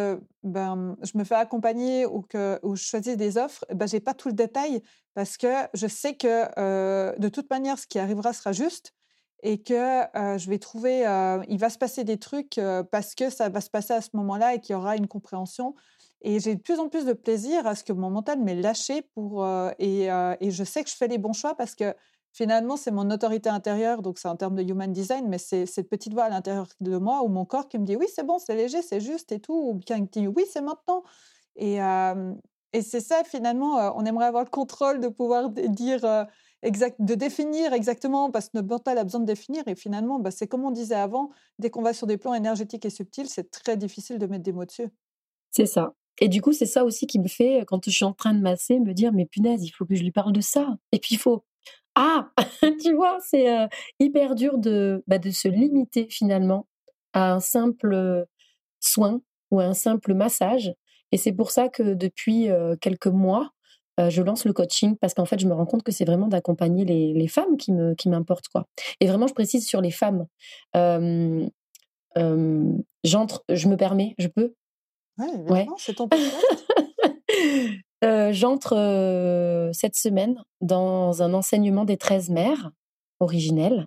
ben, 0.42 0.96
je 1.02 1.18
me 1.18 1.24
fais 1.24 1.34
accompagner 1.34 2.06
ou 2.06 2.22
que 2.22 2.60
je 2.62 2.82
choisis 2.82 3.16
des 3.16 3.38
offres, 3.38 3.64
ben, 3.72 3.86
je 3.86 3.96
n'ai 3.96 4.00
pas 4.00 4.14
tout 4.14 4.28
le 4.28 4.34
détail 4.34 4.82
parce 5.14 5.36
que 5.36 5.48
je 5.74 5.86
sais 5.86 6.14
que 6.14 7.18
de 7.18 7.28
toute 7.28 7.50
manière, 7.50 7.78
ce 7.78 7.86
qui 7.86 7.98
arrivera 7.98 8.32
sera 8.32 8.52
juste 8.52 8.94
et 9.42 9.60
que 9.62 10.02
je 10.14 10.48
vais 10.48 10.58
trouver, 10.58 11.00
il 11.48 11.58
va 11.58 11.70
se 11.70 11.78
passer 11.78 12.04
des 12.04 12.18
trucs 12.18 12.60
parce 12.90 13.14
que 13.14 13.30
ça 13.30 13.48
va 13.48 13.60
se 13.60 13.70
passer 13.70 13.94
à 13.94 14.00
ce 14.00 14.10
moment-là 14.14 14.54
et 14.54 14.60
qu'il 14.60 14.74
y 14.74 14.76
aura 14.76 14.96
une 14.96 15.08
compréhension. 15.08 15.74
Et 16.20 16.38
j'ai 16.38 16.54
de 16.54 16.60
plus 16.60 16.78
en 16.78 16.88
plus 16.88 17.04
de 17.04 17.14
plaisir 17.14 17.66
à 17.66 17.74
ce 17.74 17.82
que 17.82 17.92
mon 17.92 18.10
mental 18.10 18.38
m'ait 18.40 18.54
lâché 18.54 19.02
pour, 19.14 19.44
et, 19.78 20.04
et, 20.06 20.50
je 20.50 20.64
sais 20.64 20.84
que 20.84 20.90
je 20.90 20.94
fais 20.94 21.08
les 21.08 21.18
bons 21.18 21.32
choix 21.32 21.56
parce 21.56 21.74
que 21.74 21.94
finalement, 22.32 22.76
c'est 22.76 22.90
mon 22.90 23.10
autorité 23.10 23.48
intérieure, 23.48 24.02
donc 24.02 24.18
c'est 24.18 24.28
en 24.28 24.36
termes 24.36 24.56
de 24.56 24.62
human 24.62 24.92
design, 24.92 25.28
mais 25.28 25.38
c'est 25.38 25.66
cette 25.66 25.88
petite 25.88 26.12
voix 26.12 26.24
à 26.24 26.28
l'intérieur 26.28 26.66
de 26.80 26.96
moi 26.96 27.22
ou 27.22 27.28
mon 27.28 27.44
corps 27.44 27.68
qui 27.68 27.78
me 27.78 27.84
dit 27.84 27.96
oui, 27.96 28.06
c'est 28.14 28.26
bon, 28.26 28.38
c'est 28.38 28.56
léger, 28.56 28.82
c'est 28.82 29.00
juste 29.00 29.32
et 29.32 29.40
tout, 29.40 29.54
ou 29.54 29.78
qui 29.78 29.92
me 29.94 30.06
dit 30.06 30.26
oui, 30.26 30.44
c'est 30.50 30.62
maintenant. 30.62 31.02
Et, 31.56 31.78
et 32.72 32.82
c'est 32.82 33.00
ça, 33.00 33.22
finalement, 33.24 33.96
on 33.96 34.04
aimerait 34.04 34.26
avoir 34.26 34.44
le 34.44 34.50
contrôle 34.50 35.00
de 35.00 35.08
pouvoir 35.08 35.50
dire, 35.50 36.26
exact, 36.62 36.96
de 37.00 37.14
définir 37.14 37.72
exactement, 37.72 38.30
parce 38.30 38.46
que 38.46 38.52
notre 38.54 38.68
mental 38.68 38.98
a 38.98 39.04
besoin 39.04 39.20
de 39.20 39.26
définir. 39.26 39.62
Et 39.66 39.74
finalement, 39.74 40.18
bah, 40.18 40.30
c'est 40.30 40.46
comme 40.46 40.64
on 40.64 40.70
disait 40.70 40.94
avant, 40.94 41.30
dès 41.58 41.70
qu'on 41.70 41.82
va 41.82 41.92
sur 41.92 42.06
des 42.06 42.16
plans 42.16 42.34
énergétiques 42.34 42.84
et 42.84 42.90
subtils, 42.90 43.28
c'est 43.28 43.50
très 43.50 43.76
difficile 43.76 44.18
de 44.18 44.26
mettre 44.26 44.44
des 44.44 44.52
mots 44.52 44.64
dessus. 44.64 44.88
C'est 45.50 45.66
ça. 45.66 45.94
Et 46.20 46.28
du 46.28 46.40
coup, 46.40 46.52
c'est 46.52 46.66
ça 46.66 46.84
aussi 46.84 47.06
qui 47.06 47.18
me 47.18 47.28
fait, 47.28 47.64
quand 47.66 47.84
je 47.84 47.90
suis 47.90 48.04
en 48.04 48.12
train 48.12 48.34
de 48.34 48.40
masser, 48.40 48.78
me 48.78 48.94
dire, 48.94 49.12
mais 49.12 49.26
punaise, 49.26 49.64
il 49.64 49.70
faut 49.70 49.84
que 49.84 49.94
je 49.94 50.02
lui 50.02 50.12
parle 50.12 50.32
de 50.32 50.40
ça. 50.40 50.78
Et 50.92 50.98
puis, 50.98 51.14
il 51.14 51.18
faut, 51.18 51.44
ah, 51.94 52.31
tu 52.83 52.94
vois, 52.94 53.18
c'est 53.20 53.68
hyper 54.00 54.35
dur 54.35 54.59
de, 54.59 55.02
bah, 55.07 55.18
de 55.18 55.31
se 55.31 55.48
limiter 55.48 56.07
finalement 56.11 56.66
à 57.12 57.33
un 57.33 57.40
simple 57.40 58.26
soin 58.81 59.20
ou 59.50 59.61
à 59.61 59.64
un 59.64 59.74
simple 59.74 60.14
massage. 60.14 60.72
Et 61.12 61.18
c'est 61.18 61.33
pour 61.33 61.50
ça 61.50 61.68
que 61.68 61.94
depuis 61.94 62.48
quelques 62.81 63.07
mois, 63.09 63.50
je 63.98 64.22
lance 64.22 64.46
le 64.46 64.55
coaching 64.55 64.96
parce 64.96 65.12
qu'en 65.12 65.26
fait, 65.26 65.38
je 65.38 65.46
me 65.46 65.52
rends 65.52 65.66
compte 65.66 65.83
que 65.83 65.92
c'est 65.92 66.07
vraiment 66.07 66.28
d'accompagner 66.28 66.85
les, 66.87 67.12
les, 67.12 67.28
femmes 67.28 67.59
qui 67.59 67.72
me 67.72 67.94
qui 67.94 68.09
m'importent 68.09 68.48
quoi. 68.48 68.66
Et 69.00 69.07
vraiment, 69.07 69.26
je 69.26 69.35
précise 69.35 69.66
sur 69.66 69.83
les 69.83 69.90
femmes. 69.90 70.26
J'entre, 73.05 73.44
je 73.48 73.68
me 73.68 73.76
permets, 73.76 74.14
je 74.18 74.28
peux? 74.28 74.55
Ouais, 75.18 75.66
c'est 75.78 75.94
ton 75.94 76.09
Euh, 78.04 78.32
j'entre 78.32 78.74
euh, 78.76 79.70
cette 79.72 79.94
semaine 79.94 80.42
dans 80.60 81.22
un 81.22 81.34
enseignement 81.34 81.84
des 81.84 81.96
13 81.96 82.30
mères 82.30 82.72
originelles, 83.20 83.86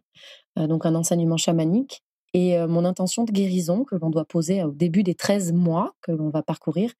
euh, 0.58 0.68
donc 0.68 0.86
un 0.86 0.96
enseignement 0.96 1.38
chamanique. 1.38 2.02
Et 2.34 2.58
mon 2.68 2.84
intention 2.84 3.24
de 3.24 3.32
guérison 3.32 3.86
que 3.86 3.96
l'on 3.96 4.10
doit 4.10 4.26
poser 4.26 4.62
au 4.62 4.72
début 4.72 5.04
des 5.04 5.16
13 5.16 5.54
mois 5.54 5.96
que 6.02 6.12
l'on 6.12 6.30
va 6.30 6.44
parcourir 6.44 6.92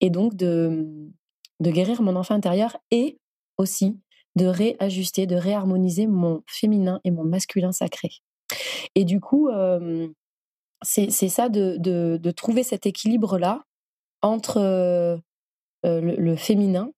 est 0.00 0.08
donc 0.08 0.34
de, 0.34 1.10
de 1.60 1.70
guérir 1.70 2.00
mon 2.00 2.16
enfant 2.16 2.34
intérieur 2.34 2.74
et 2.90 3.18
aussi 3.58 4.00
de 4.34 4.46
réajuster, 4.46 5.26
de 5.26 5.36
réharmoniser 5.36 6.06
mon 6.06 6.42
féminin 6.46 7.02
et 7.04 7.10
mon 7.10 7.24
masculin 7.24 7.70
sacré. 7.70 8.08
Et 8.94 9.04
du 9.04 9.20
coup, 9.20 9.50
c'est 10.80 11.10
ça 11.10 11.50
de, 11.50 12.30
trouver 12.30 12.62
cet 12.62 12.86
équilibre-là 12.86 13.64
entre 14.22 15.20
le, 15.84 16.36
féminin, 16.36 16.92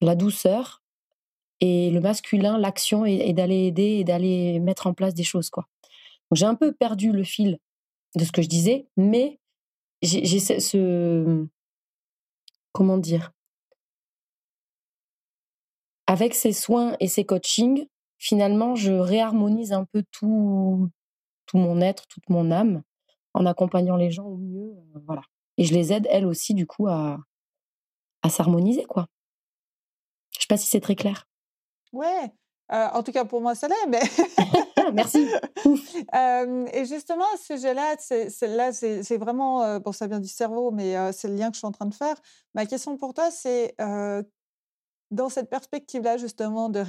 la 0.00 0.14
douceur, 0.14 0.82
et 1.60 1.90
le 1.90 2.00
masculin, 2.00 2.58
l'action, 2.58 3.04
et, 3.04 3.32
d'aller 3.32 3.66
aider 3.66 3.98
et 3.98 4.04
d'aller 4.04 4.58
mettre 4.60 4.86
en 4.86 4.94
place 4.94 5.14
des 5.14 5.22
choses. 5.22 5.50
quoi. 5.50 5.66
J'ai 6.32 6.46
un 6.46 6.54
peu 6.54 6.72
perdu 6.72 7.12
le 7.12 7.24
fil 7.24 7.58
de 8.16 8.24
ce 8.24 8.32
que 8.32 8.42
je 8.42 8.48
disais, 8.48 8.86
mais 8.96 9.38
j'ai 10.02 10.40
ce, 10.40 11.46
Comment 12.72 12.96
dire? 12.96 13.32
Avec 16.06 16.34
ces 16.34 16.52
soins 16.52 16.96
et 17.00 17.06
ces 17.06 17.24
coachings, 17.24 17.86
finalement, 18.18 18.74
je 18.74 18.92
réharmonise 18.92 19.72
un 19.72 19.84
peu 19.84 20.02
tout, 20.10 20.88
tout 21.46 21.58
mon 21.58 21.80
être, 21.80 22.06
toute 22.08 22.28
mon 22.28 22.50
âme, 22.50 22.82
en 23.34 23.46
accompagnant 23.46 23.96
les 23.96 24.10
gens 24.10 24.26
au 24.26 24.36
mieux. 24.36 24.74
voilà. 25.06 25.22
Et 25.58 25.64
je 25.64 25.74
les 25.74 25.92
aide, 25.92 26.08
elles 26.10 26.26
aussi, 26.26 26.54
du 26.54 26.66
coup, 26.66 26.88
à, 26.88 27.18
à 28.22 28.30
s'harmoniser, 28.30 28.84
quoi. 28.84 29.06
Je 30.32 30.40
sais 30.40 30.46
pas 30.48 30.56
si 30.56 30.66
c'est 30.66 30.80
très 30.80 30.96
clair. 30.96 31.28
Ouais, 31.92 32.32
euh, 32.72 32.88
en 32.94 33.02
tout 33.02 33.12
cas 33.12 33.24
pour 33.26 33.42
moi 33.42 33.54
ça 33.54 33.68
l'est, 33.68 33.86
mais 33.88 34.00
merci. 34.94 35.28
euh, 36.14 36.66
et 36.72 36.86
justement 36.86 37.24
à 37.34 37.36
ce 37.36 37.54
sujet-là, 37.56 37.96
c'est 37.98 38.46
là 38.48 38.72
c'est 38.72 39.16
vraiment 39.18 39.62
euh, 39.62 39.78
bon 39.78 39.92
ça 39.92 40.06
vient 40.06 40.20
du 40.20 40.28
cerveau, 40.28 40.70
mais 40.70 40.96
euh, 40.96 41.12
c'est 41.12 41.28
le 41.28 41.34
lien 41.34 41.48
que 41.50 41.54
je 41.54 41.58
suis 41.58 41.66
en 41.66 41.72
train 41.72 41.86
de 41.86 41.94
faire. 41.94 42.16
Ma 42.54 42.64
question 42.64 42.96
pour 42.96 43.12
toi, 43.12 43.30
c'est 43.30 43.74
dans 45.10 45.28
cette 45.28 45.50
perspective-là 45.50 46.16
justement 46.16 46.70
de 46.70 46.82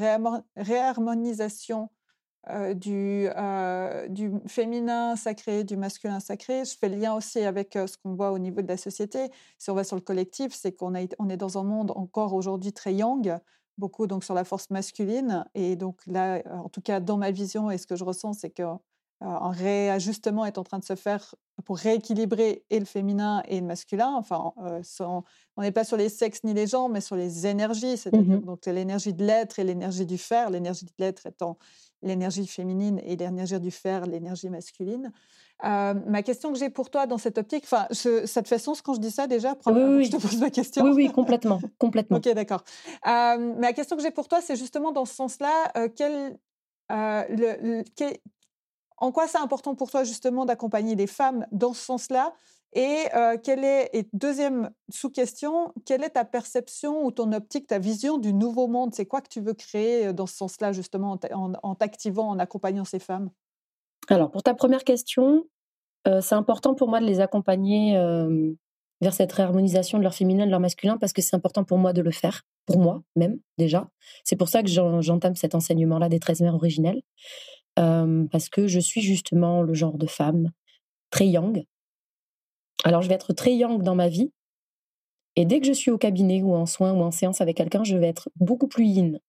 réharmonisation 0.56 1.90
du, 2.76 3.28
du 4.10 4.32
féminin 4.48 5.16
sacré, 5.16 5.64
du 5.64 5.78
masculin 5.78 6.20
sacré. 6.20 6.66
Je 6.66 6.78
fais 6.78 6.90
le 6.90 6.98
lien 6.98 7.14
aussi 7.14 7.40
avec 7.40 7.74
ce 7.74 7.98
qu'on 7.98 8.16
voit 8.16 8.32
au 8.32 8.40
niveau 8.40 8.62
de 8.62 8.68
la 8.68 8.78
société. 8.78 9.30
Si 9.58 9.70
on 9.70 9.74
va 9.74 9.84
sur 9.84 9.96
le 9.96 10.02
collectif, 10.02 10.54
c'est 10.54 10.74
qu'on 10.74 10.94
on 11.20 11.30
est 11.30 11.38
dans 11.38 11.58
un 11.58 11.64
monde 11.64 11.92
encore 11.96 12.34
aujourd'hui 12.34 12.74
très 12.74 12.94
yang, 12.94 13.40
beaucoup 13.78 14.08
donc 14.08 14.24
sur 14.24 14.34
la 14.34 14.44
force 14.44 14.70
masculine. 14.70 15.46
Et 15.56 15.76
donc 15.76 16.02
là, 16.06 16.42
en 16.52 16.70
tout 16.70 16.82
cas 16.82 17.00
dans 17.00 17.18
ma 17.18 17.32
vision 17.32 17.72
et 17.72 17.78
ce 17.78 17.88
que 17.88 17.96
je 17.96 18.04
ressens, 18.04 18.34
c'est 18.34 18.50
que 18.50 18.64
un 19.26 19.52
réajustement 19.52 20.44
est 20.46 20.58
en 20.58 20.64
train 20.64 20.80
de 20.80 20.84
se 20.84 20.96
faire 20.96 21.34
pour 21.64 21.78
rééquilibrer 21.78 22.66
et 22.70 22.78
le 22.78 22.84
féminin 22.84 23.42
et 23.48 23.62
le 23.62 23.66
masculin. 23.66 24.14
Enfin, 24.18 24.52
on 24.58 25.62
n'est 25.62 25.72
pas 25.72 25.86
sur 25.86 25.96
les 25.96 26.10
sexes 26.10 26.44
ni 26.44 26.54
les 26.54 26.68
genres, 26.68 26.90
mais 26.90 27.00
sur 27.00 27.16
les 27.16 27.48
énergies, 27.48 27.96
c'est-à-dire 27.96 28.40
mmh 28.40 28.42
donc 28.42 28.66
l'énergie 28.66 29.14
de 29.14 29.24
l'être 29.24 29.60
et 29.60 29.64
l'énergie 29.64 30.06
du 30.06 30.18
faire. 30.18 30.50
L'énergie 30.50 30.86
de 30.86 30.92
l'être 31.00 31.26
étant 31.26 31.58
l'énergie 32.04 32.46
féminine 32.48 33.00
et 33.04 33.16
l'énergie 33.16 33.60
du 33.60 33.72
fer, 33.72 34.06
l'énergie 34.06 34.50
masculine. 34.50 35.12
ma 35.62 36.22
question 36.24 36.52
que 36.52 36.60
j'ai 36.60 36.70
pour 36.70 36.90
toi 36.90 37.08
dans 37.08 37.18
cette 37.18 37.38
optique, 37.38 37.64
enfin, 37.66 37.88
ça 37.92 38.42
te 38.44 38.48
fait 38.48 38.60
sens 38.60 38.82
quand 38.82 38.94
je 38.94 39.00
dis 39.00 39.12
ça 39.12 39.28
déjà 39.28 39.56
oui, 39.66 39.74
oui. 39.74 40.06
Je 40.06 40.12
te 40.12 40.22
pose 40.22 40.38
ma 40.38 40.50
question. 40.50 40.84
Oui, 40.84 40.92
oui, 40.92 41.12
complètement, 41.12 41.60
complètement. 41.80 42.18
ok, 42.18 42.30
d'accord. 42.34 42.64
ma 43.06 43.74
question 43.74 43.96
que 43.96 44.04
j'ai 44.04 44.12
pour 44.12 44.28
toi, 44.28 44.42
c'est 44.42 44.56
justement 44.56 44.92
dans 44.92 45.06
ce 45.06 45.16
sens-là, 45.16 45.90
quel, 45.96 46.38
le, 46.90 47.84
en 48.98 49.12
quoi 49.12 49.28
c'est 49.28 49.38
important 49.38 49.76
pour 49.76 49.92
toi 49.92 50.04
justement 50.04 50.46
d'accompagner 50.46 50.96
les 50.96 51.08
femmes 51.08 51.46
dans 51.52 51.74
ce 51.74 51.84
sens-là 51.84 52.34
et 52.76 53.08
quelle 53.44 53.64
est, 53.64 54.08
deuxième 54.14 54.72
sous-question, 54.90 55.74
quelle 55.86 56.04
est 56.04 56.12
ta 56.12 56.26
perception 56.26 57.06
ou 57.06 57.12
ton 57.12 57.32
optique, 57.32 57.68
ta 57.68 57.80
vision 57.80 58.18
du 58.18 58.34
nouveau 58.34 58.68
monde? 58.68 58.94
C'est 58.94 59.06
quoi 59.06 59.22
que 59.22 59.30
tu 59.30 59.42
veux 59.42 59.54
créer 59.54 60.14
dans 60.14 60.28
ce 60.28 60.36
sens-là, 60.36 60.72
justement, 60.72 61.20
en 61.32 61.76
t'activant, 61.76 62.30
en 62.30 62.40
accompagnant 62.40 62.86
ces 62.86 63.00
femmes? 63.00 63.30
Alors, 64.10 64.32
pour 64.32 64.44
ta 64.44 64.54
première 64.54 64.84
question, 64.84 65.46
c'est 66.06 66.36
important 66.36 66.76
pour 66.76 66.90
moi 66.90 67.00
de 67.00 67.06
les 67.06 67.20
accompagner 67.20 67.98
vers 69.02 69.14
cette 69.14 69.32
réharmonisation 69.34 69.98
de 69.98 70.04
leur 70.04 70.14
féminin, 70.14 70.46
de 70.46 70.52
leur 70.52 70.60
masculin, 70.60 70.98
parce 70.98 71.14
que 71.14 71.22
c'est 71.22 71.36
important 71.36 71.64
pour 71.64 71.78
moi 71.78 71.94
de 71.94 72.02
le 72.02 72.12
faire, 72.12 72.44
pour 72.66 72.80
moi 72.80 73.04
même 73.16 73.40
déjà. 73.58 73.90
C'est 74.24 74.36
pour 74.36 74.48
ça 74.50 74.64
que 74.64 74.70
j'entame 74.70 75.36
cet 75.36 75.56
enseignement-là 75.56 76.10
des 76.10 76.20
13 76.20 76.42
mères 76.42 76.56
originelles, 76.56 77.02
parce 77.76 78.50
que 78.50 78.68
je 78.68 78.80
suis 78.80 79.02
justement 79.02 79.62
le 79.62 79.74
genre 79.74 79.98
de 79.98 80.08
femme 80.08 80.52
très 81.10 81.28
yang, 81.28 81.66
alors, 82.84 83.02
je 83.02 83.08
vais 83.08 83.16
être 83.16 83.34
très 83.34 83.56
yang 83.56 83.82
dans 83.82 83.96
ma 83.96 84.10
vie. 84.10 84.32
Et 85.36 85.46
dès 85.46 85.60
que 85.60 85.68
je 85.68 85.74
suis 85.74 85.92
au 85.92 85.98
cabinet 85.98 86.42
ou 86.42 86.54
en 86.54 86.66
soins 86.66 86.94
ou 86.94 87.02
en 87.02 87.12
séance 87.12 87.42
avec 87.42 87.58
quelqu'un, 87.58 87.84
je 87.84 87.98
vais 87.98 88.08
être 88.08 88.30
beaucoup 88.36 88.68
plus 88.68 88.86
yin. 88.86 89.20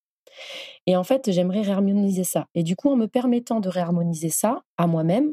Et 0.87 0.97
en 0.97 1.05
fait, 1.05 1.31
j'aimerais 1.31 1.63
réharmoniser 1.63 2.25
ça. 2.25 2.47
Et 2.55 2.63
du 2.63 2.77
coup, 2.77 2.91
en 2.91 2.97
me 2.97 3.07
permettant 3.07 3.61
de 3.61 3.69
réharmoniser 3.69 4.29
ça 4.29 4.63
à 4.77 4.87
moi-même 4.87 5.33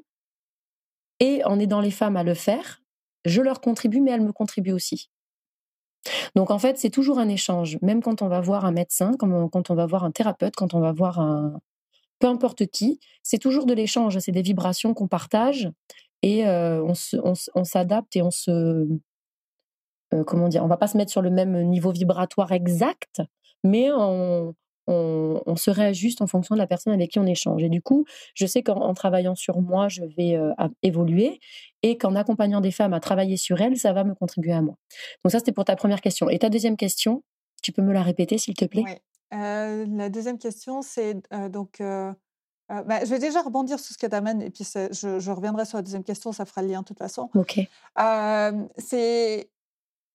et 1.19 1.43
en 1.43 1.59
aidant 1.59 1.81
les 1.81 1.91
femmes 1.91 2.15
à 2.15 2.23
le 2.23 2.33
faire, 2.33 2.81
je 3.25 3.41
leur 3.41 3.59
contribue, 3.59 3.99
mais 3.99 4.11
elles 4.11 4.21
me 4.21 4.31
contribuent 4.31 4.71
aussi. 4.71 5.09
Donc 6.35 6.51
en 6.51 6.57
fait, 6.57 6.77
c'est 6.77 6.89
toujours 6.89 7.19
un 7.19 7.29
échange, 7.29 7.77
même 7.81 8.01
quand 8.01 8.21
on 8.21 8.27
va 8.27 8.41
voir 8.41 8.65
un 8.65 8.71
médecin, 8.71 9.11
quand 9.19 9.69
on 9.69 9.75
va 9.75 9.85
voir 9.85 10.03
un 10.03 10.11
thérapeute, 10.11 10.55
quand 10.55 10.73
on 10.73 10.79
va 10.79 10.91
voir 10.91 11.19
un, 11.19 11.59
peu 12.19 12.27
importe 12.27 12.65
qui, 12.67 12.99
c'est 13.23 13.37
toujours 13.37 13.65
de 13.65 13.73
l'échange, 13.73 14.17
c'est 14.19 14.31
des 14.31 14.41
vibrations 14.41 14.93
qu'on 14.93 15.07
partage 15.07 15.69
et 16.21 16.47
euh, 16.47 16.83
on 16.83 17.63
s'adapte 17.63 18.15
et 18.15 18.21
on 18.21 18.31
se 18.31 18.87
comment 20.27 20.49
dire, 20.49 20.63
on 20.63 20.67
va 20.67 20.75
pas 20.75 20.87
se 20.87 20.97
mettre 20.97 21.11
sur 21.11 21.21
le 21.21 21.29
même 21.29 21.69
niveau 21.69 21.91
vibratoire 21.91 22.51
exact, 22.51 23.21
mais 23.63 23.91
on, 23.93 24.53
on, 24.87 25.55
se 25.55 25.71
réajuste 25.71 26.21
en 26.21 26.27
fonction 26.27 26.55
de 26.55 26.59
la 26.59 26.67
personne 26.67 26.93
avec 26.93 27.11
qui 27.11 27.19
on 27.19 27.25
échange. 27.25 27.63
Et 27.63 27.69
du 27.69 27.81
coup, 27.81 28.05
je 28.33 28.45
sais 28.45 28.63
qu'en 28.63 28.93
travaillant 28.93 29.35
sur 29.35 29.61
moi, 29.61 29.87
je 29.87 30.03
vais 30.17 30.37
évoluer 30.83 31.39
et 31.81 31.97
qu'en 31.97 32.15
accompagnant 32.15 32.61
des 32.61 32.71
femmes 32.71 32.93
à 32.93 32.99
travailler 32.99 33.37
sur 33.37 33.61
elles, 33.61 33.77
ça 33.77 33.93
va 33.93 34.03
me 34.03 34.13
contribuer 34.13 34.53
à 34.53 34.61
moi. 34.61 34.75
Donc 35.23 35.31
ça, 35.31 35.39
c'était 35.39 35.51
pour 35.51 35.65
ta 35.65 35.75
première 35.75 36.01
question. 36.01 36.29
Et 36.29 36.39
ta 36.39 36.49
deuxième 36.49 36.77
question, 36.77 37.23
tu 37.63 37.71
peux 37.71 37.81
me 37.81 37.93
la 37.93 38.03
répéter, 38.03 38.37
s'il 38.37 38.55
te 38.55 38.65
plaît? 38.65 38.83
Oui. 38.85 38.93
Euh, 39.33 39.85
la 39.89 40.09
deuxième 40.09 40.37
question, 40.37 40.81
c'est 40.81 41.15
donc... 41.49 41.81
Bah, 42.85 43.03
je 43.03 43.09
vais 43.09 43.19
déjà 43.19 43.41
rebondir 43.41 43.79
sur 43.79 43.93
ce 43.93 43.97
que 43.97 44.07
tu 44.07 44.15
amènes 44.15 44.41
et 44.41 44.49
puis 44.49 44.63
je, 44.63 45.19
je, 45.19 45.31
reviendrai 45.31 45.65
sur 45.65 45.77
la 45.77 45.81
deuxième 45.81 46.05
question, 46.05 46.31
ça 46.31 46.45
fera 46.45 46.61
le 46.61 46.69
lien 46.69 46.81
de 46.81 46.85
toute 46.85 46.99
façon. 46.99 47.29
Ok. 47.35 47.59
c'est 48.77 49.49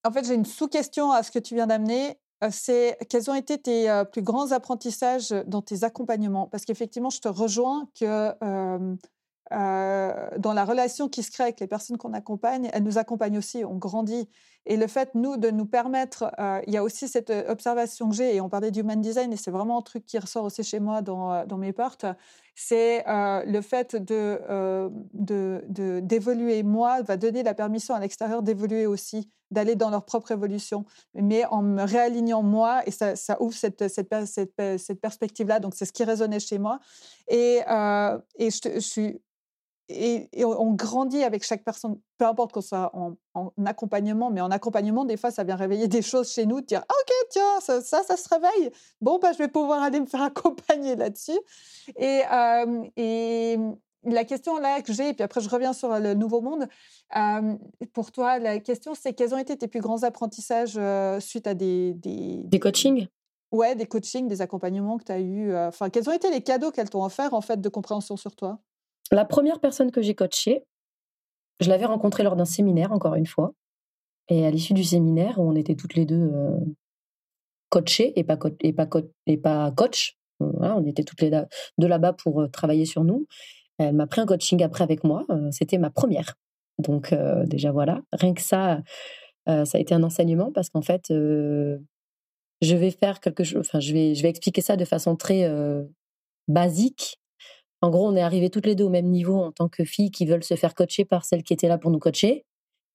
en 0.05 0.13
fait, 0.13 0.25
j'ai 0.25 0.35
une 0.35 0.47
sous-question 0.47 1.11
à 1.11 1.23
ce 1.23 1.31
que 1.31 1.39
tu 1.39 1.55
viens 1.55 1.67
d'amener. 1.67 2.17
C'est 2.51 2.97
quels 3.11 3.31
ont 3.31 3.35
été 3.35 3.59
tes 3.59 4.03
plus 4.13 4.23
grands 4.23 4.53
apprentissages 4.53 5.31
dans 5.47 5.63
tes 5.63 5.85
accompagnements? 5.85 6.47
Parce 6.47 6.65
qu'effectivement, 6.65 7.11
je 7.11 7.21
te 7.21 7.29
rejoins 7.29 7.89
que 7.99 8.33
dans 9.51 10.53
la 10.53 10.65
relation 10.65 11.09
qui 11.09 11.23
se 11.23 11.31
crée 11.31 11.45
avec 11.45 11.61
les 11.61 11.67
personnes 11.67 11.99
qu'on 11.99 12.13
accompagne, 12.13 12.71
elles 12.73 12.85
nous 12.85 12.99
accompagnent 12.99 13.39
aussi, 13.39 13.65
on 13.65 13.77
grandit. 13.77 14.29
Et 14.67 14.77
le 14.77 14.89
fait, 14.89 15.15
nous, 15.15 15.37
de 15.37 15.51
nous 15.51 15.65
permettre, 15.65 16.31
il 16.67 16.75
y 16.75 16.77
a 16.77 16.83
aussi 16.83 17.09
cette 17.09 17.31
observation 17.49 18.09
que 18.09 18.17
j'ai, 18.17 18.35
et 18.35 18.41
on 18.41 18.49
parlait 18.49 18.73
du 18.73 18.81
human 18.81 19.01
design, 19.01 19.33
et 19.33 19.37
c'est 19.37 19.53
vraiment 19.53 19.79
un 19.79 19.83
truc 19.83 20.05
qui 20.05 20.19
ressort 20.19 20.45
aussi 20.45 20.65
chez 20.65 20.81
moi 20.81 21.03
dans, 21.03 21.47
dans 21.47 21.57
mes 21.57 21.73
portes, 21.73 22.05
c'est 22.57 23.05
le 23.07 23.61
fait 23.61 23.95
de, 23.95 24.41
de, 25.15 26.01
d'évoluer 26.01 26.65
moi, 26.65 27.03
va 27.03 27.17
donner 27.17 27.45
la 27.45 27.55
permission 27.55 27.95
à 27.95 28.01
l'extérieur 28.01 28.43
d'évoluer 28.43 28.87
aussi, 28.87 29.31
d'aller 29.53 29.77
dans 29.77 29.91
leur 29.91 30.05
propre 30.05 30.33
évolution, 30.33 30.85
mais 31.15 31.45
en 31.45 31.63
me 31.63 31.85
réalignant 31.85 32.43
moi, 32.43 32.83
et 32.87 32.91
ça, 32.91 33.15
ouvre 33.41 33.55
cette, 33.55 33.87
cette, 33.87 35.01
perspective-là, 35.01 35.61
donc 35.61 35.75
c'est 35.77 35.85
ce 35.85 35.93
qui 35.93 36.03
résonnait 36.03 36.41
chez 36.41 36.59
moi. 36.59 36.81
Et, 37.29 37.61
et 38.39 38.51
je 38.51 38.81
suis 38.81 39.21
et, 39.89 40.29
on 40.45 40.73
grandit 40.73 41.23
avec 41.23 41.45
chaque 41.45 41.63
personne, 41.63 41.99
peu 42.19 42.27
importe 42.27 42.53
qu'on 42.53 42.61
soit 42.61 42.91
en, 42.95 43.17
accompagnement, 43.65 44.31
mais 44.31 44.41
en 44.41 44.51
accompagnement, 44.51 45.05
des 45.05 45.17
fois, 45.17 45.31
ça 45.31 45.45
vient 45.45 45.57
réveiller 45.57 45.89
des 45.89 46.03
choses 46.03 46.33
chez 46.33 46.47
nous, 46.47 46.61
de 46.61 46.67
dire 46.67 46.83
ah, 46.89 46.95
Ok, 47.01 47.15
tiens, 47.31 47.61
ça, 47.61 47.81
ça, 47.83 48.17
se 48.17 48.29
réveille. 48.29 48.71
Bon, 49.01 49.19
bah, 49.19 49.33
je 49.33 49.39
vais 49.39 49.49
pouvoir 49.49 49.83
aller 49.83 50.01
me 50.01 50.07
faire 50.07 50.23
accompagner 50.23 50.97
là-dessus. 50.97 51.39
Et, 51.97 52.23
et 52.97 53.59
la 54.05 54.25
question 54.25 54.59
là 54.59 54.83
que 54.83 54.93
j'ai, 54.93 55.11
et 55.11 55.15
puis 55.15 55.23
après, 55.23 55.41
je 55.41 55.49
reviens 55.49 55.73
sur 55.73 55.97
le 55.99 56.15
nouveau 56.15 56.41
monde. 56.41 56.67
pour 57.93 58.11
toi, 58.11 58.39
la 58.39 58.59
question, 58.59 58.95
c'est 58.95 59.13
quels 59.13 59.35
ont 59.35 59.39
été 59.39 59.57
tes 59.57 59.69
plus 59.69 59.81
grands 59.81 60.03
apprentissages 60.03 60.81
suite 61.21 61.47
à 61.47 61.55
des. 61.55 61.95
Des, 61.95 62.43
des 62.45 62.61
coachings? 62.61 63.07
Ouais, 63.53 63.77
des 63.77 63.87
coachings, 63.87 64.27
des 64.27 64.43
accompagnements 64.43 64.99
que 64.99 65.05
tu 65.05 65.13
as 65.13 65.21
eus. 65.21 65.57
Enfin, 65.57 65.91
quels 65.91 66.09
ont 66.09 66.13
été 66.13 66.29
les 66.31 66.43
cadeaux 66.43 66.73
qu'elles 66.73 66.91
t'ont 66.91 67.05
offerts, 67.05 67.35
en 67.35 67.41
fait, 67.41 67.61
de 67.61 67.69
compréhension 67.69 68.17
sur 68.17 68.35
toi? 68.35 68.59
La 69.15 69.25
première 69.25 69.61
personne 69.61 69.91
que 69.91 70.03
j'ai 70.03 70.15
coachée, 70.15 70.65
je 71.61 71.69
l'avais 71.69 71.87
rencontrée 71.87 72.23
lors 72.23 72.37
d'un 72.37 72.45
séminaire, 72.45 72.93
encore 72.93 73.15
une 73.15 73.27
fois. 73.27 73.53
Et 74.29 74.45
à 74.47 74.51
l'issue 74.51 74.75
du 74.75 74.85
séminaire, 74.85 75.39
où 75.39 75.49
on 75.49 75.55
était 75.55 75.77
toutes 75.77 75.95
les 75.95 76.05
deux 76.05 76.31
euh, 76.33 76.59
coachées 77.71 78.19
et 78.19 78.25
pas, 78.25 78.39
et 78.61 78.73
pas, 78.73 78.89
et 79.27 79.37
pas 79.37 79.71
coach, 79.73 80.17
on 80.41 80.85
était 80.85 81.05
toutes 81.05 81.23
les 81.23 81.31
deux 81.79 81.89
là-bas 81.89 82.13
pour 82.13 82.43
euh, 82.43 82.49
travailler 82.49 82.85
sur 82.85 83.05
nous. 83.05 83.27
Elle 83.79 83.95
m'a 83.95 84.07
pris 84.07 84.21
un 84.21 84.27
coaching 84.27 84.63
après 84.63 84.85
avec 84.85 85.05
moi. 85.05 85.25
Euh, 85.31 85.51
c'était 85.51 85.79
ma 85.79 85.91
première. 85.91 86.35
Donc 86.79 87.15
déjà 87.47 87.73
voilà, 87.73 88.03
rien 88.13 88.35
que 88.35 88.43
ça, 88.43 88.83
ça 89.47 89.63
a 89.73 89.79
été 89.79 89.95
un 89.95 90.03
enseignement 90.03 90.53
parce 90.53 90.69
qu'en 90.69 90.83
fait, 90.83 91.05
je 91.09 91.79
vais 92.61 92.91
faire 92.91 93.21
quelque 93.21 93.45
chose. 93.45 93.67
Enfin, 93.67 93.81
je 93.81 93.95
vais, 93.95 94.15
je 94.15 94.23
vais 94.23 94.29
expliquer 94.29 94.61
ça 94.61 94.77
de 94.77 94.85
façon 94.85 95.17
très 95.17 95.51
basique 96.49 97.19
en 97.83 97.91
gros, 97.91 98.07
on 98.09 98.17
est 98.17 98.23
arrivés 98.23 98.51
toutes 98.51 98.67
les 98.67 98.75
deux 98.75 98.85
au 98.85 98.91
même 98.91 99.07
niveau 99.07 99.43
en 99.43 99.53
tant 99.53 99.69
que 99.69 99.85
filles 99.85 100.11
qui 100.11 100.27
veulent 100.27 100.45
se 100.45 100.55
faire 100.55 100.75
coacher 100.75 101.05
par 101.05 101.25
celle 101.25 101.43
qui 101.43 101.53
était 101.53 101.69
là 101.69 101.79
pour 101.79 101.91
nous 101.91 101.99
coacher. 101.99 102.45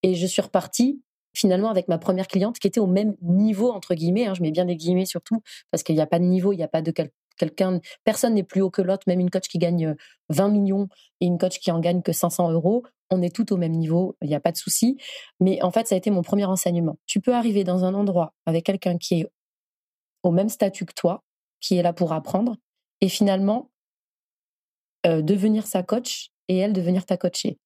Et 0.03 0.15
je 0.15 0.25
suis 0.25 0.41
repartie 0.41 1.01
finalement 1.33 1.69
avec 1.69 1.87
ma 1.87 1.97
première 1.97 2.27
cliente 2.27 2.59
qui 2.59 2.67
était 2.67 2.79
au 2.79 2.87
même 2.87 3.15
niveau, 3.21 3.71
entre 3.71 3.93
guillemets. 3.93 4.25
Hein, 4.25 4.33
je 4.33 4.41
mets 4.41 4.51
bien 4.51 4.65
des 4.65 4.75
guillemets 4.75 5.05
surtout, 5.05 5.41
parce 5.69 5.83
qu'il 5.83 5.95
n'y 5.95 6.01
a 6.01 6.07
pas 6.07 6.19
de 6.19 6.25
niveau, 6.25 6.51
il 6.53 6.57
n'y 6.57 6.63
a 6.63 6.67
pas 6.67 6.81
de 6.81 6.91
quelqu'un. 7.37 7.79
Personne 8.03 8.33
n'est 8.33 8.43
plus 8.43 8.61
haut 8.61 8.69
que 8.69 8.81
l'autre, 8.81 9.03
même 9.07 9.19
une 9.19 9.29
coach 9.29 9.47
qui 9.47 9.57
gagne 9.57 9.95
20 10.29 10.47
euh, 10.47 10.51
millions 10.51 10.87
et 11.19 11.25
une 11.25 11.37
coach 11.37 11.59
qui 11.59 11.71
en 11.71 11.79
gagne 11.79 12.01
que 12.01 12.11
500 12.11 12.51
euros. 12.51 12.83
On 13.09 13.21
est 13.21 13.33
tout 13.33 13.51
au 13.53 13.57
même 13.57 13.73
niveau, 13.73 14.15
il 14.21 14.29
n'y 14.29 14.35
a 14.35 14.39
pas 14.39 14.51
de 14.51 14.57
souci. 14.57 14.97
Mais 15.39 15.61
en 15.61 15.71
fait, 15.71 15.87
ça 15.87 15.95
a 15.95 15.97
été 15.97 16.11
mon 16.11 16.21
premier 16.21 16.45
enseignement. 16.45 16.97
Tu 17.05 17.19
peux 17.19 17.33
arriver 17.33 17.63
dans 17.63 17.85
un 17.85 17.93
endroit 17.93 18.33
avec 18.45 18.65
quelqu'un 18.65 18.97
qui 18.97 19.21
est 19.21 19.27
au 20.23 20.31
même 20.31 20.49
statut 20.49 20.85
que 20.85 20.93
toi, 20.93 21.23
qui 21.59 21.77
est 21.77 21.83
là 21.83 21.93
pour 21.93 22.13
apprendre, 22.13 22.55
et 23.01 23.09
finalement, 23.09 23.71
euh, 25.05 25.21
devenir 25.21 25.65
sa 25.67 25.83
coach 25.83 26.29
et 26.47 26.57
elle 26.57 26.73
devenir 26.73 27.05
ta 27.05 27.17
coachée. 27.17 27.57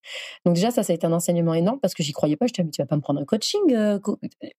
Donc 0.45 0.55
déjà, 0.55 0.69
ça, 0.69 0.83
ça 0.83 0.93
a 0.93 0.95
été 0.95 1.07
un 1.07 1.11
enseignement 1.11 1.53
énorme 1.53 1.79
parce 1.79 1.93
que 1.93 2.03
j'y 2.03 2.11
croyais 2.11 2.35
pas. 2.35 2.45
Je 2.45 2.53
disais, 2.53 2.63
mais 2.63 2.71
tu 2.71 2.81
vas 2.81 2.85
pas 2.85 2.95
me 2.95 3.01
prendre 3.01 3.19
un 3.19 3.25
coaching 3.25 3.73
euh, 3.73 3.99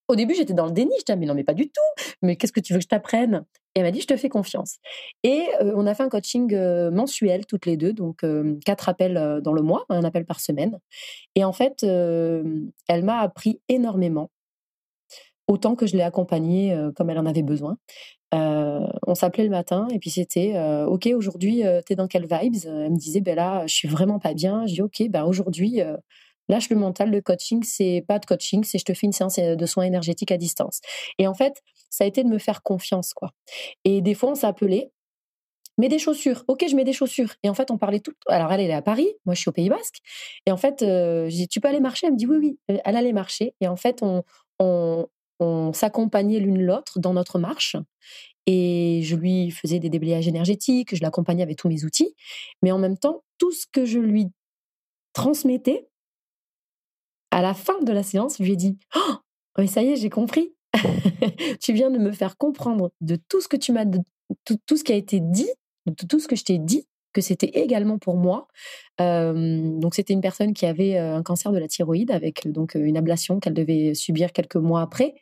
Au 0.09 0.16
début, 0.16 0.35
j'étais 0.35 0.55
dans 0.55 0.66
le 0.66 0.72
déni. 0.72 0.93
Je 0.99 1.05
disais, 1.05 1.16
mais 1.16 1.27
non, 1.27 1.35
mais 1.35 1.45
pas 1.45 1.55
du 1.55 1.68
tout. 1.68 2.05
Mais 2.22 2.37
qu'est-ce 2.37 2.53
que 2.53 2.61
tu 2.61 2.72
veux 2.72 2.79
que 2.79 2.85
je 2.85 2.89
t'apprenne? 2.89 3.45
Et 3.74 3.81
elle 3.81 3.85
m'a 3.85 3.91
dit, 3.93 4.01
je 4.01 4.07
te 4.07 4.16
fais 4.16 4.29
confiance. 4.29 4.79
Et 5.22 5.43
euh, 5.61 5.72
on 5.77 5.87
a 5.87 5.95
fait 5.95 6.03
un 6.03 6.09
coaching 6.09 6.57
mensuel 6.91 7.47
toutes 7.47 7.66
les 7.66 7.77
deux, 7.77 7.93
donc 7.93 8.24
quatre 8.64 8.89
appels 8.89 9.41
dans 9.43 9.53
le 9.53 9.62
mois, 9.62 9.85
un 9.91 10.03
appel 10.03 10.24
par 10.24 10.41
semaine. 10.41 10.79
Et 11.35 11.45
en 11.45 11.53
fait, 11.53 11.83
elle 11.83 13.05
m'a 13.05 13.18
appris 13.18 13.61
énormément 13.68 14.31
autant 15.49 15.74
que 15.76 15.86
je 15.86 15.97
l'ai 15.97 16.03
accompagnée 16.03 16.76
comme 16.97 17.11
elle 17.11 17.18
en 17.18 17.26
avait 17.26 17.42
besoin. 17.42 17.78
Euh, 18.34 18.86
on 19.07 19.14
s'appelait 19.14 19.44
le 19.44 19.51
matin 19.51 19.86
et 19.92 19.99
puis 19.99 20.11
c'était 20.11 20.57
euh, 20.57 20.86
OK, 20.86 21.07
aujourd'hui, 21.07 21.64
euh, 21.64 21.80
t'es 21.80 21.94
dans 21.94 22.09
quelle 22.09 22.26
vibes? 22.26 22.57
Elle 22.64 22.90
me 22.90 22.97
disait, 22.97 23.20
ben 23.20 23.36
là, 23.36 23.66
je 23.66 23.74
suis 23.74 23.88
vraiment 23.88 24.18
pas 24.18 24.34
bien. 24.34 24.66
Je 24.66 24.74
dis, 24.74 24.82
OK, 24.82 25.03
ben 25.09 25.24
aujourd'hui, 25.24 25.80
lâche 26.49 26.70
le 26.70 26.76
mental, 26.76 27.11
le 27.11 27.20
coaching, 27.20 27.62
c'est 27.62 28.05
pas 28.07 28.18
de 28.18 28.26
coaching, 28.26 28.64
c'est 28.64 28.78
je 28.78 28.84
te 28.84 28.94
fais 28.94 29.07
une 29.07 29.12
séance 29.12 29.36
de 29.38 29.66
soins 29.66 29.84
énergétiques 29.84 30.32
à 30.32 30.36
distance. 30.36 30.80
Et 31.18 31.26
en 31.26 31.34
fait, 31.34 31.62
ça 31.90 32.05
a 32.05 32.07
été 32.07 32.24
de 32.24 32.28
me 32.28 32.38
faire 32.38 32.62
confiance, 32.62 33.14
quoi. 33.14 33.30
Et 33.84 34.01
des 34.03 34.14
fois, 34.14 34.30
on 34.30 34.34
s'appelait, 34.34 34.90
mets 35.78 35.88
des 35.88 35.99
chaussures. 35.99 36.44
Ok, 36.49 36.64
je 36.68 36.74
mets 36.74 36.84
des 36.84 36.92
chaussures. 36.92 37.34
Et 37.42 37.49
en 37.49 37.55
fait, 37.55 37.70
on 37.70 37.78
parlait 37.78 38.01
tout. 38.01 38.14
Alors, 38.28 38.53
elle, 38.53 38.61
elle 38.61 38.70
est 38.70 38.74
à 38.74 38.82
Paris. 38.82 39.09
Moi, 39.24 39.34
je 39.34 39.40
suis 39.40 39.49
au 39.49 39.53
Pays 39.53 39.68
Basque. 39.68 39.99
Et 40.47 40.51
en 40.51 40.57
fait, 40.57 40.78
je 40.80 41.28
dis, 41.28 41.49
tu 41.49 41.61
peux 41.61 41.68
aller 41.68 41.80
marcher? 41.80 42.07
Elle 42.07 42.14
me 42.14 42.18
dit, 42.18 42.26
oui, 42.26 42.36
oui. 42.38 42.59
Elle 42.68 42.97
allait 42.97 43.12
marcher. 43.12 43.55
Et 43.61 43.68
en 43.68 43.76
fait, 43.76 44.03
on, 44.03 44.22
on 45.39 45.72
s'accompagnait 45.72 46.41
l'une 46.41 46.62
l'autre 46.62 46.99
dans 46.99 47.12
notre 47.12 47.39
marche. 47.39 47.76
Et 48.47 49.01
je 49.03 49.16
lui 49.16 49.51
faisais 49.51 49.80
des 49.80 49.91
déblayages 49.91 50.28
énergétiques, 50.28 50.95
je 50.95 51.03
l'accompagnais 51.03 51.43
avec 51.43 51.59
tous 51.59 51.68
mes 51.68 51.84
outils. 51.84 52.14
Mais 52.62 52.70
en 52.70 52.78
même 52.78 52.97
temps, 52.97 53.24
tout 53.39 53.53
ce 53.53 53.66
que 53.70 53.84
je 53.84 53.99
lui 53.99 54.28
transmettais, 55.12 55.89
à 57.30 57.43
la 57.43 57.55
fin 57.55 57.80
de 57.82 57.93
la 57.93 58.03
séance, 58.03 58.37
je 58.39 58.45
lui 58.45 58.53
ai 58.53 58.57
dit 58.57 58.78
Oh, 58.95 59.14
mais 59.59 59.66
ça 59.66 59.82
y 59.82 59.89
est, 59.89 59.97
j'ai 59.97 60.11
compris. 60.11 60.55
tu 61.61 61.72
viens 61.72 61.91
de 61.91 61.99
me 61.99 62.12
faire 62.12 62.37
comprendre 62.37 62.93
de 63.01 63.16
tout 63.28 63.41
ce 63.41 63.49
que 63.49 63.57
tu 63.57 63.72
m'as, 63.72 63.84
tout, 64.45 64.57
tout, 64.66 64.76
ce 64.76 64.84
qui 64.84 64.93
a 64.93 64.97
été 64.97 65.20
dit, 65.20 65.51
de 65.87 66.07
tout 66.07 66.20
ce 66.20 66.28
que 66.28 66.37
je 66.37 66.45
t'ai 66.45 66.59
dit, 66.59 66.87
que 67.16 67.22
c'était 67.22 67.58
également 67.58 67.98
pour 67.98 68.16
moi. 68.16 68.46
donc 68.98 69.94
c'était 69.94 70.12
une 70.12 70.20
personne 70.20 70.52
qui 70.52 70.66
avait 70.66 70.98
un 70.98 71.22
cancer 71.22 71.50
de 71.50 71.58
la 71.58 71.66
thyroïde 71.66 72.10
avec 72.10 72.46
donc 72.52 72.74
une 72.74 72.98
ablation 72.98 73.40
qu'elle 73.40 73.54
devait 73.54 73.94
subir 73.94 74.32
quelques 74.32 74.56
mois 74.56 74.82
après. 74.82 75.14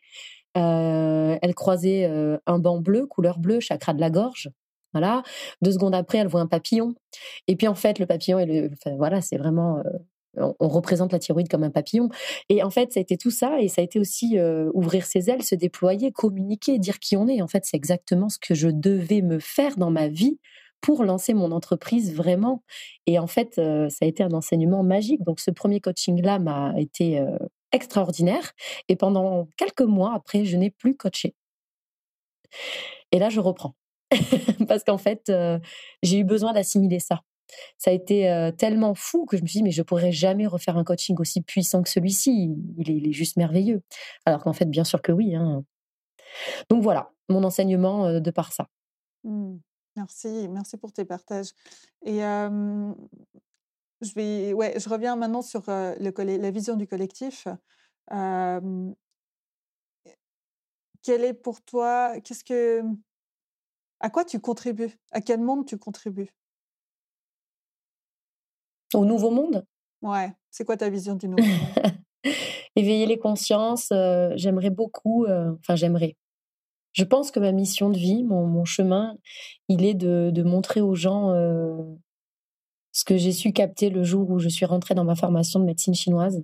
elle 0.55 1.55
croisait 1.55 2.05
un 2.47 2.59
banc 2.59 2.81
bleu, 2.81 3.07
couleur 3.07 3.39
bleue, 3.39 3.61
chakra 3.61 3.95
de 3.95 4.01
la 4.01 4.11
gorge. 4.11 4.51
Voilà. 4.93 5.23
Deux 5.63 5.73
secondes 5.73 5.95
après, 5.95 6.19
elle 6.19 6.29
voit 6.29 6.41
un 6.41 6.47
papillon. 6.47 6.95
Et 7.49 7.57
puis 7.57 7.67
en 7.69 7.75
fait, 7.75 7.99
le 7.99 8.07
papillon, 8.07 8.39
et 8.39 8.47
le, 8.47 8.71
voilà, 8.97 9.21
c'est 9.21 9.37
vraiment 9.37 9.83
on, 10.37 10.69
représente 10.69 11.13
la 11.13 11.21
thyroïde 11.21 11.49
comme 11.49 11.65
un 11.65 11.71
papillon. 11.71 12.09
Et 12.49 12.65
en 12.65 12.71
fait, 12.71 12.93
ça 12.93 12.99
a 12.99 13.03
été 13.03 13.17
tout 13.17 13.31
ça, 13.31 13.61
et 13.61 13.69
ça 13.69 13.83
a 13.83 13.85
été 13.85 14.01
aussi 14.01 14.37
ouvrir 14.73 15.07
ses 15.07 15.31
ailes, 15.31 15.45
se 15.45 15.55
déployer, 15.55 16.11
communiquer, 16.11 16.81
dire 16.81 16.99
qui 16.99 17.17
on 17.17 17.29
est. 17.29 17.41
En 17.41 17.49
fait, 17.49 17.65
c'est 17.65 17.77
exactement 17.77 18.29
ce 18.29 18.39
que 18.39 18.55
je 18.55 18.69
devais 18.69 19.23
me 19.23 19.39
faire 19.39 19.77
dans 19.77 19.91
ma 19.91 20.09
vie 20.09 20.39
pour 20.85 21.03
lancer 21.03 21.33
mon 21.33 21.51
entreprise 21.51 22.15
vraiment. 22.15 22.63
Et 23.07 23.19
en 23.19 23.27
fait, 23.27 23.57
euh, 23.57 23.89
ça 23.89 24.05
a 24.05 24.07
été 24.07 24.23
un 24.23 24.33
enseignement 24.33 24.83
magique. 24.83 25.23
Donc, 25.23 25.41
ce 25.41 25.51
premier 25.51 25.81
coaching-là 25.81 26.39
m'a 26.39 26.75
été 26.77 27.19
euh, 27.19 27.39
extraordinaire. 27.73 28.53
Et 28.89 28.95
pendant 28.95 29.49
quelques 29.57 29.81
mois 29.81 30.13
après, 30.15 30.45
je 30.45 30.59
n'ai 30.59 30.69
plus 30.69 30.95
coaché. 30.95 31.35
Et 33.13 33.19
là, 33.19 33.31
je 33.31 33.41
reprends. 33.41 33.75
parce 34.69 34.85
qu'en 34.85 34.99
fait, 34.99 35.33
j'ai 36.03 36.19
eu 36.19 36.25
besoin 36.25 36.53
d'assimiler 36.53 37.01
ça. 37.01 37.23
Ça 37.79 37.91
a 37.91 37.95
été 37.95 38.51
tellement 38.59 38.95
fou 38.95 39.25
que 39.25 39.39
je 39.39 39.43
me 39.43 39.47
suis 39.47 39.61
dit, 39.61 39.63
mais 39.63 39.71
je 39.71 39.83
pourrais 39.83 40.13
jamais 40.13 40.47
refaire 40.47 40.77
un 40.77 40.85
coaching 40.85 41.17
aussi 41.19 41.41
puissant 41.41 41.83
que 41.83 41.89
celui-ci. 41.89 42.55
Il 42.77 43.09
est, 43.09 43.13
juste 43.13 43.39
merveilleux. 43.39 43.81
Alors 44.27 44.45
qu'en 44.45 44.53
fait, 44.53 44.67
bien 44.67 44.85
sûr 44.85 45.01
que 45.01 45.13
oui. 45.13 45.35
Hein. 45.35 45.65
Donc 46.69 46.83
voilà, 46.83 47.11
mon 47.31 47.43
enseignement 47.43 48.21
de 48.21 48.31
par 48.31 48.53
ça. 48.53 48.69
Mmh. 49.25 49.57
Merci, 49.97 50.49
merci 50.49 50.77
pour 50.77 50.93
tes 50.93 51.05
partages. 51.05 51.53
Et 52.05 52.19
je 52.19 52.95
vais, 54.15 54.53
ouais, 54.53 54.79
je 54.79 54.89
reviens 54.89 55.17
maintenant 55.17 55.43
sur 55.43 55.63
le, 55.69 56.37
la 56.37 56.51
vision 56.51 56.77
du 56.77 56.87
collectif. 56.87 57.47
quel 61.03 61.25
est 61.25 61.35
pour 61.35 61.63
toi, 61.63 62.21
qu'est-ce 62.21 62.45
que, 62.45 62.83
à 64.01 64.11
quoi 64.11 64.25
tu 64.25 64.41
contribues? 64.41 64.99
À 65.13 65.21
quel 65.21 65.41
monde 65.41 65.67
tu 65.67 65.79
contribues? 65.79 66.35
Au 68.95 69.05
nouveau 69.05 69.31
monde? 69.31 69.65
Ouais, 70.03 70.33
c'est 70.51 70.65
quoi 70.65 70.77
ta 70.77 70.89
vision 70.89 71.15
du 71.15 71.29
nouveau 71.29 71.47
monde? 71.47 71.69
Éveiller 72.77 73.07
les 73.07 73.19
consciences, 73.19 73.93
j'aimerais 74.35 74.71
beaucoup, 74.71 75.27
enfin 75.27 75.77
j'aimerais. 75.77 76.17
Je 76.95 77.05
pense 77.05 77.31
que 77.31 77.41
ma 77.41 77.53
mission 77.53 77.91
de 77.91 77.99
vie, 77.99 78.25
mon, 78.25 78.65
chemin, 78.65 79.17
il 79.69 79.85
est 79.85 79.95
de, 79.95 80.43
montrer 80.43 80.81
aux 80.81 80.95
gens 80.95 81.31
ce 82.93 83.05
que 83.05 83.17
j'ai 83.17 83.33
su 83.33 83.53
capter 83.53 83.91
le 83.91 84.05
jour 84.05 84.31
où 84.31 84.39
je 84.39 84.49
suis 84.49 84.65
rentrée 84.65 84.95
dans 84.95 85.05
ma 85.05 85.17
formation 85.17 85.61
de 85.61 85.65
médecine 85.65 85.95
chinoise. 85.95 86.43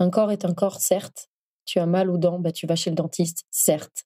Un 0.00 0.10
corps 0.10 0.32
est 0.32 0.44
un 0.44 0.52
corps, 0.52 0.80
certes. 0.80 1.28
Tu 1.64 1.78
as 1.78 1.86
mal 1.86 2.10
aux 2.10 2.18
dents, 2.18 2.40
bah, 2.40 2.50
tu 2.52 2.66
vas 2.66 2.74
chez 2.74 2.90
le 2.90 2.96
dentiste, 2.96 3.44
certes. 3.50 4.04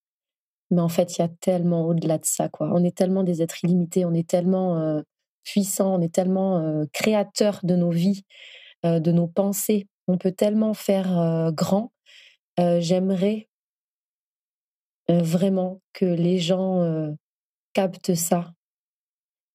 Mais 0.71 0.81
en 0.81 0.89
fait, 0.89 1.17
il 1.17 1.23
y 1.23 1.25
a 1.25 1.29
tellement 1.29 1.87
au-delà 1.87 2.19
de 2.19 2.25
ça, 2.25 2.49
quoi. 2.49 2.69
On 2.73 2.85
est 2.85 2.97
tellement 2.97 3.23
des 3.23 3.43
êtres 3.43 3.65
illimités, 3.65 4.05
on 4.05 4.13
est 4.13 4.29
tellement 4.29 4.79
euh, 4.79 5.01
puissants, 5.45 5.95
on 5.95 6.01
est 6.01 6.13
tellement 6.13 6.59
euh, 6.59 6.85
créateurs 6.93 7.61
de 7.63 7.77
nos 7.77 7.91
vies, 7.91 8.25
euh, 8.85 9.01
de 9.01 9.13
nos 9.13 9.27
pensées. 9.27 9.87
On 10.09 10.19
peut 10.19 10.33
tellement 10.33 10.75
faire 10.75 11.51
grand. 11.55 11.91
J'aimerais 12.59 13.49
vraiment 15.09 15.81
que 15.93 16.05
les 16.05 16.39
gens 16.39 17.15
captent 17.75 18.15
ça 18.15 18.55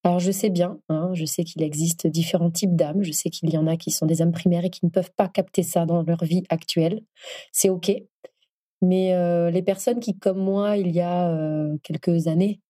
alors 0.04 0.20
je 0.20 0.32
sais 0.32 0.50
bien, 0.50 0.80
hein, 0.88 1.12
je 1.14 1.26
sais 1.26 1.44
qu'il 1.44 1.62
existe 1.62 2.08
différents 2.08 2.52
types 2.52 2.76
d'âmes, 2.76 3.04
je 3.04 3.12
sais 3.12 3.30
qu'il 3.30 3.50
y 3.50 3.58
en 3.58 3.68
a 3.68 3.76
qui 3.76 3.92
sont 3.92 4.06
des 4.06 4.22
âmes 4.22 4.32
primaires 4.32 4.64
et 4.64 4.70
qui 4.70 4.86
ne 4.86 4.90
peuvent 4.90 5.12
pas 5.16 5.28
capter 5.28 5.62
ça 5.62 5.86
dans 5.86 6.04
leur 6.04 6.24
vie 6.24 6.44
actuelle. 6.50 7.02
C'est 7.52 7.70
OK. 7.70 7.92
Mais 8.82 9.14
euh, 9.14 9.52
les 9.52 9.62
personnes 9.62 10.00
qui, 10.00 10.18
comme 10.18 10.40
moi, 10.40 10.78
il 10.78 10.92
y 10.92 11.02
a 11.02 11.30
euh, 11.30 11.78
quelques 11.84 12.28
années, 12.28 12.62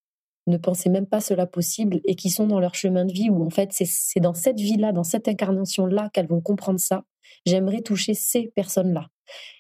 ne 0.48 0.58
pensaient 0.58 0.90
même 0.90 1.06
pas 1.06 1.22
cela 1.22 1.46
possible 1.46 2.02
et 2.06 2.16
qui 2.16 2.32
sont 2.32 2.48
dans 2.48 2.60
leur 2.60 2.74
chemin 2.74 3.06
de 3.06 3.14
vie 3.14 3.30
où 3.30 3.46
en 3.46 3.52
fait 3.52 3.72
c'est 3.72 4.20
dans 4.20 4.34
cette 4.34 4.60
vie-là, 4.60 4.92
dans 4.92 5.04
cette 5.04 5.28
incarnation-là 5.28 6.10
qu'elles 6.12 6.28
vont 6.28 6.42
comprendre 6.42 6.80
ça, 6.80 7.04
j'aimerais 7.46 7.82
toucher 7.82 8.16
ces 8.16 8.52
personnes-là 8.56 9.10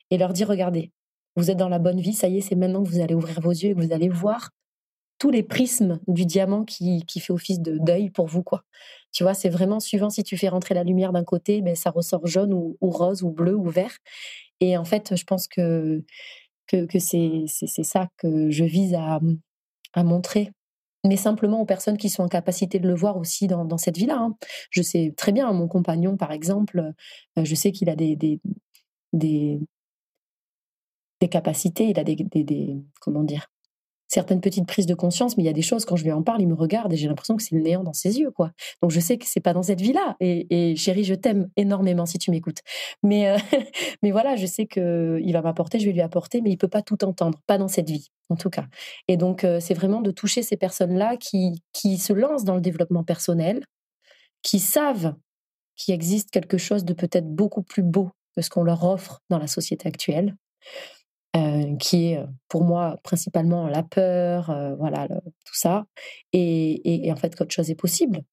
et 0.09 0.17
leur 0.17 0.33
dire, 0.33 0.47
regardez, 0.47 0.91
vous 1.35 1.51
êtes 1.51 1.57
dans 1.57 1.69
la 1.69 1.79
bonne 1.79 1.99
vie, 1.99 2.13
ça 2.13 2.27
y 2.27 2.37
est, 2.37 2.41
c'est 2.41 2.55
maintenant 2.55 2.83
que 2.83 2.89
vous 2.89 2.99
allez 2.99 3.15
ouvrir 3.15 3.39
vos 3.41 3.51
yeux 3.51 3.71
et 3.71 3.75
que 3.75 3.81
vous 3.81 3.93
allez 3.93 4.09
voir 4.09 4.49
tous 5.19 5.31
les 5.31 5.43
prismes 5.43 5.99
du 6.07 6.25
diamant 6.25 6.63
qui, 6.63 7.05
qui 7.05 7.19
fait 7.19 7.33
office 7.33 7.59
de 7.59 7.77
deuil 7.77 8.09
pour 8.09 8.27
vous, 8.27 8.41
quoi. 8.41 8.63
Tu 9.11 9.23
vois, 9.23 9.33
c'est 9.33 9.49
vraiment 9.49 9.79
suivant 9.79 10.09
si 10.09 10.23
tu 10.23 10.37
fais 10.37 10.49
rentrer 10.49 10.75
la 10.75 10.83
lumière 10.83 11.11
d'un 11.11 11.23
côté, 11.23 11.61
ben, 11.61 11.75
ça 11.75 11.89
ressort 11.89 12.25
jaune 12.25 12.53
ou, 12.53 12.77
rose 12.81 13.23
ou 13.23 13.31
bleu 13.31 13.55
ou 13.55 13.69
vert. 13.69 13.97
Et 14.61 14.77
en 14.77 14.85
fait, 14.85 15.15
je 15.15 15.23
pense 15.25 15.47
que, 15.47 16.03
que, 16.67 16.99
c'est, 16.99 17.45
ça 17.47 18.07
que 18.17 18.49
je 18.49 18.63
vise 18.63 18.93
à, 18.93 19.19
à 19.93 20.03
montrer 20.03 20.51
mais 21.05 21.15
simplement 21.15 21.61
aux 21.61 21.65
personnes 21.65 21.97
qui 21.97 22.09
sont 22.09 22.23
en 22.23 22.27
capacité 22.27 22.79
de 22.79 22.87
le 22.87 22.95
voir 22.95 23.17
aussi 23.17 23.47
dans, 23.47 23.77
cette 23.77 23.97
vie-là. 23.97 24.17
Hein. 24.19 24.35
Je 24.69 24.81
sais 24.81 25.13
très 25.15 25.31
bien, 25.31 25.51
mon 25.53 25.67
compagnon, 25.67 26.17
par 26.17 26.31
exemple, 26.31 26.93
euh, 27.37 27.45
je 27.45 27.55
sais 27.55 27.71
qu'il 27.71 27.89
a 27.89 27.95
des, 27.95 28.17
des, 29.13 29.59
des, 31.21 31.27
capacités, 31.27 31.85
il 31.85 31.99
a 31.99 32.03
des, 32.03 32.77
comment 33.01 33.23
dire, 33.23 33.47
certaines 34.09 34.41
petites 34.41 34.65
prises 34.65 34.87
de 34.87 34.95
conscience, 34.95 35.37
mais 35.37 35.43
il 35.43 35.45
y 35.45 35.49
a 35.49 35.53
des 35.53 35.61
choses, 35.61 35.85
quand 35.85 35.95
je 35.95 36.03
lui 36.03 36.11
en 36.11 36.23
parle, 36.23 36.41
il 36.41 36.47
me 36.47 36.55
regarde 36.55 36.91
et 36.91 36.97
j'ai 36.97 37.07
l'impression 37.07 37.37
que 37.37 37.43
c'est 37.43 37.55
le 37.55 37.61
néant 37.61 37.83
dans 37.83 37.93
ses 37.93 38.19
yeux, 38.19 38.31
quoi. 38.31 38.51
Donc 38.81 38.89
je 38.89 38.99
sais 38.99 39.17
que 39.17 39.25
c'est 39.27 39.39
pas 39.39 39.53
dans 39.53 39.61
cette 39.61 39.79
vie-là. 39.79 40.17
Et, 40.19 40.75
chérie, 40.75 41.03
je 41.03 41.13
t'aime 41.13 41.49
énormément 41.55 42.07
si 42.07 42.17
tu 42.17 42.31
m'écoutes. 42.31 42.61
Mais, 43.03 43.29
euh, 43.29 43.37
mais 44.03 44.11
voilà, 44.11 44.35
je 44.35 44.47
sais 44.47 44.65
qu'il 44.65 45.31
va 45.31 45.41
m'apporter, 45.41 45.79
je 45.79 45.85
vais 45.85 45.91
lui 45.91 46.01
apporter, 46.01 46.41
mais 46.41 46.49
il 46.49 46.57
peut 46.57 46.67
pas 46.67 46.81
tout 46.81 47.03
entendre, 47.05 47.39
pas 47.45 47.59
dans 47.59 47.67
cette 47.67 47.89
vie, 47.89 48.09
en 48.29 48.35
tout 48.35 48.49
cas. 48.49 48.65
Et 49.07 49.15
donc, 49.15 49.43
euh, 49.43 49.59
c'est 49.59 49.75
vraiment 49.75 50.01
de 50.01 50.11
toucher 50.11 50.41
ces 50.41 50.57
personnes-là 50.57 51.15
qui, 51.17 51.61
qui 51.71 51.97
se 51.99 52.11
lancent 52.11 52.43
dans 52.43 52.55
le 52.55 52.61
développement 52.61 53.03
personnel, 53.03 53.63
qui 54.41 54.59
savent 54.59 55.13
qu'il 55.75 55.93
existe 55.93 56.31
quelque 56.31 56.57
chose 56.57 56.83
de 56.83 56.93
peut-être 56.93 57.27
beaucoup 57.27 57.61
plus 57.61 57.83
beau 57.83 58.09
que 58.35 58.41
ce 58.41 58.49
qu'on 58.49 58.63
leur 58.63 58.83
offre 58.83 59.21
dans 59.29 59.37
la 59.37 59.47
société 59.47 59.87
actuelle 59.87 60.35
euh, 61.35 61.75
qui 61.77 62.07
est 62.07 62.25
pour 62.47 62.63
moi 62.63 62.97
principalement 63.03 63.67
la 63.67 63.83
peur, 63.83 64.49
euh, 64.49 64.75
voilà, 64.75 65.07
tout 65.07 65.55
ça. 65.55 65.85
Et, 66.33 67.05
et, 67.07 67.11
en 67.11 67.15
fait, 67.15 67.35
qu'autre 67.35 67.53
chose 67.53 67.69
est 67.69 67.75
possible. 67.75 68.23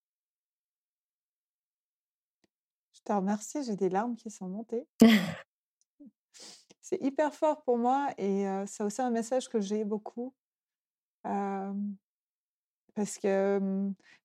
Je 2.94 3.00
te 3.04 3.12
remercie, 3.12 3.62
j'ai 3.64 3.76
des 3.76 3.88
larmes 3.88 4.16
qui 4.16 4.30
sont 4.30 4.48
montées. 4.48 4.86
C'est 6.80 7.02
hyper 7.02 7.34
fort 7.34 7.62
pour 7.64 7.78
moi 7.78 8.10
et 8.16 8.46
euh, 8.46 8.64
c'est 8.64 8.84
aussi 8.84 9.02
un 9.02 9.10
message 9.10 9.48
que 9.48 9.60
j'ai 9.60 9.84
beaucoup. 9.84 10.32
Parce 12.96 13.18
que, 13.18 13.60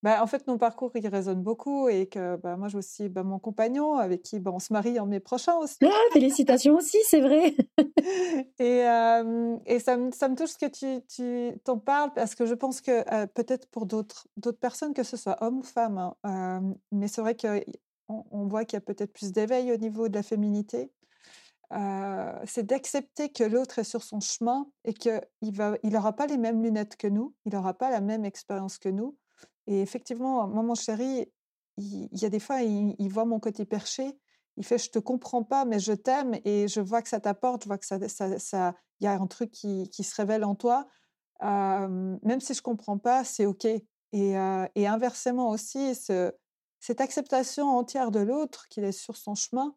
bah, 0.02 0.24
en 0.24 0.28
fait, 0.28 0.48
nos 0.48 0.58
parcours, 0.58 0.92
ils 0.96 1.08
résonnent 1.10 1.44
beaucoup 1.44 1.90
et 1.90 2.08
que 2.08 2.38
bah, 2.38 2.56
moi, 2.56 2.70
j'ai 2.70 2.78
aussi 2.78 3.10
bah, 3.10 3.24
mon 3.24 3.38
compagnon 3.38 3.96
avec 3.96 4.24
qui 4.24 4.40
bah, 4.40 4.52
on 4.54 4.60
se 4.60 4.72
marie 4.72 4.98
en 4.98 5.06
mai 5.06 5.20
prochain 5.20 5.56
aussi. 5.58 5.78
Ah, 5.84 5.90
félicitations 6.14 6.76
aussi, 6.76 6.98
c'est 7.04 7.20
vrai. 7.20 7.54
et, 8.60 8.86
et 9.66 9.80
ça, 9.80 9.98
me, 9.98 10.12
ça 10.12 10.30
me 10.30 10.36
touche 10.36 10.56
que 10.56 10.68
tu, 10.68 11.06
tu 11.06 11.60
t'en 11.66 11.80
parles 11.80 12.14
parce 12.16 12.34
que 12.34 12.46
je 12.46 12.54
pense 12.54 12.80
que 12.80 13.26
peut-être 13.26 13.68
pour 13.68 13.86
d'autres, 13.86 14.28
d'autres 14.38 14.60
personnes, 14.60 14.94
que 14.94 15.04
ce 15.04 15.18
soit 15.18 15.44
homme 15.44 15.60
ou 15.60 15.64
femme, 15.64 16.14
hein, 16.24 16.64
mais 16.94 17.10
c'est 17.10 17.22
vrai 17.22 17.36
qu'on 17.36 18.26
on 18.32 18.48
voit 18.48 18.64
qu'il 18.64 18.78
y 18.78 18.82
a 18.82 18.82
peut-être 18.82 19.12
plus 19.12 19.34
d'éveil 19.34 19.74
au 19.74 19.78
niveau 19.78 20.08
de 20.08 20.16
la 20.16 20.24
féminité 20.24 20.92
c'est 22.46 22.64
d'accepter 22.64 23.32
que 23.32 23.44
l'autre 23.44 23.80
est 23.80 23.84
sur 23.84 24.04
son 24.04 24.20
chemin 24.20 24.68
et 24.84 24.94
qu'il 24.94 25.22
n'aura 25.42 25.78
il 25.84 26.16
pas 26.16 26.28
les 26.28 26.38
mêmes 26.38 26.62
lunettes 26.62 26.98
que 26.98 27.08
nous, 27.08 27.34
il 27.46 27.54
n'aura 27.54 27.74
pas 27.74 27.90
la 27.90 28.02
même 28.02 28.26
expérience 28.26 28.78
que 28.78 28.90
nous. 28.90 29.18
Et 29.68 29.82
effectivement, 29.82 30.48
moi, 30.48 30.64
mon 30.64 30.76
chéri, 30.76 31.32
il, 31.78 32.10
y 32.12 32.26
a 32.26 32.30
des 32.30 32.40
fois, 32.40 32.62
il, 32.62 33.10
voit 33.10 33.26
mon 33.26 33.40
côté 33.40 33.66
perché, 33.66 34.18
il 34.58 34.66
fait 34.66 34.78
«je 34.80 34.90
te 34.90 35.00
comprends 35.00 35.44
pas, 35.44 35.66
mais 35.66 35.80
je 35.80 35.94
t'aime 35.94 36.38
et 36.44 36.68
je 36.68 36.82
vois 36.82 37.02
que 37.02 37.10
ça 37.10 37.20
t'apporte, 37.20 37.64
je 37.64 37.68
vois 37.68 37.78
que 37.78 37.86
ça, 37.86 37.98
ça, 38.38 38.76
y 39.00 39.08
a 39.08 39.14
un 39.14 39.28
truc 39.28 39.52
qui, 39.52 40.04
se 40.04 40.16
révèle 40.16 40.44
en 40.44 40.56
toi. 40.56 40.88
même 41.42 42.42
si 42.42 42.54
je 42.54 42.62
comprends 42.62 42.98
pas, 42.98 43.24
c'est 43.24 43.46
OK. 43.46 43.66
Et, 43.66 43.84
et 44.76 44.88
inversement 44.88 45.50
aussi, 45.50 45.96
ce, 45.96 46.34
cette 46.82 47.00
acceptation 47.00 47.70
entière 47.70 48.12
de 48.12 48.20
l'autre, 48.20 48.68
qu'il 48.68 48.84
est 48.84 48.92
sur 48.92 49.16
son 49.16 49.36
chemin, 49.36 49.76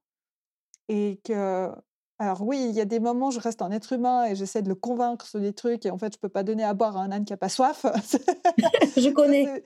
et 0.89 1.20
que 1.24 1.70
alors 2.20 2.43
oui, 2.43 2.64
il 2.68 2.76
y 2.76 2.80
a 2.80 2.85
des 2.85 3.01
moments, 3.01 3.32
je 3.32 3.41
reste 3.41 3.61
un 3.61 3.72
être 3.72 3.93
humain 3.93 4.26
et 4.26 4.37
j'essaie 4.37 4.62
de 4.62 4.68
le 4.68 4.76
convaincre 4.76 5.26
sur 5.26 5.41
des 5.41 5.53
trucs 5.53 5.85
et 5.85 5.91
en 5.91 5.99
fait, 5.99 6.14
je 6.14 6.18
peux 6.18 6.28
pas 6.28 6.45
donner 6.45 6.62
à 6.62 6.72
boire 6.72 6.97
à 6.97 7.03
un 7.03 7.11
âne 7.11 7.24
qui 7.24 7.32
a 7.32 7.37
pas 7.37 7.49
soif. 7.49 7.85
je 8.97 9.09
connais. 9.12 9.64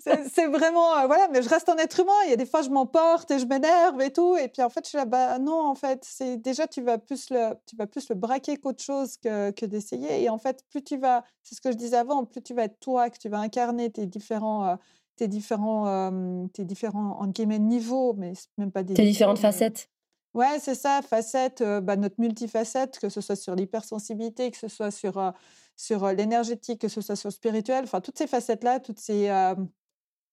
C'est 0.00 0.46
vraiment, 0.46 1.04
voilà, 1.06 1.26
mais 1.32 1.42
je 1.42 1.48
reste 1.48 1.68
un 1.68 1.76
être 1.78 1.98
humain. 1.98 2.12
Il 2.26 2.30
y 2.30 2.32
a 2.32 2.36
des 2.36 2.46
fois, 2.46 2.62
je 2.62 2.70
m'emporte 2.70 3.32
et 3.32 3.40
je 3.40 3.46
m'énerve 3.46 4.00
et 4.00 4.12
tout. 4.12 4.36
Et 4.36 4.46
puis 4.46 4.62
en 4.62 4.70
fait, 4.70 4.84
je 4.84 4.90
suis 4.90 4.98
là, 4.98 5.04
bah 5.04 5.40
non, 5.40 5.66
en 5.66 5.74
fait, 5.74 6.04
c'est 6.04 6.36
déjà, 6.36 6.68
tu 6.68 6.80
vas 6.80 6.98
plus 6.98 7.28
le, 7.30 7.54
tu 7.66 7.74
vas 7.74 7.88
plus 7.88 8.08
le 8.08 8.14
braquer 8.14 8.56
qu'autre 8.56 8.82
chose 8.82 9.16
que, 9.16 9.50
que 9.50 9.66
d'essayer. 9.66 10.22
Et 10.22 10.30
en 10.30 10.38
fait, 10.38 10.64
plus 10.70 10.82
tu 10.82 10.96
vas, 10.96 11.24
c'est 11.42 11.56
ce 11.56 11.60
que 11.60 11.72
je 11.72 11.76
disais 11.76 11.96
avant, 11.96 12.24
plus 12.24 12.40
tu 12.40 12.54
vas 12.54 12.64
être 12.64 12.78
toi, 12.78 13.10
que 13.10 13.18
tu 13.18 13.28
vas 13.28 13.40
incarner 13.40 13.90
tes 13.90 14.06
différents, 14.06 14.78
tes 15.16 15.26
différents, 15.26 16.48
tes 16.52 16.64
différents, 16.64 17.16
en 17.18 17.26
guillemets, 17.26 17.58
niveaux, 17.58 18.14
mais 18.14 18.34
même 18.58 18.70
pas 18.70 18.84
des. 18.84 18.94
Tes 18.94 19.04
différentes 19.04 19.40
facettes. 19.40 19.88
Ouais, 20.34 20.58
c'est 20.58 20.74
ça, 20.74 21.00
facette, 21.00 21.62
bah, 21.62 21.96
notre 21.96 22.20
multifacette, 22.20 22.98
que 22.98 23.08
ce 23.08 23.20
soit 23.20 23.36
sur 23.36 23.54
l'hypersensibilité, 23.54 24.50
que 24.50 24.56
ce 24.56 24.66
soit 24.66 24.90
sur, 24.90 25.32
sur 25.76 26.08
l'énergétique, 26.08 26.80
que 26.80 26.88
ce 26.88 27.00
soit 27.00 27.14
sur 27.14 27.28
le 27.28 27.32
spirituel, 27.32 27.84
enfin 27.84 28.00
toutes 28.00 28.18
ces 28.18 28.26
facettes-là, 28.26 28.80
toutes 28.80 28.98
ces, 28.98 29.30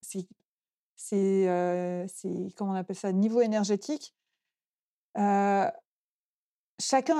ces, 0.02 0.28
comment 2.58 2.72
on 2.72 2.76
appelle 2.76 2.96
ça, 2.96 3.12
niveau 3.12 3.42
énergétique, 3.42 4.16
chacun 5.16 5.72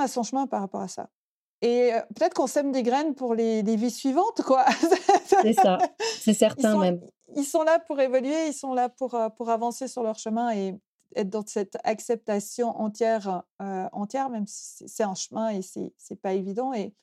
a 0.00 0.08
son 0.08 0.24
chemin 0.24 0.48
par 0.48 0.60
rapport 0.60 0.80
à 0.80 0.88
ça. 0.88 1.08
Et 1.62 1.92
peut-être 2.16 2.34
qu'on 2.34 2.48
sème 2.48 2.72
des 2.72 2.82
graines 2.82 3.14
pour 3.14 3.36
les, 3.36 3.62
les 3.62 3.76
vies 3.76 3.92
suivantes, 3.92 4.42
quoi. 4.42 4.66
c'est 5.42 5.52
ça, 5.52 5.78
c'est 6.00 6.34
certain 6.38 6.76
même. 6.76 7.00
Ils 7.36 7.44
sont 7.44 7.62
là 7.62 7.78
pour 7.78 8.00
évoluer, 8.00 8.48
ils 8.48 8.52
sont 8.52 8.74
là 8.74 8.88
pour, 8.88 9.16
pour 9.36 9.50
avancer 9.50 9.86
sur 9.86 10.02
leur 10.02 10.18
chemin 10.18 10.50
et 10.50 10.74
être 11.16 11.30
dans 11.30 11.46
cette 11.46 11.78
acceptation 11.84 12.68
entière, 12.80 13.42
entière 13.58 14.30
même 14.30 14.46
si 14.46 14.88
c'est 14.88 15.02
un 15.02 15.14
chemin 15.14 15.50
et 15.50 15.62
c'est 15.62 15.92
n'est 16.10 16.16
pas 16.16 16.34
évident. 16.34 16.72
Et, 16.72 16.94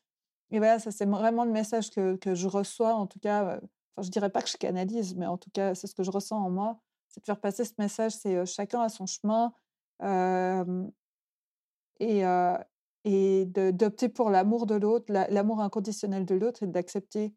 voilà, 0.52 0.80
ça 0.80 0.92
c'est 0.92 1.06
vraiment 1.06 1.46
le 1.46 1.52
message 1.52 1.90
que, 1.92 2.16
que, 2.16 2.36
je 2.36 2.48
reçois, 2.48 2.94
en 2.96 3.08
tout 3.08 3.20
cas. 3.20 3.60
Enfin, 3.96 4.04
je 4.04 4.10
dirais 4.10 4.30
pas 4.30 4.42
que 4.42 4.50
je 4.50 4.58
canalise, 4.58 5.16
mais 5.16 5.28
en 5.28 5.38
tout 5.38 5.52
cas, 5.52 5.76
c'est 5.76 5.88
ce 5.88 5.96
que 5.96 6.04
je 6.04 6.12
ressens 6.12 6.38
en 6.38 6.50
moi. 6.50 6.80
C'est 7.10 7.22
de 7.22 7.26
faire 7.26 7.40
passer 7.40 7.66
ce 7.66 7.74
message, 7.78 8.14
c'est 8.14 8.46
chacun 8.46 8.82
a 8.82 8.90
son 8.90 9.06
chemin. 9.06 9.54
et, 12.00 12.24
et 13.06 13.46
d'opter 13.46 14.10
pour 14.10 14.30
l'amour 14.30 14.66
de 14.66 14.76
l'autre, 14.76 15.12
l'amour 15.12 15.62
inconditionnel 15.62 16.26
de 16.26 16.36
l'autre 16.36 16.64
et 16.64 16.68
d'accepter, 16.68 17.34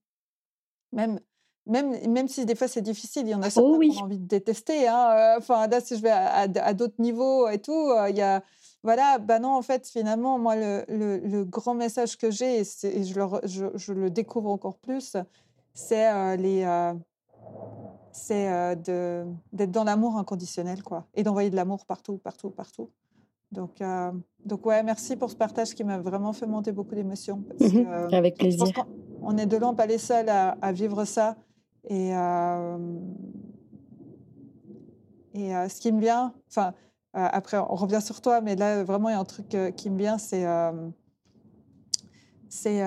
même, 0.92 1.20
même, 1.66 2.10
même 2.10 2.28
si 2.28 2.44
des 2.44 2.54
fois 2.54 2.68
c'est 2.68 2.82
difficile, 2.82 3.26
il 3.26 3.30
y 3.30 3.34
en 3.34 3.42
a 3.42 3.50
certains 3.50 3.68
oh 3.68 3.78
qui 3.78 3.98
ont 3.98 4.04
envie 4.04 4.18
de 4.18 4.26
détester. 4.26 4.88
Hein, 4.88 5.36
enfin, 5.38 5.66
là, 5.66 5.80
si 5.80 5.96
je 5.96 6.02
vais 6.02 6.10
à, 6.10 6.74
d'autres 6.74 7.00
niveaux 7.00 7.48
et 7.48 7.58
tout, 7.58 7.92
il 8.08 8.16
y 8.16 8.22
a. 8.22 8.42
Voilà, 8.84 9.18
bah 9.18 9.38
non, 9.38 9.50
en 9.50 9.62
fait, 9.62 9.86
finalement, 9.86 10.40
moi, 10.40 10.56
le, 10.56 10.84
le, 10.88 11.44
grand 11.44 11.74
message 11.74 12.16
que 12.18 12.32
j'ai, 12.32 12.62
et, 12.62 12.64
je, 12.64 13.14
le, 13.14 13.26
je, 13.44 13.66
je, 13.76 13.92
le 13.92 14.10
découvre 14.10 14.50
encore 14.50 14.76
plus, 14.76 15.16
c'est 15.72 16.36
les. 16.36 16.66
c'est 18.10 18.76
d'être 18.82 19.70
dans 19.70 19.84
l'amour 19.84 20.16
inconditionnel, 20.18 20.82
quoi, 20.82 21.06
et 21.14 21.22
d'envoyer 21.22 21.50
de 21.50 21.56
l'amour 21.56 21.86
partout, 21.86 22.18
partout, 22.18 22.50
partout. 22.50 22.90
Donc, 23.52 23.82
euh, 23.82 24.10
donc 24.44 24.64
ouais, 24.64 24.82
merci 24.82 25.14
pour 25.14 25.30
ce 25.30 25.36
partage 25.36 25.74
qui 25.74 25.84
m'a 25.84 25.98
vraiment 25.98 26.32
fait 26.32 26.46
monter 26.46 26.72
beaucoup 26.72 26.94
d'émotions. 26.94 27.44
Mmh 27.60 28.12
avec 28.12 28.38
plaisir. 28.38 28.86
on 29.22 29.36
est 29.36 29.46
de 29.46 29.56
loin 29.58 29.74
pas 29.74 29.86
les 29.86 29.98
seuls 29.98 30.28
à, 30.28 30.72
vivre 30.72 31.04
ça. 31.04 31.36
Et, 31.88 32.14
euh, 32.14 32.78
et 35.34 35.54
euh, 35.54 35.68
ce 35.68 35.80
qui 35.80 35.92
me 35.92 36.00
vient, 36.00 36.34
enfin, 36.48 36.74
après, 37.14 37.58
on 37.58 37.74
revient 37.74 38.00
sur 38.00 38.20
toi, 38.20 38.40
mais 38.40 38.56
là, 38.56 38.84
vraiment, 38.84 39.08
il 39.10 39.12
y 39.12 39.14
a 39.14 39.20
un 39.20 39.24
truc 39.24 39.56
qui 39.76 39.90
me 39.90 39.98
vient, 39.98 40.16
c'est. 40.18 40.46
c'est 42.48 42.80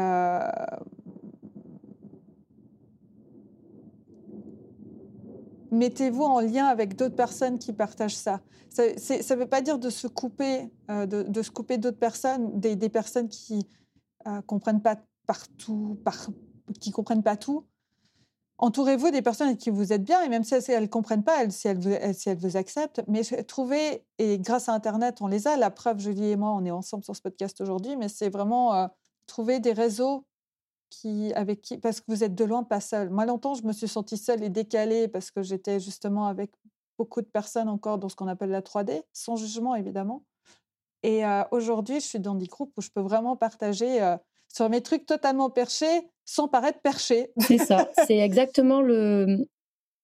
mettez-vous 5.76 6.24
en 6.24 6.40
lien 6.40 6.66
avec 6.66 6.96
d'autres 6.96 7.16
personnes 7.16 7.60
qui 7.60 7.74
partagent 7.74 8.16
ça. 8.16 8.42
Ça 8.70 8.84
ne 8.86 9.40
veut 9.40 9.48
pas 9.48 9.62
dire 9.62 9.78
de 9.80 9.90
se 9.90 10.08
couper, 10.08 10.72
euh, 10.90 11.06
de, 11.06 11.42
se 11.42 11.52
couper 11.52 11.78
d'autres 11.78 12.00
personnes, 12.00 12.60
des, 12.60 12.90
personnes 12.90 13.30
qui 13.30 13.68
euh, 14.28 14.42
comprennent 14.42 14.82
pas 14.82 14.98
partout, 15.28 15.98
qui 16.80 16.92
comprennent 16.92 17.24
pas 17.24 17.38
tout. 17.38 17.66
Entourez-vous 18.58 19.12
des 19.12 19.22
personnes 19.22 19.48
avec 19.48 19.60
qui 19.60 19.70
vous 19.70 19.92
êtes 19.92 20.04
bien, 20.04 20.22
et 20.22 20.30
même 20.30 20.46
si 20.46 20.54
elles 20.54 20.84
ne 20.84 20.88
comprennent 20.88 21.26
pas, 21.26 21.44
elles, 21.44 21.52
si, 21.52 21.68
elles 21.68 21.78
vous, 21.78 22.58
acceptent, 22.58 23.02
mais 23.08 23.24
trouvez, 23.44 24.06
et 24.18 24.40
grâce 24.40 24.70
à 24.70 24.74
Internet, 24.74 25.22
on 25.22 25.28
les 25.28 25.48
a, 25.48 25.58
la 25.58 25.70
preuve, 25.70 26.00
Julie 26.00 26.30
et 26.30 26.36
moi, 26.38 26.52
on 26.52 26.64
est 26.64 26.72
ensemble 26.72 27.04
sur 27.04 27.16
ce 27.16 27.22
podcast 27.22 27.60
aujourd'hui, 27.60 27.98
mais 27.98 28.08
c'est 28.08 28.30
vraiment 28.30 28.74
euh, 28.74 28.88
trouver 29.28 29.60
des 29.60 29.74
réseaux 29.74 30.26
qui, 30.90 31.34
avec 31.34 31.62
qui, 31.62 31.78
parce 31.78 32.00
que 32.00 32.06
vous 32.08 32.24
êtes 32.24 32.34
de 32.34 32.46
loin 32.46 32.64
pas 32.64 32.80
seul. 32.80 33.10
Moi, 33.10 33.26
longtemps, 33.26 33.56
je 33.56 33.64
me 33.64 33.74
suis 33.74 33.90
sentie 33.90 34.18
seule 34.18 34.42
et 34.42 34.50
décalée 34.50 35.10
parce 35.10 35.32
que 35.32 35.44
j'étais 35.44 35.82
justement 35.82 36.28
avec 36.28 36.52
beaucoup 36.98 37.22
de 37.22 37.28
personnes 37.28 37.68
encore 37.68 37.98
dans 37.98 38.08
ce 38.08 38.16
qu'on 38.16 38.28
appelle 38.28 38.52
la 38.52 38.62
3D, 38.62 39.04
sans 39.12 39.36
jugement 39.36 39.76
évidemment. 39.76 40.24
Et 41.04 41.24
aujourd'hui, 41.52 42.00
je 42.00 42.06
suis 42.06 42.20
dans 42.20 42.34
des 42.34 42.48
groupes 42.48 42.74
où 42.78 42.82
je 42.82 42.90
peux 42.90 43.02
vraiment 43.02 43.36
partager 43.36 44.16
sur 44.54 44.70
mes 44.70 44.82
trucs 44.82 45.06
totalement 45.06 45.50
perchés 45.50 46.02
sans 46.26 46.48
paraître 46.48 46.82
perché. 46.82 47.32
C'est 47.40 47.58
ça, 47.58 47.90
c'est 48.08 48.18
exactement 48.18 48.82
le, 48.82 49.48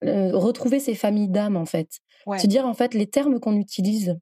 retrouver 0.01 0.79
ces 0.79 0.95
familles 0.95 1.29
d'âmes 1.29 1.57
en 1.57 1.65
fait. 1.65 1.99
Se 2.37 2.47
dire 2.47 2.67
en 2.67 2.73
fait 2.73 2.93
les 2.93 3.07
termes 3.07 3.39
qu'on 3.39 3.55
utilise 3.55 4.17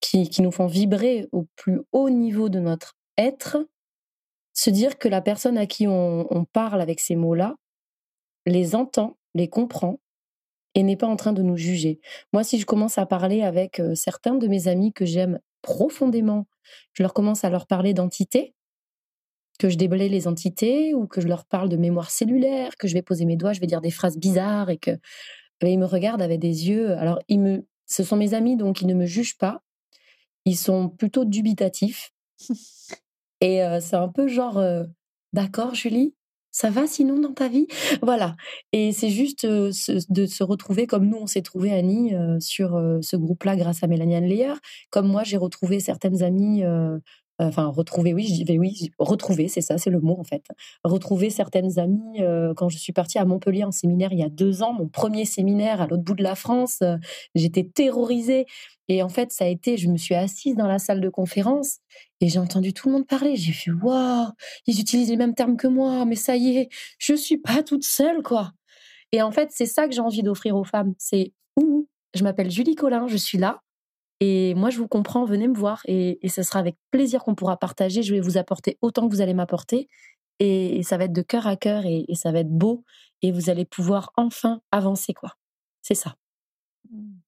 qui, 0.00 0.28
qui 0.28 0.42
nous 0.42 0.50
font 0.50 0.66
vibrer 0.66 1.28
au 1.32 1.46
plus 1.56 1.80
haut 1.92 2.10
niveau 2.10 2.48
de 2.48 2.60
notre 2.60 2.96
être, 3.18 3.58
se 4.58 4.70
dire 4.70 4.98
que 4.98 5.08
la 5.08 5.20
personne 5.20 5.56
à 5.56 5.66
qui 5.66 5.86
on, 5.86 6.46
parle 6.52 6.80
avec 6.80 7.00
ces 7.00 7.16
mots-là 7.16 7.56
les 8.46 8.74
entend, 8.74 9.16
les 9.34 9.48
comprend 9.48 10.00
et 10.74 10.82
n'est 10.82 10.96
pas 10.96 11.06
en 11.06 11.16
train 11.16 11.32
de 11.32 11.42
nous 11.42 11.56
juger. 11.56 12.00
Moi, 12.32 12.42
si 12.42 12.58
je 12.58 12.66
commence 12.66 12.98
à 12.98 13.06
parler 13.06 13.42
avec 13.42 13.78
euh, 13.78 13.94
certains 13.94 14.34
de 14.34 14.48
mes 14.48 14.68
amis 14.68 14.92
que 14.92 15.04
j'aime 15.04 15.38
profondément, 15.62 16.46
je 16.92 17.02
leur 17.02 17.14
commence 17.14 17.44
à 17.44 17.50
leur 17.50 17.66
parler 17.66 17.94
d'entités, 17.94 18.54
que 19.58 19.68
je 19.68 19.76
déblaye 19.76 20.08
les 20.08 20.26
entités 20.28 20.94
ou 20.94 21.06
que 21.06 21.20
je 21.20 21.28
leur 21.28 21.44
parle 21.44 21.68
de 21.68 21.76
mémoire 21.76 22.10
cellulaire, 22.10 22.76
que 22.78 22.88
je 22.88 22.94
vais 22.94 23.02
poser 23.02 23.24
mes 23.24 23.36
doigts, 23.36 23.52
je 23.52 23.60
vais 23.60 23.66
dire 23.66 23.80
des 23.80 23.90
phrases 23.90 24.16
bizarres 24.16 24.70
et 24.70 24.78
que 24.78 24.92
ils 25.62 25.78
me 25.78 25.86
regardent 25.86 26.22
avec 26.22 26.38
des 26.38 26.68
yeux. 26.68 26.92
Alors, 26.92 27.18
ils 27.28 27.40
me, 27.40 27.66
ce 27.86 28.04
sont 28.04 28.16
mes 28.16 28.34
amis, 28.34 28.56
donc 28.56 28.80
ils 28.80 28.86
ne 28.86 28.94
me 28.94 29.06
jugent 29.06 29.36
pas. 29.36 29.62
Ils 30.44 30.56
sont 30.56 30.88
plutôt 30.88 31.24
dubitatifs. 31.24 32.12
Et 33.40 33.62
c'est 33.80 33.96
un 33.96 34.08
peu 34.08 34.26
genre, 34.26 34.60
d'accord, 35.32 35.74
Julie, 35.74 36.14
ça 36.50 36.70
va 36.70 36.88
sinon 36.88 37.20
dans 37.20 37.34
ta 37.34 37.46
vie? 37.48 37.68
Voilà. 38.02 38.34
Et 38.72 38.90
c'est 38.90 39.10
juste 39.10 39.46
de 39.46 39.70
se 39.70 40.42
retrouver 40.42 40.88
comme 40.88 41.08
nous, 41.08 41.18
on 41.18 41.26
s'est 41.28 41.42
trouvé, 41.42 41.72
Annie, 41.72 42.14
sur 42.40 42.70
ce 43.00 43.16
groupe-là 43.16 43.54
grâce 43.54 43.84
à 43.84 43.86
Mélanie 43.86 44.20
Leyer. 44.20 44.54
Comme 44.90 45.06
moi, 45.06 45.22
j'ai 45.22 45.36
retrouvé 45.36 45.78
certaines 45.78 46.22
amies 46.24 46.64
enfin 47.38 47.66
retrouver, 47.66 48.14
oui, 48.14 48.26
je 48.26 48.44
vais 48.44 48.58
oui, 48.58 48.90
retrouver, 48.98 49.48
c'est 49.48 49.60
ça, 49.60 49.78
c'est 49.78 49.90
le 49.90 50.00
mot 50.00 50.16
en 50.18 50.24
fait. 50.24 50.44
Retrouver 50.84 51.30
certaines 51.30 51.78
amies 51.78 52.22
euh, 52.22 52.52
quand 52.54 52.68
je 52.68 52.78
suis 52.78 52.92
partie 52.92 53.18
à 53.18 53.24
Montpellier 53.24 53.64
en 53.64 53.70
séminaire 53.70 54.12
il 54.12 54.18
y 54.18 54.24
a 54.24 54.28
deux 54.28 54.62
ans, 54.62 54.72
mon 54.72 54.88
premier 54.88 55.24
séminaire 55.24 55.80
à 55.80 55.86
l'autre 55.86 56.02
bout 56.02 56.14
de 56.14 56.22
la 56.22 56.34
France, 56.34 56.78
euh, 56.82 56.96
j'étais 57.34 57.64
terrorisée 57.64 58.46
et 58.88 59.02
en 59.02 59.08
fait 59.08 59.32
ça 59.32 59.44
a 59.44 59.48
été, 59.48 59.76
je 59.76 59.88
me 59.88 59.96
suis 59.96 60.14
assise 60.14 60.56
dans 60.56 60.66
la 60.66 60.78
salle 60.78 61.00
de 61.00 61.08
conférence 61.08 61.78
et 62.20 62.28
j'ai 62.28 62.38
entendu 62.38 62.72
tout 62.72 62.88
le 62.88 62.94
monde 62.94 63.06
parler. 63.06 63.36
J'ai 63.36 63.52
fait 63.52 63.70
waouh, 63.70 64.28
ils 64.66 64.80
utilisent 64.80 65.10
les 65.10 65.16
mêmes 65.16 65.34
termes 65.34 65.56
que 65.56 65.68
moi, 65.68 66.04
mais 66.04 66.16
ça 66.16 66.36
y 66.36 66.56
est, 66.56 66.68
je 66.98 67.14
suis 67.14 67.38
pas 67.38 67.62
toute 67.62 67.84
seule 67.84 68.22
quoi. 68.22 68.52
Et 69.12 69.22
en 69.22 69.30
fait 69.30 69.50
c'est 69.52 69.66
ça 69.66 69.86
que 69.86 69.94
j'ai 69.94 70.00
envie 70.00 70.22
d'offrir 70.22 70.56
aux 70.56 70.64
femmes, 70.64 70.94
c'est 70.98 71.32
ouh, 71.56 71.88
je 72.14 72.24
m'appelle 72.24 72.50
Julie 72.50 72.74
Collin, 72.74 73.06
je 73.06 73.16
suis 73.16 73.38
là, 73.38 73.60
et 74.20 74.54
moi, 74.54 74.70
je 74.70 74.78
vous 74.78 74.88
comprends, 74.88 75.24
venez 75.24 75.46
me 75.46 75.56
voir 75.56 75.82
et, 75.86 76.18
ce 76.28 76.42
sera 76.42 76.58
avec 76.58 76.76
plaisir 76.90 77.22
qu'on 77.22 77.34
pourra 77.34 77.56
partager. 77.56 78.02
Je 78.02 78.14
vais 78.14 78.20
vous 78.20 78.36
apporter 78.36 78.78
autant 78.82 79.08
que 79.08 79.14
vous 79.14 79.20
allez 79.20 79.34
m'apporter 79.34 79.88
et, 80.40 80.82
ça 80.82 80.96
va 80.96 81.04
être 81.04 81.12
de 81.12 81.22
cœur 81.22 81.46
à 81.46 81.56
cœur 81.56 81.84
et, 81.86 82.06
ça 82.14 82.32
va 82.32 82.40
être 82.40 82.50
beau 82.50 82.84
et 83.22 83.32
vous 83.32 83.50
allez 83.50 83.64
pouvoir 83.64 84.12
enfin 84.16 84.60
avancer, 84.72 85.14
quoi. 85.14 85.36
C'est 85.82 85.94
ça. 85.94 86.16
Mmh. 86.90 87.18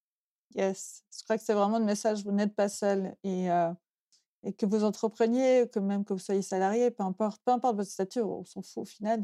Yes, 0.55 1.03
je 1.17 1.23
crois 1.23 1.37
que 1.37 1.43
c'est 1.43 1.53
vraiment 1.53 1.79
le 1.79 1.85
message, 1.85 2.25
vous 2.25 2.33
n'êtes 2.33 2.53
pas 2.53 2.67
seul 2.67 3.15
et, 3.23 3.49
euh, 3.49 3.71
et 4.43 4.51
que 4.51 4.65
vous 4.65 4.83
entrepreniez, 4.83 5.69
que 5.71 5.79
même 5.79 6.03
que 6.03 6.11
vous 6.11 6.19
soyez 6.19 6.41
salarié, 6.41 6.91
peu 6.91 7.03
importe, 7.03 7.41
peu 7.45 7.53
importe 7.53 7.77
votre 7.77 7.89
statut, 7.89 8.21
on 8.21 8.43
s'en 8.43 8.61
fout 8.61 8.83
au 8.83 8.85
final. 8.85 9.23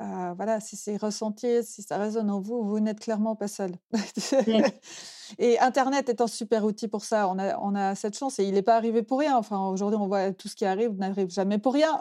Euh, 0.00 0.32
voilà, 0.36 0.60
si 0.60 0.76
c'est 0.76 0.96
ressenti, 0.96 1.64
si 1.64 1.82
ça 1.82 1.98
résonne 1.98 2.30
en 2.30 2.40
vous, 2.40 2.62
vous 2.62 2.78
n'êtes 2.78 3.00
clairement 3.00 3.34
pas 3.34 3.48
seul. 3.48 3.72
et 5.38 5.58
Internet 5.58 6.08
est 6.08 6.20
un 6.20 6.28
super 6.28 6.64
outil 6.64 6.86
pour 6.86 7.04
ça. 7.04 7.28
On 7.28 7.38
a, 7.38 7.58
on 7.58 7.74
a 7.74 7.94
cette 7.96 8.16
chance 8.16 8.38
et 8.38 8.44
il 8.44 8.54
n'est 8.54 8.62
pas 8.62 8.76
arrivé 8.76 9.02
pour 9.02 9.18
rien. 9.18 9.36
Enfin, 9.36 9.66
aujourd'hui, 9.66 9.98
on 10.00 10.06
voit 10.06 10.32
tout 10.32 10.46
ce 10.46 10.54
qui 10.54 10.64
arrive 10.64 10.92
n'arrive 10.92 11.30
jamais 11.30 11.58
pour 11.58 11.74
rien. 11.74 11.98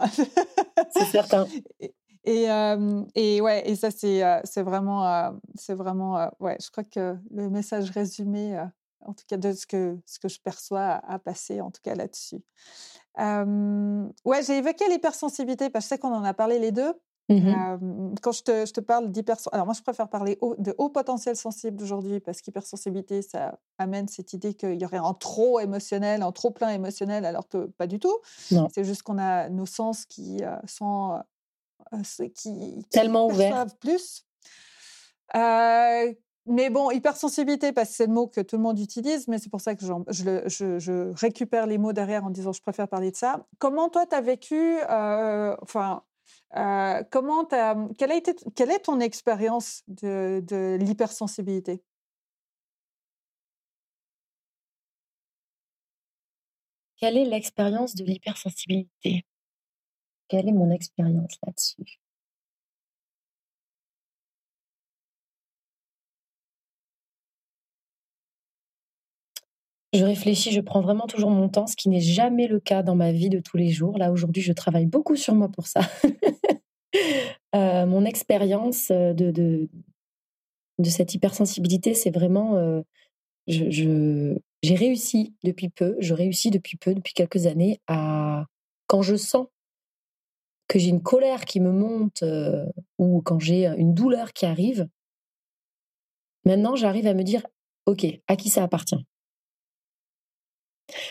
c'est 0.92 1.06
certain. 1.06 1.48
Et, 2.30 2.52
euh, 2.52 3.06
et, 3.16 3.40
ouais, 3.40 3.70
et 3.70 3.78
ça, 3.78 3.90
c'est, 3.90 4.22
euh, 4.22 4.42
c'est 4.44 4.62
vraiment, 4.62 5.32
c'est 5.56 5.76
vraiment 5.76 6.30
ouais, 6.42 6.58
je 6.62 6.70
crois 6.70 6.84
que 6.84 7.16
le 7.32 7.50
message 7.50 7.90
résumé, 7.90 8.62
en 9.00 9.14
tout 9.14 9.24
cas 9.30 9.38
de 9.38 9.54
ce 9.54 9.66
que, 9.66 9.98
ce 10.06 10.20
que 10.20 10.28
je 10.28 10.38
perçois, 10.42 11.00
a 11.08 11.20
passé 11.20 11.62
en 11.62 11.72
tout 11.72 11.80
cas 11.82 11.96
là-dessus. 11.96 12.44
ouais, 13.18 14.44
j'ai 14.44 14.58
évoqué 14.58 14.90
l'hypersensibilité 14.90 15.70
parce 15.70 15.86
que 15.86 15.88
je 15.88 15.96
sais 15.96 16.00
qu'on 16.00 16.14
en 16.14 16.26
a 16.26 16.34
parlé 16.34 16.60
les 16.60 16.74
deux. 16.74 16.94
Mmh 17.30 18.16
quand 18.22 18.32
je 18.32 18.42
te, 18.42 18.66
je 18.66 18.72
te 18.72 18.80
parle 18.80 19.12
d'hypersensibilité, 19.12 19.56
alors 19.56 19.66
moi 19.66 19.76
je 19.76 19.82
préfère 19.82 20.08
parler 20.08 20.40
de 20.58 20.74
haut 20.78 20.90
potentiel 20.90 21.36
sensible 21.36 21.84
aujourd'hui 21.84 22.20
parce 22.20 22.42
qu'hypersensibilité, 22.42 23.22
ça 23.22 23.60
amène 23.78 24.08
cette 24.08 24.34
idée 24.34 24.54
qu'il 24.54 24.82
y 24.82 24.86
aurait 24.86 24.98
un 24.98 25.14
trop 25.14 25.60
émotionnel, 25.60 26.22
un 26.22 26.32
trop 26.32 26.52
plein 26.52 26.70
émotionnel, 26.70 27.26
alors 27.26 27.48
que 27.48 27.66
pas 27.78 27.88
du 27.88 28.00
tout. 28.00 28.18
C'est 28.74 28.84
juste 28.84 29.04
qu'on 29.04 29.18
a 29.18 29.50
nos 29.50 29.66
sens 29.66 30.06
qui 30.06 30.42
sont 30.68 31.22
qui, 32.34 32.86
tellement 32.90 33.28
ouverts 33.28 33.66
plus. 33.80 34.26
mais 35.34 36.70
bon, 36.70 36.92
hypersensibilité, 36.92 37.74
parce 37.74 37.90
que 37.90 37.96
c'est 37.96 38.08
le 38.08 38.14
mot 38.14 38.28
que 38.28 38.42
tout 38.42 38.56
le 38.56 38.64
monde 38.64 38.80
utilise, 38.80 39.28
mais 39.28 39.38
c'est 39.38 39.50
pour 39.50 39.62
ça 39.62 39.76
que 39.76 39.86
je, 39.86 40.44
je, 40.48 40.80
je, 40.80 41.14
récupère 41.20 41.68
les 41.68 41.78
mots 41.78 41.94
derrière 41.94 42.24
en 42.24 42.30
disant 42.30 42.54
je 42.54 42.62
préfère 42.62 42.88
parler 42.88 43.12
de 43.12 43.18
ça. 43.18 43.46
Comment 43.60 43.90
toi, 43.90 44.06
tu 44.06 44.16
as 44.16 44.22
vécu, 44.22 44.78
enfin, 44.88 46.04
euh, 46.56 47.04
comment 47.12 47.46
quelle, 47.46 48.12
a 48.12 48.16
été, 48.16 48.34
quelle 48.56 48.72
est 48.72 48.80
ton 48.80 49.00
expérience 49.00 49.84
de, 49.88 50.42
de 50.46 50.78
l'hypersensibilité? 50.80 51.84
Quelle 56.98 57.18
est 57.18 57.26
l'expérience 57.26 57.96
de 57.96 58.04
l'hypersensibilité? 58.04 59.26
Quelle 60.30 60.48
est 60.48 60.54
mon 60.54 60.72
expérience 60.72 61.38
là-dessus? 61.46 62.00
Je 69.94 70.04
réfléchis, 70.04 70.52
je 70.52 70.60
prends 70.60 70.82
vraiment 70.82 71.08
toujours 71.08 71.30
mon 71.30 71.48
temps, 71.48 71.68
ce 71.68 71.76
qui 71.76 71.90
n'est 71.90 72.02
jamais 72.02 72.48
le 72.48 72.60
cas 72.60 72.84
dans 72.84 72.96
ma 72.96 73.12
vie 73.12 73.30
de 73.30 73.40
tous 73.40 73.58
les 73.58 73.70
jours. 73.70 73.98
Là, 73.98 74.12
aujourd'hui, 74.12 74.42
je 74.42 74.52
travaille 74.52 74.86
beaucoup 74.86 75.16
sur 75.16 75.36
moi 75.36 75.50
pour 75.50 75.68
ça. 75.68 75.82
Euh, 77.56 77.86
mon 77.86 78.06
expérience 78.06 78.90
de, 78.90 79.14
de, 79.14 79.70
de, 80.80 80.90
cette 80.90 81.14
hypersensibilité, 81.14 81.94
c'est 81.94 82.10
vraiment... 82.10 82.56
Euh, 82.56 82.82
j'ai 83.48 84.76
réussi 84.76 85.36
depuis 85.44 85.70
peu, 85.70 85.96
je 86.00 86.14
réussis 86.14 86.50
depuis 86.50 86.78
peu, 86.78 86.94
depuis 86.94 87.14
quelques 87.14 87.46
années, 87.46 87.80
à... 87.88 88.46
Quand 88.88 89.02
je 89.02 89.16
sens 89.16 89.48
que 90.68 90.80
j'ai 90.80 90.90
une 90.90 91.02
colère 91.02 91.46
qui 91.46 91.60
me 91.60 91.72
monte 91.72 92.24
euh, 92.24 92.66
ou 92.98 93.22
quand 93.22 93.40
j'ai 93.40 93.66
une 93.66 93.94
douleur 93.94 94.34
qui 94.34 94.46
arrive, 94.46 94.88
maintenant 96.46 96.76
j'arrive 96.76 97.08
à 97.08 97.14
me 97.14 97.24
dire, 97.24 97.46
OK, 97.86 98.06
à 98.28 98.36
qui 98.36 98.50
ça 98.50 98.64
appartient? 98.64 99.04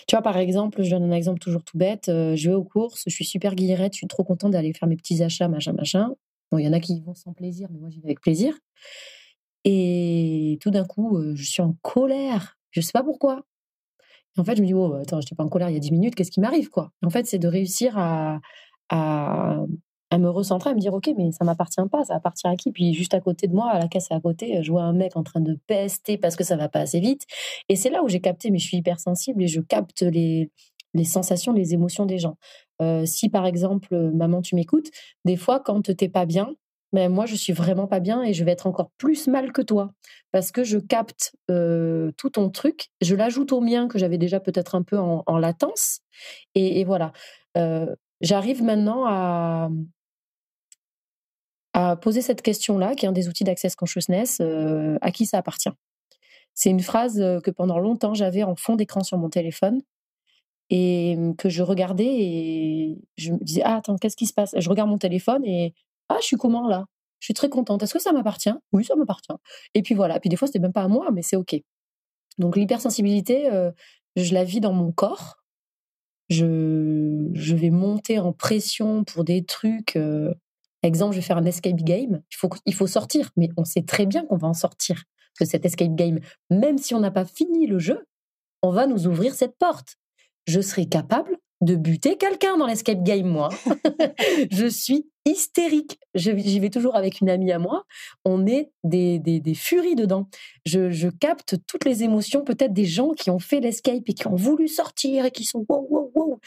Tu 0.07 0.16
vois, 0.16 0.22
par 0.22 0.37
exemple, 0.37 0.83
je 0.83 0.91
donne 0.91 1.05
un 1.05 1.16
exemple 1.16 1.39
toujours 1.39 1.62
tout 1.62 1.79
bête. 1.79 2.09
Euh, 2.09 2.37
je 2.37 2.51
vais 2.51 2.55
aux 2.57 2.64
courses, 2.64 3.03
je 3.07 3.14
suis 3.14 3.24
super 3.24 3.55
guillerette, 3.55 3.95
je 3.95 3.99
suis 3.99 4.07
trop 4.07 4.24
contente 4.24 4.53
d'aller 4.53 4.72
faire 4.72 4.89
mes 4.89 4.97
petits 4.97 5.22
achats, 5.22 5.49
machin, 5.49 5.72
machin. 5.72 6.14
Bon, 6.51 6.59
il 6.59 6.64
y 6.64 6.68
en 6.68 6.72
a 6.72 6.81
qui 6.81 6.95
y 6.95 7.01
vont 7.01 7.14
sans 7.14 7.33
plaisir, 7.33 7.68
mais 7.72 7.79
moi 7.79 7.91
j'y 7.91 8.01
vais 8.01 8.07
avec 8.07 8.20
plaisir. 8.20 8.55
Et 9.64 10.59
tout 10.61 10.70
d'un 10.70 10.85
coup, 10.85 11.18
euh, 11.18 11.35
je 11.35 11.45
suis 11.45 11.62
en 11.62 11.74
colère. 11.83 12.57
Je 12.70 12.81
sais 12.81 12.93
pas 12.93 13.03
pourquoi. 13.03 13.43
En 14.39 14.45
fait, 14.45 14.57
je 14.57 14.62
me 14.62 14.66
dis, 14.66 14.74
oh, 14.74 14.95
attends, 14.95 15.20
je 15.20 15.27
n'étais 15.27 15.35
pas 15.35 15.45
en 15.45 15.49
colère 15.49 15.70
il 15.70 15.74
y 15.74 15.77
a 15.77 15.81
10 15.81 15.93
minutes, 15.93 16.14
qu'est-ce 16.14 16.31
qui 16.31 16.41
m'arrive, 16.41 16.68
quoi? 16.70 16.93
En 17.05 17.11
fait, 17.11 17.27
c'est 17.27 17.39
de 17.39 17.49
réussir 17.49 17.97
à, 17.99 18.41
à 20.11 20.18
me 20.18 20.28
recentrer, 20.28 20.70
à 20.70 20.74
me 20.74 20.80
dire 20.80 20.94
ok, 20.94 21.11
mais 21.16 21.32
ça 21.32 21.44
m'appartient 21.44 21.80
pas, 21.90 22.04
ça 22.04 22.14
appartient 22.14 22.46
à 22.46 22.57
qui? 22.57 22.70
Puis 22.72 22.94
juste 22.94 23.14
à 23.14 23.20
côté 23.20 23.48
de 23.48 23.54
moi, 23.54 23.70
à 23.70 23.78
la 23.78 23.88
caisse 23.88 24.11
à 24.11 24.20
côté, 24.20 24.62
je 24.62 24.70
vois 24.70 24.82
un 24.82 24.92
mec 24.92 25.16
en 25.16 25.22
train 25.22 25.40
de 25.40 25.59
pester 25.66 26.18
parce 26.18 26.36
que 26.36 26.44
ça 26.44 26.57
va 26.57 26.68
pas 26.68 26.80
assez 26.80 27.00
vite. 27.00 27.22
Et 27.68 27.76
c'est 27.76 27.90
là 27.90 28.02
où 28.02 28.09
j'ai 28.09 28.20
capté, 28.20 28.50
mais 28.50 28.59
je 28.59 28.66
suis 28.66 28.76
hypersensible 28.76 29.42
et 29.42 29.48
je 29.48 29.61
capte 29.61 30.02
les, 30.02 30.50
les 30.94 31.04
sensations, 31.04 31.52
les 31.52 31.74
émotions 31.74 32.07
des 32.07 32.18
gens. 32.18 32.36
Euh, 32.82 33.07
si 33.07 33.28
par 33.28 33.46
exemple, 33.46 33.96
maman, 34.12 34.42
tu 34.42 34.54
m'écoutes, 34.54 34.90
des 35.24 35.36
fois 35.36 35.61
quand 35.61 35.82
t'es 35.96 36.09
pas 36.09 36.26
bien, 36.26 36.54
mais 36.92 37.09
ben, 37.09 37.14
moi 37.14 37.26
je 37.26 37.34
suis 37.34 37.52
vraiment 37.52 37.86
pas 37.86 38.00
bien 38.00 38.22
et 38.22 38.32
je 38.32 38.44
vais 38.44 38.52
être 38.52 38.66
encore 38.66 38.90
plus 38.96 39.26
mal 39.26 39.52
que 39.52 39.62
toi 39.62 39.92
parce 40.32 40.52
que 40.52 40.64
je 40.64 40.78
capte 40.78 41.34
euh, 41.50 42.12
tout 42.16 42.30
ton 42.30 42.48
truc, 42.50 42.88
je 43.00 43.14
l'ajoute 43.14 43.52
au 43.52 43.61
mien 43.61 43.88
que 43.88 43.98
j'avais 43.98 44.18
déjà 44.18 44.40
peut-être 44.40 44.74
un 44.74 44.82
peu 44.82 44.98
en, 44.98 45.38
latence 45.38 46.00
et, 46.54 46.84
voilà. 46.84 47.12
Euh, 47.59 47.94
j'arrive 48.20 48.62
maintenant 48.62 49.04
à, 49.07 49.68
à 51.77 51.95
poser 51.95 52.22
cette 52.22 52.41
question-là, 52.41 52.95
qui 52.95 53.05
est 53.05 53.09
un 53.09 53.12
des 53.12 53.29
outils 53.29 53.45
d'Access 53.45 53.77
Consciousness, 53.77 54.39
euh, 54.41 54.97
à 55.03 55.11
qui 55.11 55.27
ça 55.27 55.37
appartient. 55.37 55.68
C'est 56.55 56.70
une 56.70 56.81
phrase 56.81 57.20
euh, 57.20 57.39
que 57.39 57.51
pendant 57.51 57.79
longtemps 57.79 58.14
j'avais 58.14 58.43
en 58.45 58.57
fond 58.57 58.77
d'écran 58.77 59.05
sur 59.05 59.18
mon 59.18 59.29
téléphone 59.29 59.83
et 60.70 61.16
mmh, 61.16 61.37
que 61.37 61.51
je 61.51 61.62
regardais 61.62 62.07
et 62.07 62.99
je 63.18 63.33
me 63.33 63.45
disais 63.45 63.61
ah 63.62 63.77
attends 63.77 63.97
qu'est-ce 63.97 64.16
qui 64.16 64.24
se 64.27 64.33
passe? 64.33 64.55
Je 64.57 64.70
regarde 64.70 64.89
mon 64.89 64.97
téléphone 64.97 65.45
et 65.45 65.74
ah 66.09 66.16
je 66.22 66.27
suis 66.27 66.37
comment 66.39 66.66
là? 66.66 66.87
Je 67.20 67.27
suis 67.27 67.35
très 67.35 67.51
contente. 67.51 67.83
Est-ce 67.83 67.93
que 67.93 68.01
ça 68.01 68.12
m'appartient? 68.12 68.55
Oui 68.72 68.83
ça 68.83 68.97
m'appartient. 68.97 69.35
Et 69.74 69.83
puis 69.83 69.95
voilà. 69.95 70.18
Puis 70.18 70.31
des 70.31 70.37
fois 70.37 70.49
c'était 70.49 70.61
même 70.61 70.72
pas 70.72 70.83
à 70.83 70.89
moi 70.89 71.11
mais 71.12 71.20
c'est 71.20 71.37
ok. 71.37 71.57
Donc 72.39 72.57
l'hypersensibilité, 72.57 73.53
euh, 73.53 73.70
je 74.16 74.33
la 74.33 74.45
vis 74.45 74.61
dans 74.61 74.72
mon 74.72 74.93
corps. 74.93 75.43
Je, 76.31 77.29
je 77.35 77.55
vais 77.55 77.70
monter 77.70 78.18
en 78.18 78.33
pression 78.33 79.05
pour 79.05 79.24
des 79.24 79.45
trucs. 79.45 79.99
Exemple, 80.87 81.14
je 81.14 81.20
vais 81.20 81.26
faire 81.26 81.37
un 81.37 81.45
escape 81.45 81.82
game. 81.82 82.22
Il 82.30 82.37
faut, 82.37 82.49
il 82.64 82.74
faut 82.74 82.87
sortir, 82.87 83.30
mais 83.37 83.49
on 83.57 83.64
sait 83.64 83.82
très 83.82 84.07
bien 84.07 84.24
qu'on 84.24 84.37
va 84.37 84.49
en 84.49 84.55
sortir 84.55 85.03
de 85.41 85.45
cet 85.45 85.66
escape 85.66 85.95
game. 85.95 86.20
Même 86.51 86.78
si 86.78 86.95
on 86.95 87.01
n'a 87.01 87.11
pas 87.11 87.24
fini 87.24 87.66
le 87.66 87.78
jeu, 87.78 88.07
on 88.62 88.70
va 88.70 88.87
nous 88.87 89.07
ouvrir 89.07 89.34
cette 89.34 89.59
porte. 89.59 89.97
Je 90.47 90.61
serai 90.61 90.87
capable 90.87 91.37
de 91.61 91.74
buter 91.74 92.16
quelqu'un 92.16 92.57
dans 92.57 92.66
l'escape 92.66 93.03
game, 93.03 93.26
moi. 93.26 93.49
je 94.51 94.66
suis 94.66 95.09
hystérique. 95.24 95.99
J'y 96.14 96.61
vais 96.61 96.70
toujours 96.70 96.95
avec 96.95 97.20
une 97.20 97.28
amie 97.28 97.51
à 97.51 97.59
moi. 97.59 97.84
On 98.24 98.47
est 98.47 98.70
des, 98.84 99.18
des, 99.18 99.55
furies 99.55 99.97
dedans. 99.97 100.28
Je, 100.64 100.91
je, 100.91 101.09
capte 101.09 101.57
toutes 101.66 101.84
les 101.84 102.05
émotions, 102.05 102.45
peut-être 102.45 102.72
des 102.72 102.84
gens 102.84 103.11
qui 103.11 103.30
ont 103.30 103.41
fait 103.41 103.61
l'escape 103.61 104.03
et 104.07 104.14
qui 104.14 104.26
ont 104.28 104.37
voulu 104.37 104.68
sortir 104.68 105.24
et 105.24 105.30
qui 105.30 105.45
sont 105.45 105.64
wow, 105.68 105.87
wow, 105.91 106.12
wow. 106.14 106.41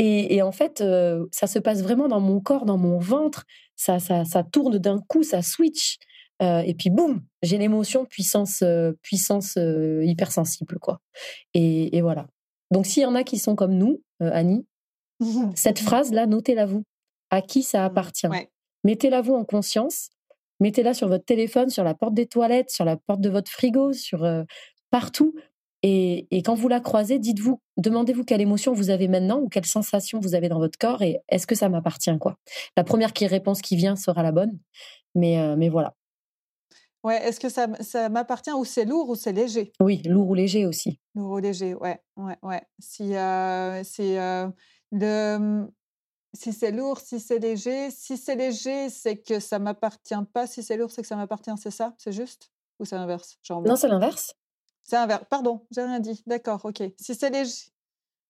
Et, 0.00 0.42
en 0.42 0.52
fait, 0.52 0.80
euh, 0.80 1.26
ça 1.32 1.48
se 1.48 1.58
passe 1.58 1.82
vraiment 1.82 2.06
dans 2.06 2.20
mon 2.20 2.40
corps, 2.40 2.64
dans 2.64 2.78
mon 2.78 2.98
ventre. 2.98 3.44
Ça, 3.74 3.98
ça, 3.98 4.24
ça 4.24 4.44
tourne 4.44 4.78
d'un 4.78 5.00
coup, 5.00 5.24
ça 5.24 5.42
switch. 5.42 5.98
Euh, 6.40 6.60
et 6.60 6.74
puis 6.74 6.88
boum, 6.88 7.24
j'ai 7.42 7.58
l'émotion 7.58 8.04
puissance, 8.04 8.62
euh, 8.62 8.92
puissance 9.02 9.58
hypersensible, 10.02 10.78
quoi. 10.78 11.00
Et, 11.52 12.00
voilà. 12.00 12.28
Donc 12.70 12.86
s'il 12.86 13.02
y 13.02 13.06
en 13.06 13.16
a 13.16 13.24
qui 13.24 13.38
sont 13.38 13.56
comme 13.56 13.74
nous, 13.74 14.00
Annie, 14.20 14.64
cette 15.56 15.80
phrase-là, 15.80 16.26
notez-la 16.26 16.66
vous. 16.66 16.84
À 17.30 17.42
qui 17.42 17.62
ça 17.62 17.80
mmh, 17.80 17.84
appartient? 17.84 18.28
Mettez-la 18.84 19.20
vous 19.20 19.34
en 19.34 19.44
conscience. 19.44 20.10
Mettez-la 20.60 20.94
sur 20.94 21.08
votre 21.08 21.24
téléphone, 21.24 21.70
sur 21.70 21.82
la 21.82 21.94
porte 21.94 22.14
des 22.14 22.26
toilettes, 22.26 22.70
sur 22.70 22.84
la 22.84 22.96
porte 22.96 23.20
de 23.20 23.30
votre 23.30 23.50
frigo, 23.50 23.92
sur 23.92 24.24
partout. 24.90 25.34
Et, 25.82 26.26
quand 26.44 26.54
vous 26.54 26.68
la 26.68 26.80
croisez, 26.80 27.18
dites-vous, 27.18 27.60
demandez-vous 27.76 28.24
quelle 28.24 28.40
émotion 28.40 28.72
vous 28.72 28.90
avez 28.90 29.06
maintenant 29.06 29.38
ou 29.38 29.48
quelle 29.48 29.66
sensation 29.66 30.18
vous 30.18 30.34
avez 30.34 30.48
dans 30.48 30.58
votre 30.58 30.78
corps 30.78 31.02
et 31.02 31.20
est-ce 31.28 31.46
que 31.46 31.54
ça 31.54 31.68
m'appartient 31.68 32.16
quoi? 32.18 32.36
La 32.76 32.84
première 32.84 33.12
qui 33.12 33.26
réponse 33.26 33.62
qui 33.62 33.76
vient 33.76 33.94
sera 33.94 34.22
la 34.22 34.32
bonne, 34.32 34.58
mais 35.14 35.38
euh, 35.38 35.54
mais 35.56 35.68
voilà. 35.68 35.94
Ouais, 37.04 37.24
est-ce 37.24 37.38
que 37.38 37.48
ça, 37.48 37.68
ça 37.80 38.08
m'appartient 38.08 38.50
ou 38.50 38.64
c'est 38.64 38.84
lourd 38.84 39.08
ou 39.08 39.14
c'est 39.14 39.32
léger? 39.32 39.72
Oui, 39.80 40.02
lourd 40.04 40.28
ou 40.28 40.34
léger 40.34 40.66
aussi. 40.66 40.98
Lourd 41.14 41.30
ou 41.30 41.38
léger, 41.38 41.74
ouais, 41.74 42.02
ouais, 42.16 42.36
ouais. 42.42 42.62
Si 42.80 43.14
euh, 43.14 43.84
c'est 43.84 44.18
euh, 44.18 44.48
mmh, 44.90 45.68
si 46.34 46.52
c'est 46.52 46.72
lourd, 46.72 46.98
si 46.98 47.20
c'est 47.20 47.38
léger, 47.38 47.90
si 47.90 48.16
c'est 48.16 48.34
léger, 48.34 48.90
c'est 48.90 49.16
que 49.16 49.38
ça 49.38 49.58
m'appartient 49.58 50.14
pas. 50.32 50.46
Si 50.46 50.62
c'est 50.62 50.76
lourd, 50.76 50.90
c'est 50.90 51.02
que 51.02 51.08
ça 51.08 51.16
m'appartient. 51.16 51.52
C'est 51.56 51.70
ça? 51.70 51.94
C'est 51.98 52.12
juste? 52.12 52.50
Ou 52.80 52.84
c'est 52.84 52.96
l'inverse? 52.96 53.38
Non, 53.50 53.76
c'est 53.76 53.88
l'inverse. 53.88 54.34
C'est 54.88 54.96
un 54.96 55.06
verbe. 55.06 55.24
Pardon, 55.28 55.60
j'ai 55.70 55.82
rien 55.82 56.00
dit. 56.00 56.22
D'accord, 56.26 56.64
ok. 56.64 56.82
Si 56.98 57.14
c'est 57.14 57.28
léger. 57.28 57.52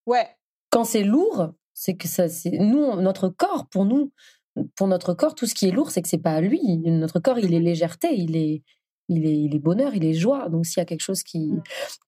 Ouais. 0.07 0.27
Quand 0.71 0.83
c'est 0.83 1.05
lourd, 1.05 1.53
c'est 1.73 1.95
que 1.95 2.09
ça, 2.09 2.29
c'est 2.29 2.51
nous, 2.51 3.01
notre 3.01 3.29
corps, 3.29 3.69
pour 3.71 3.85
nous, 3.85 4.11
pour 4.75 4.89
notre 4.89 5.15
corps, 5.15 5.37
tout 5.37 5.47
ce 5.47 5.55
qui 5.55 5.69
est 5.69 5.71
lourd, 5.71 5.93
c'est 5.93 6.03
que 6.03 6.09
c'est 6.09 6.19
pas 6.19 6.33
à 6.33 6.41
lui. 6.41 6.61
Notre 6.79 7.21
corps, 7.21 7.39
il 7.39 7.55
est 7.55 7.61
légèreté, 7.61 8.09
il 8.13 8.37
est, 8.37 8.65
il 9.09 9.25
est, 9.25 9.39
il 9.39 9.55
est 9.55 9.61
bonheur, 9.61 9.95
il 9.95 10.05
est 10.05 10.15
joie. 10.15 10.49
Donc 10.49 10.67
s'il 10.67 10.79
y 10.79 10.81
a 10.81 10.85
quelque 10.85 11.01
chose 11.01 11.23
qui, 11.23 11.53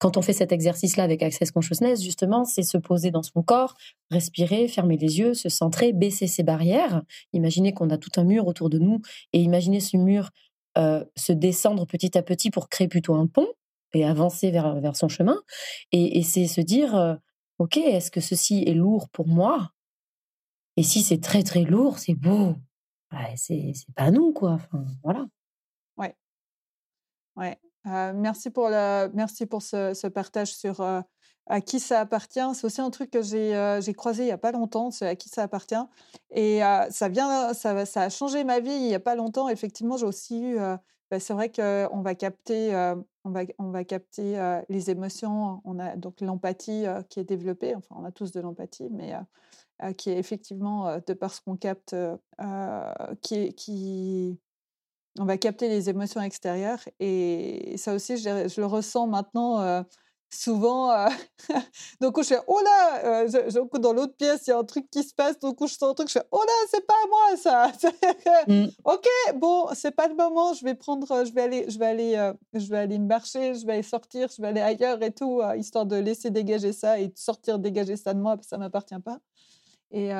quand 0.00 0.16
on 0.16 0.22
fait 0.22 0.32
cet 0.32 0.50
exercice-là 0.50 1.04
avec 1.04 1.22
Access 1.22 1.52
Consciousness, 1.52 2.02
justement, 2.02 2.44
c'est 2.44 2.64
se 2.64 2.76
poser 2.76 3.12
dans 3.12 3.22
son 3.22 3.44
corps, 3.44 3.76
respirer, 4.10 4.66
fermer 4.66 4.96
les 4.96 5.20
yeux, 5.20 5.32
se 5.32 5.48
centrer, 5.48 5.92
baisser 5.92 6.26
ses 6.26 6.42
barrières. 6.42 7.02
Imaginez 7.32 7.72
qu'on 7.72 7.90
a 7.90 7.98
tout 7.98 8.10
un 8.16 8.24
mur 8.24 8.48
autour 8.48 8.68
de 8.68 8.78
nous 8.78 9.00
et 9.32 9.40
imaginez 9.40 9.78
ce 9.78 9.96
mur 9.96 10.30
euh, 10.76 11.04
se 11.14 11.30
descendre 11.32 11.86
petit 11.86 12.18
à 12.18 12.22
petit 12.24 12.50
pour 12.50 12.68
créer 12.68 12.88
plutôt 12.88 13.14
un 13.14 13.28
pont 13.28 13.46
et 13.94 14.04
avancer 14.04 14.50
vers, 14.50 14.80
vers 14.80 14.96
son 14.96 15.08
chemin. 15.08 15.40
Et, 15.92 16.22
c'est 16.22 16.46
se 16.46 16.60
dire, 16.60 17.18
OK, 17.58 17.76
est-ce 17.76 18.10
que 18.10 18.20
ceci 18.20 18.64
est 18.66 18.74
lourd 18.74 19.08
pour 19.10 19.26
moi? 19.26 19.70
Et 20.76 20.82
si 20.82 21.02
c'est 21.02 21.20
très, 21.20 21.42
très 21.42 21.62
lourd, 21.62 21.98
c'est 21.98 22.14
beau. 22.14 22.54
Ouais, 23.12 23.34
c'est 23.36 23.72
pas 23.96 24.10
nous, 24.10 24.32
quoi. 24.32 24.52
Enfin, 24.52 24.84
voilà. 25.02 25.26
Ouais. 25.96 26.16
Ouais. 27.36 27.58
Merci 27.84 28.50
pour, 28.50 28.68
la, 28.68 29.08
merci 29.14 29.46
pour 29.46 29.62
ce, 29.62 29.94
ce 29.94 30.06
partage 30.06 30.54
sur 30.54 30.80
à 31.46 31.60
qui 31.60 31.80
ça 31.80 32.00
appartient. 32.00 32.54
C'est 32.54 32.64
aussi 32.64 32.80
un 32.80 32.90
truc 32.90 33.10
que 33.10 33.22
j'ai 33.22 33.94
croisé 33.94 34.22
il 34.22 34.26
n'y 34.26 34.32
a 34.32 34.38
pas 34.38 34.52
longtemps, 34.52 34.90
c'est 34.90 35.08
à 35.08 35.16
qui 35.16 35.28
ça 35.28 35.42
appartient. 35.42 35.74
Et 36.30 36.60
ça, 36.90 37.08
vient, 37.08 37.52
ça, 37.54 37.84
ça 37.84 38.02
a 38.02 38.08
changé 38.08 38.44
ma 38.44 38.60
vie 38.60 38.70
il 38.70 38.86
n'y 38.86 38.94
a 38.94 39.00
pas 39.00 39.16
longtemps. 39.16 39.48
Effectivement, 39.48 39.96
j'ai 39.96 40.06
aussi 40.06 40.40
eu 40.42 40.58
bah, 41.10 41.18
c'est 41.18 41.32
vrai 41.32 41.50
qu'on 41.50 42.02
va 42.02 42.14
capter, 42.14 42.72
on 43.24 43.30
va, 43.30 43.42
on 43.58 43.70
va 43.70 43.84
capter 43.84 44.60
les 44.68 44.90
émotions. 44.90 45.60
On 45.64 45.78
a 45.78 45.96
donc 45.96 46.20
l'empathie 46.20 46.84
qui 47.08 47.20
est 47.20 47.24
développée. 47.24 47.74
Enfin, 47.74 47.96
on 47.98 48.04
a 48.04 48.12
tous 48.12 48.32
de 48.32 48.40
l'empathie, 48.40 48.88
mais 48.90 49.14
qui 49.96 50.10
est 50.10 50.18
effectivement, 50.18 50.98
de 51.06 51.12
par 51.12 51.32
ce 51.34 51.40
qu'on 51.40 51.56
capte, 51.56 51.94
qui, 53.20 53.54
qui, 53.54 54.38
on 55.18 55.24
va 55.24 55.36
capter 55.36 55.68
les 55.68 55.90
émotions 55.90 56.20
extérieures. 56.20 56.80
Et 56.98 57.74
ça 57.76 57.94
aussi, 57.94 58.16
je, 58.16 58.48
je 58.48 58.60
le 58.60 58.66
ressens 58.66 59.06
maintenant 59.06 59.84
souvent, 60.30 60.92
euh, 60.92 61.08
donc 62.00 62.20
je 62.22 62.28
fais 62.28 62.38
oh 62.46 62.60
là, 62.64 63.24
euh, 63.24 63.64
dans 63.80 63.92
l'autre 63.92 64.14
pièce, 64.16 64.46
il 64.46 64.50
y 64.50 64.52
a 64.52 64.58
un 64.58 64.64
truc 64.64 64.88
qui 64.90 65.02
se 65.02 65.12
passe, 65.14 65.38
donc 65.40 65.58
je 65.60 65.74
sens 65.74 65.90
un 65.90 65.94
truc, 65.94 66.08
je 66.08 66.14
fais 66.14 66.26
oh 66.30 66.42
là, 66.46 66.52
c'est 66.70 66.86
pas 66.86 66.94
moi 67.08 67.36
ça. 67.36 67.72
Mmh. 68.46 68.66
Ok, 68.84 69.06
bon, 69.36 69.66
c'est 69.74 69.90
pas 69.90 70.08
le 70.08 70.14
moment, 70.14 70.54
je 70.54 70.64
vais 70.64 70.74
prendre, 70.74 71.06
je 71.24 71.32
vais 71.32 71.42
aller, 71.42 71.66
je 71.68 71.78
vais 71.78 71.86
aller, 71.86 72.16
euh, 72.16 72.32
je 72.54 72.66
vais 72.68 72.78
aller 72.78 72.98
marcher, 72.98 73.54
je 73.54 73.66
vais 73.66 73.74
aller 73.74 73.82
sortir, 73.82 74.28
je 74.34 74.40
vais 74.40 74.48
aller 74.48 74.60
ailleurs 74.60 75.02
et 75.02 75.12
tout, 75.12 75.42
histoire 75.56 75.86
de 75.86 75.96
laisser 75.96 76.30
dégager 76.30 76.72
ça 76.72 76.98
et 76.98 77.08
de 77.08 77.18
sortir 77.18 77.58
dégager 77.58 77.96
ça 77.96 78.14
de 78.14 78.20
moi 78.20 78.36
parce 78.36 78.46
que 78.46 78.50
ça 78.50 78.58
m'appartient 78.58 79.00
pas. 79.04 79.18
Et 79.92 80.10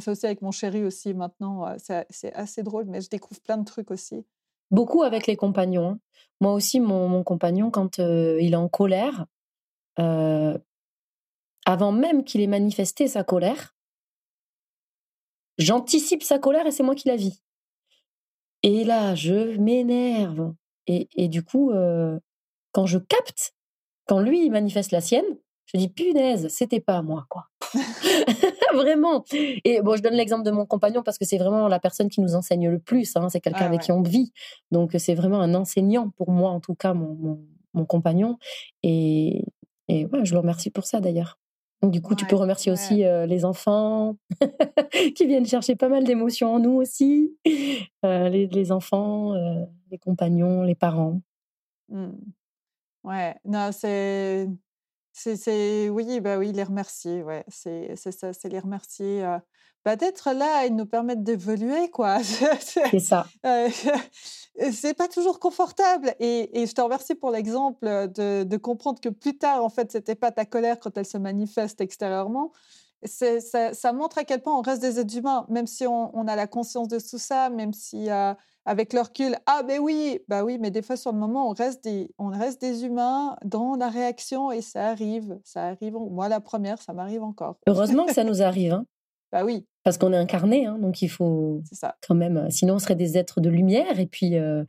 c'est 0.00 0.10
aussi 0.10 0.24
avec 0.24 0.40
mon 0.40 0.50
chéri 0.50 0.82
aussi 0.82 1.12
maintenant, 1.12 1.66
c'est 1.78 2.32
assez 2.32 2.62
drôle, 2.62 2.86
mais 2.86 3.02
je 3.02 3.10
découvre 3.10 3.40
plein 3.42 3.58
de 3.58 3.64
trucs 3.64 3.90
aussi. 3.90 4.24
Beaucoup 4.70 5.02
avec 5.02 5.26
les 5.26 5.36
compagnons. 5.36 5.98
Moi 6.40 6.54
aussi, 6.54 6.80
mon, 6.80 7.08
mon 7.08 7.22
compagnon, 7.22 7.70
quand 7.70 7.98
il 7.98 8.52
est 8.52 8.56
en 8.56 8.68
colère, 8.68 9.26
avant 11.66 11.92
même 11.92 12.24
qu'il 12.24 12.40
ait 12.40 12.46
manifesté 12.46 13.08
sa 13.08 13.24
colère, 13.24 13.74
j'anticipe 15.58 16.22
sa 16.22 16.38
colère 16.38 16.66
et 16.66 16.70
c'est 16.70 16.82
moi 16.82 16.94
qui 16.94 17.08
la 17.08 17.16
vis. 17.16 17.42
Et 18.62 18.84
là, 18.84 19.14
je 19.14 19.56
m'énerve. 19.58 20.54
Et, 20.86 21.08
et, 21.14 21.28
du 21.28 21.42
coup, 21.42 21.72
quand 22.72 22.86
je 22.86 22.98
capte, 22.98 23.54
quand 24.06 24.20
lui 24.20 24.44
il 24.44 24.50
manifeste 24.50 24.92
la 24.92 25.00
sienne, 25.00 25.38
je 25.66 25.78
dis 25.78 25.88
punaise, 25.88 26.48
c'était 26.48 26.80
pas 26.80 27.02
moi, 27.02 27.26
quoi. 27.28 27.46
vraiment. 28.74 29.24
Et 29.64 29.80
bon, 29.82 29.96
je 29.96 30.02
donne 30.02 30.14
l'exemple 30.14 30.44
de 30.44 30.50
mon 30.50 30.66
compagnon 30.66 31.02
parce 31.02 31.18
que 31.18 31.24
c'est 31.24 31.38
vraiment 31.38 31.68
la 31.68 31.78
personne 31.78 32.08
qui 32.08 32.20
nous 32.20 32.34
enseigne 32.34 32.68
le 32.68 32.78
plus. 32.78 33.16
Hein. 33.16 33.28
c'est 33.28 33.40
quelqu'un 33.40 33.66
avec 33.66 33.82
qui 33.82 33.92
on 33.92 34.02
vit. 34.02 34.32
Donc, 34.70 34.94
c'est 34.98 35.14
vraiment 35.14 35.40
un 35.40 35.54
enseignant 35.54 36.10
pour 36.10 36.30
moi, 36.30 36.50
en 36.50 36.60
tout 36.60 36.74
cas, 36.74 36.94
mon, 36.94 37.40
mon, 37.74 37.84
compagnon. 37.84 38.38
Et, 38.82 39.44
et 39.90 40.06
ouais, 40.06 40.24
je 40.24 40.32
le 40.32 40.38
remercie 40.38 40.70
pour 40.70 40.84
ça 40.84 41.00
d'ailleurs. 41.00 41.38
Donc, 41.82 41.92
du 41.92 42.02
coup, 42.02 42.14
tu 42.14 42.26
peux 42.26 42.36
remercier 42.36 42.70
aussi 42.70 43.04
euh, 43.04 43.24
les 43.24 43.44
enfants 43.44 44.16
qui 45.16 45.26
viennent 45.26 45.46
chercher 45.46 45.76
pas 45.76 45.88
mal 45.88 46.04
d'émotions 46.04 46.54
en 46.54 46.58
nous 46.58 46.72
aussi. 46.72 47.36
Euh, 48.02 48.30
les, 48.30 48.46
les, 48.46 48.72
enfants, 48.72 49.34
euh, 49.34 49.66
les 49.90 49.98
compagnons, 49.98 50.62
les 50.62 50.74
parents. 50.74 51.20
Mmh. 51.90 52.12
Ouais, 53.04 53.36
non, 53.44 53.70
c'est 53.72 54.48
c'est 55.12 55.90
oui, 55.90 56.20
bah, 56.20 56.38
oui, 56.38 56.50
les 56.52 56.62
remercier, 56.62 57.22
ouais, 57.22 57.44
c'est 57.48 57.94
ça, 57.96 58.32
c'est 58.32 58.48
les 58.48 58.58
remercier, 58.58 59.22
bah, 59.84 59.96
d'être 59.96 60.32
là 60.32 60.66
et 60.66 60.70
de 60.70 60.74
nous 60.74 60.86
permettre 60.86 61.22
d'évoluer, 61.22 61.90
quoi. 61.90 62.18
C'est 62.60 63.00
ça. 63.00 63.26
c'est 64.72 64.94
pas 64.94 65.08
toujours 65.08 65.38
confortable 65.38 66.14
et 66.18 66.60
et 66.60 66.66
je 66.66 66.74
te 66.74 66.80
remercie 66.80 67.14
pour 67.14 67.30
l'exemple, 67.30 67.86
de 67.86 68.44
de 68.44 68.56
comprendre 68.56 69.00
que 69.00 69.08
plus 69.08 69.38
tard, 69.38 69.64
en 69.64 69.70
fait, 69.70 69.92
c'était 69.92 70.14
pas 70.14 70.32
ta 70.32 70.44
colère 70.44 70.78
quand 70.80 70.96
elle 70.98 71.06
se 71.06 71.18
manifeste 71.18 71.80
extérieurement. 71.80 72.52
C'est 73.04 73.40
ça 73.40 73.72
ça 73.72 73.92
montre 73.92 74.18
à 74.18 74.24
quel 74.24 74.42
point 74.42 74.58
on 74.58 74.60
reste 74.60 74.82
des 74.82 74.98
êtres 74.98 75.16
humains, 75.16 75.46
même 75.48 75.66
si 75.66 75.86
on 75.86 76.16
on 76.16 76.28
a 76.28 76.36
la 76.36 76.46
conscience 76.46 76.88
de 76.88 76.98
tout 76.98 77.18
ça, 77.18 77.48
même 77.48 77.72
si, 77.72 78.10
avec 78.66 78.92
le 78.92 79.00
recul, 79.00 79.36
ah 79.46 79.62
ben 79.62 79.80
oui, 79.80 80.20
bah 80.28 80.44
oui, 80.44 80.58
mais 80.60 80.70
des 80.70 80.82
fois 80.82 80.96
sur 80.96 81.12
le 81.12 81.18
moment, 81.18 81.48
on 81.48 81.52
reste 81.52 81.82
des, 81.84 82.14
on 82.18 82.28
reste 82.28 82.60
des 82.60 82.84
humains 82.84 83.36
dans 83.44 83.74
la 83.74 83.88
réaction 83.88 84.52
et 84.52 84.60
ça 84.60 84.88
arrive, 84.88 85.38
ça 85.44 85.64
arrive. 85.68 85.94
Moi, 85.94 86.28
la 86.28 86.40
première, 86.40 86.80
ça 86.80 86.92
m'arrive 86.92 87.22
encore. 87.22 87.56
Heureusement 87.66 88.04
que 88.04 88.12
ça 88.12 88.24
nous 88.24 88.42
arrive. 88.42 88.74
Hein. 88.74 88.84
Bah 89.32 89.44
oui. 89.44 89.66
Parce 89.82 89.96
qu'on 89.98 90.12
est 90.12 90.16
incarné, 90.16 90.66
hein, 90.66 90.78
donc 90.78 91.02
il 91.02 91.08
faut 91.08 91.62
ça. 91.72 91.96
quand 92.06 92.14
même. 92.14 92.50
Sinon, 92.50 92.74
on 92.74 92.78
serait 92.78 92.96
des 92.96 93.16
êtres 93.16 93.40
de 93.40 93.48
lumière 93.48 93.98
et 93.98 94.06
puis, 94.06 94.36
euh, 94.36 94.64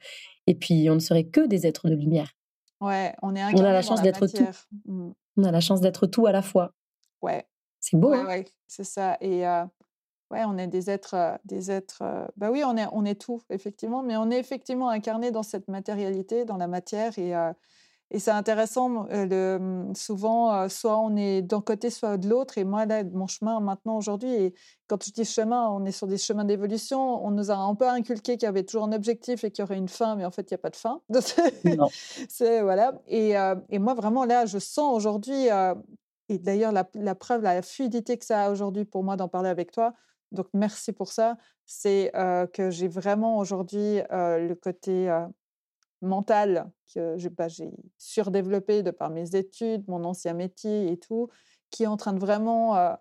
et 0.47 0.55
puis 0.55 0.89
on 0.89 0.95
ne 0.95 0.99
serait 0.99 1.25
que 1.25 1.45
des 1.47 1.67
êtres 1.67 1.89
de 1.89 1.95
lumière. 1.95 2.31
Ouais, 2.79 3.13
on 3.21 3.35
est 3.35 3.41
incarné. 3.41 3.61
On 3.61 3.69
a 3.69 3.73
la 3.73 3.81
chance 3.81 4.01
d'être 4.01 4.27
tout. 4.27 4.47
Mmh. 4.85 5.11
On 5.37 5.43
a 5.43 5.51
la 5.51 5.61
chance 5.61 5.81
d'être 5.81 6.07
tout 6.07 6.25
à 6.27 6.31
la 6.31 6.41
fois. 6.41 6.73
Ouais. 7.21 7.45
C'est 7.79 7.97
beau. 7.97 8.11
Ouais, 8.11 8.17
hein. 8.17 8.27
ouais, 8.27 8.45
c'est 8.67 8.83
ça. 8.83 9.17
Et 9.21 9.47
euh, 9.47 9.65
ouais, 10.29 10.43
on 10.45 10.57
est 10.57 10.67
des 10.67 10.89
êtres, 10.89 11.39
des 11.45 11.71
êtres. 11.71 12.03
bah 12.37 12.51
oui, 12.51 12.63
on 12.65 12.77
est, 12.77 12.87
on 12.91 13.05
est 13.05 13.19
tout 13.19 13.41
effectivement, 13.49 14.03
mais 14.03 14.17
on 14.17 14.29
est 14.29 14.39
effectivement 14.39 14.89
incarné 14.89 15.31
dans 15.31 15.43
cette 15.43 15.67
matérialité, 15.67 16.45
dans 16.45 16.57
la 16.57 16.67
matière, 16.67 17.17
et, 17.17 17.33
et 18.13 18.19
c'est 18.19 18.31
intéressant. 18.31 19.07
Le, 19.09 19.57
mmh, 19.57 19.95
souvent, 19.95 20.67
soit 20.67 20.99
on 20.99 21.15
est 21.15 21.41
d'un 21.41 21.61
côté, 21.61 21.89
soit 21.89 22.17
de 22.17 22.27
l'autre. 22.27 22.57
Et 22.57 22.65
moi, 22.65 22.85
là, 22.85 23.03
mon 23.05 23.25
chemin 23.25 23.61
maintenant 23.61 23.97
aujourd'hui, 23.97 24.33
et 24.33 24.53
quand 24.87 25.01
je 25.01 25.11
dis 25.11 25.23
chemin, 25.23 25.69
on 25.69 25.85
est 25.85 25.93
sur 25.93 26.07
des 26.07 26.17
chemins 26.17 26.43
d'évolution. 26.43 27.25
On 27.25 27.31
nous 27.31 27.51
a 27.51 27.55
un 27.55 27.73
peu 27.73 27.87
inculqué 27.87 28.33
qu'il 28.33 28.43
y 28.43 28.49
avait 28.49 28.63
toujours 28.63 28.83
un 28.83 28.91
objectif 28.91 29.45
et 29.45 29.51
qu'il 29.51 29.63
y 29.63 29.65
aurait 29.65 29.77
une 29.77 29.87
fin, 29.87 30.17
mais 30.17 30.25
en 30.25 30.31
fait, 30.31 30.51
il 30.51 30.53
n'y 30.53 30.55
a 30.55 30.57
pas 30.57 30.69
de 30.69 30.75
fin. 30.75 31.01
c'est 32.29 32.61
voilà. 32.61 33.01
Et, 33.07 33.33
et, 33.69 33.79
moi, 33.79 33.93
vraiment 33.93 34.25
là, 34.25 34.45
je 34.45 34.59
sens 34.59 34.93
aujourd'hui. 34.93 35.47
et 36.27 36.37
d'ailleurs, 36.37 36.73
la, 36.73 36.89
la, 36.95 37.15
preuve, 37.15 37.43
la 37.43 37.61
fluidité 37.61 38.17
que 38.17 38.25
ça 38.25 38.43
a 38.43 38.51
aujourd'hui 38.51 38.83
pour 38.83 39.05
moi 39.05 39.15
d'en 39.15 39.29
parler 39.29 39.49
avec 39.49 39.71
toi, 39.71 39.93
donc, 40.31 40.47
merci 40.53 40.93
pour 40.93 41.11
ça. 41.11 41.37
C'est 41.65 42.11
que 42.53 42.69
j'ai 42.69 42.87
vraiment 42.87 43.37
aujourd'hui 43.37 44.01
le 44.11 44.53
côté 44.53 45.09
mental 46.01 46.71
que 46.93 47.27
bah, 47.29 47.47
j'ai 47.47 47.71
surdéveloppé 47.97 48.83
de 48.83 48.91
par 48.91 49.09
mes 49.09 49.35
études, 49.35 49.87
mon 49.87 50.03
ancien 50.03 50.33
métier 50.33 50.91
et 50.91 50.97
tout, 50.97 51.29
qui 51.69 51.83
est 51.83 51.87
en 51.87 51.97
train 51.97 52.13
de 52.13 52.19
vraiment 52.19 52.97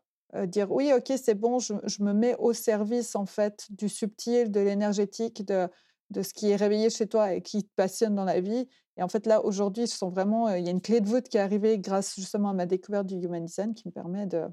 dire 0.47 0.71
oui, 0.71 0.93
ok, 0.97 1.13
c'est 1.21 1.35
bon, 1.35 1.59
je, 1.59 1.75
me 2.03 2.13
mets 2.13 2.37
au 2.39 2.53
service 2.53 3.17
en 3.17 3.27
fait 3.27 3.67
du 3.71 3.89
subtil, 3.89 4.51
de 4.51 4.61
l'énergétique, 4.61 5.45
de, 5.45 5.69
de 6.11 6.23
ce 6.23 6.33
qui 6.35 6.51
est 6.51 6.57
réveillé 6.57 6.91
chez 6.91 7.07
toi 7.07 7.35
et 7.35 7.43
qui 7.43 7.65
te 7.65 7.71
passionne 7.75 8.15
dans 8.15 8.25
la 8.25 8.41
vie. 8.41 8.69
Et 8.97 9.03
en 9.03 9.09
fait, 9.09 9.27
là, 9.27 9.45
aujourd'hui, 9.45 9.85
il 9.85 10.65
y 10.65 10.69
a 10.69 10.71
une 10.71 10.81
clé 10.81 11.01
de 11.01 11.09
voûte 11.09 11.29
qui 11.29 11.37
est 11.37 11.41
arrivée 11.41 11.79
grâce 11.79 12.15
justement 12.17 12.51
à 12.51 12.53
ma 12.53 12.67
découverte 12.67 13.07
du 13.07 13.17
Human 13.17 13.45
Design 13.45 13.75
qui 13.75 13.89
me 13.89 13.93
permet 13.93 14.27
de, 14.27 14.45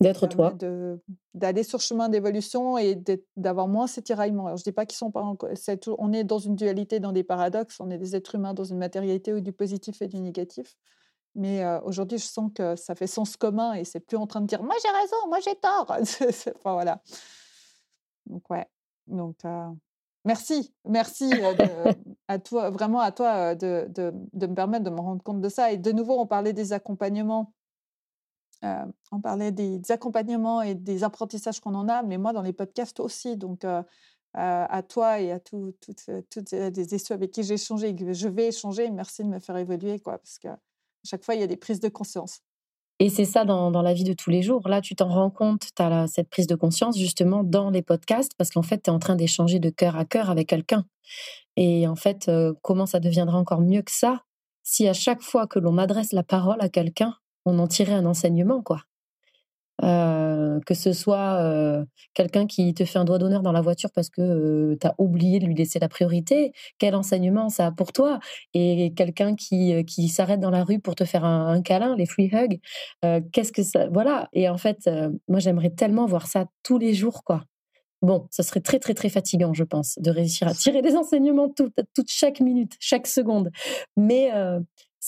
D'être 0.00 0.28
toi. 0.28 0.54
D'aller 1.34 1.64
sur 1.64 1.80
chemin 1.80 2.08
d'évolution 2.08 2.78
et 2.78 3.02
d'avoir 3.36 3.66
moins 3.66 3.88
ces 3.88 4.02
tiraillements. 4.02 4.46
Alors, 4.46 4.56
je 4.56 4.62
ne 4.62 4.64
dis 4.64 4.72
pas 4.72 4.86
qu'ils 4.86 4.96
sont 4.96 5.10
pas. 5.10 5.34
on 5.98 6.12
est 6.12 6.24
dans 6.24 6.38
une 6.38 6.54
dualité, 6.54 7.00
dans 7.00 7.12
des 7.12 7.24
paradoxes. 7.24 7.80
On 7.80 7.90
est 7.90 7.98
des 7.98 8.14
êtres 8.14 8.36
humains 8.36 8.54
dans 8.54 8.64
une 8.64 8.78
matérialité 8.78 9.32
où 9.32 9.40
du 9.40 9.52
positif 9.52 10.00
et 10.00 10.06
du 10.06 10.20
négatif. 10.20 10.76
Mais 11.34 11.64
aujourd'hui, 11.82 12.18
je 12.18 12.26
sens 12.26 12.50
que 12.54 12.76
ça 12.76 12.94
fait 12.94 13.06
sens 13.06 13.36
commun 13.36 13.74
et 13.74 13.84
c'est 13.84 14.00
plus 14.00 14.16
en 14.16 14.26
train 14.26 14.40
de 14.40 14.46
dire 14.46 14.62
moi 14.62 14.74
j'ai 14.82 14.90
raison, 14.90 15.16
moi 15.28 15.38
j'ai 15.44 15.56
tort. 15.56 15.90
enfin, 16.56 16.72
voilà. 16.72 17.02
Donc, 18.26 18.48
ouais. 18.50 18.66
Donc, 19.08 19.36
merci. 20.24 20.72
Merci 20.84 21.32
à 22.28 22.38
toi, 22.38 22.70
vraiment 22.70 23.00
à 23.00 23.10
toi 23.10 23.56
de, 23.56 23.86
de, 23.88 24.12
de 24.32 24.46
me 24.46 24.54
permettre 24.54 24.84
de 24.84 24.90
me 24.90 25.00
rendre 25.00 25.22
compte 25.24 25.40
de 25.40 25.48
ça. 25.48 25.72
Et 25.72 25.76
de 25.76 25.90
nouveau, 25.90 26.20
on 26.20 26.26
parlait 26.26 26.52
des 26.52 26.72
accompagnements 26.72 27.52
on 28.62 29.20
parlait 29.20 29.52
des, 29.52 29.80
accompagnements 29.90 30.62
et 30.62 30.74
des 30.74 31.04
apprentissages 31.04 31.60
qu'on 31.60 31.74
en 31.74 31.88
a, 31.88 32.02
mais 32.02 32.18
moi 32.18 32.32
dans 32.32 32.42
les 32.42 32.52
podcasts 32.52 33.00
aussi. 33.00 33.36
Donc 33.36 33.64
à 34.34 34.82
toi 34.82 35.20
et 35.20 35.32
à 35.32 35.40
toutes 35.40 36.50
les 36.50 36.94
issues 36.94 37.12
avec 37.12 37.30
qui 37.30 37.42
j'ai 37.42 37.54
échangé 37.54 37.88
et 37.88 37.94
que 37.94 38.12
je 38.12 38.28
vais 38.28 38.48
échanger, 38.48 38.90
merci 38.90 39.22
de 39.22 39.28
me 39.28 39.38
faire 39.38 39.56
évoluer, 39.56 40.00
quoi, 40.00 40.18
parce 40.18 40.38
que 40.38 40.48
chaque 41.04 41.24
fois 41.24 41.34
il 41.34 41.40
y 41.40 41.44
a 41.44 41.46
des 41.46 41.56
prises 41.56 41.80
de 41.80 41.88
conscience. 41.88 42.40
Et 43.00 43.10
c'est 43.10 43.24
ça 43.24 43.44
dans, 43.44 43.70
la 43.70 43.94
vie 43.94 44.02
de 44.02 44.12
tous 44.12 44.30
les 44.30 44.42
jours. 44.42 44.68
Là, 44.68 44.80
tu 44.80 44.96
t'en 44.96 45.08
rends 45.08 45.30
compte, 45.30 45.68
tu 45.76 45.82
as 45.82 46.08
cette 46.08 46.28
prise 46.28 46.48
de 46.48 46.56
conscience 46.56 46.98
justement 46.98 47.44
dans 47.44 47.70
les 47.70 47.82
podcasts, 47.82 48.32
parce 48.36 48.50
qu'en 48.50 48.62
fait, 48.62 48.82
tu 48.82 48.90
es 48.90 48.92
en 48.92 48.98
train 48.98 49.14
d'échanger 49.14 49.60
de 49.60 49.70
cœur 49.70 49.96
à 49.96 50.04
cœur 50.04 50.30
avec 50.30 50.48
quelqu'un. 50.48 50.84
Et 51.54 51.86
en 51.86 51.94
fait, 51.94 52.28
comment 52.62 52.86
ça 52.86 52.98
deviendra 52.98 53.38
encore 53.38 53.60
mieux 53.60 53.82
que 53.82 53.92
ça 53.92 54.24
si 54.68 54.86
à 54.86 54.92
chaque 54.92 55.22
fois 55.22 55.46
que 55.46 55.58
l'on 55.58 55.78
adresse 55.78 56.12
la 56.12 56.22
parole 56.22 56.60
à 56.60 56.68
quelqu'un, 56.68 57.16
on 57.48 57.58
en 57.58 57.66
tirait 57.68 57.94
un 57.94 58.06
enseignement, 58.06 58.62
quoi. 58.62 58.82
Que 59.80 60.74
ce 60.74 60.92
soit 60.92 61.84
quelqu'un 62.14 62.46
qui 62.46 62.74
te 62.74 62.84
fait 62.84 62.98
un 62.98 63.04
doigt 63.04 63.18
d'honneur 63.18 63.42
dans 63.42 63.52
la 63.52 63.60
voiture 63.60 63.90
parce 63.94 64.10
que 64.10 64.20
euh, 64.20 64.76
tu 64.80 64.86
as 64.86 64.94
oublié 64.98 65.38
de 65.38 65.46
lui 65.46 65.54
laisser 65.54 65.78
la 65.78 65.88
priorité, 65.88 66.52
quel 66.78 66.94
enseignement 66.94 67.48
ça 67.48 67.66
a 67.66 67.70
pour 67.70 67.92
toi? 67.92 68.18
Et 68.54 68.92
quelqu'un 68.94 69.36
qui, 69.36 69.84
qui 69.84 70.08
s'arrête 70.08 70.40
dans 70.40 70.50
la 70.50 70.64
rue 70.64 70.80
pour 70.80 70.94
te 70.94 71.04
faire 71.04 71.24
un, 71.24 71.62
câlin, 71.62 71.96
les 71.96 72.06
free 72.06 72.30
hugs, 72.32 72.60
qu'est-ce 73.32 73.52
que 73.52 73.62
ça... 73.62 73.88
Voilà, 73.88 74.28
et 74.32 74.48
en 74.48 74.58
fait, 74.58 74.90
moi 75.28 75.38
j'aimerais 75.38 75.70
tellement 75.70 76.06
voir 76.06 76.26
ça 76.26 76.46
tous 76.62 76.78
les 76.78 76.92
jours, 76.92 77.22
quoi. 77.24 77.44
Bon, 78.00 78.28
ça 78.30 78.44
serait 78.44 78.60
très 78.60 78.78
très 78.78 78.94
très 78.94 79.08
fatigant, 79.08 79.54
je 79.54 79.64
pense, 79.64 79.98
de 79.98 80.10
réussir 80.10 80.46
à 80.46 80.54
tirer 80.54 80.82
des 80.82 80.94
enseignements 80.94 81.48
toute, 81.48 81.74
toute 81.94 82.10
chaque 82.10 82.40
minute, 82.40 82.74
chaque 82.78 83.08
seconde. 83.08 83.50
Mais 83.96 84.30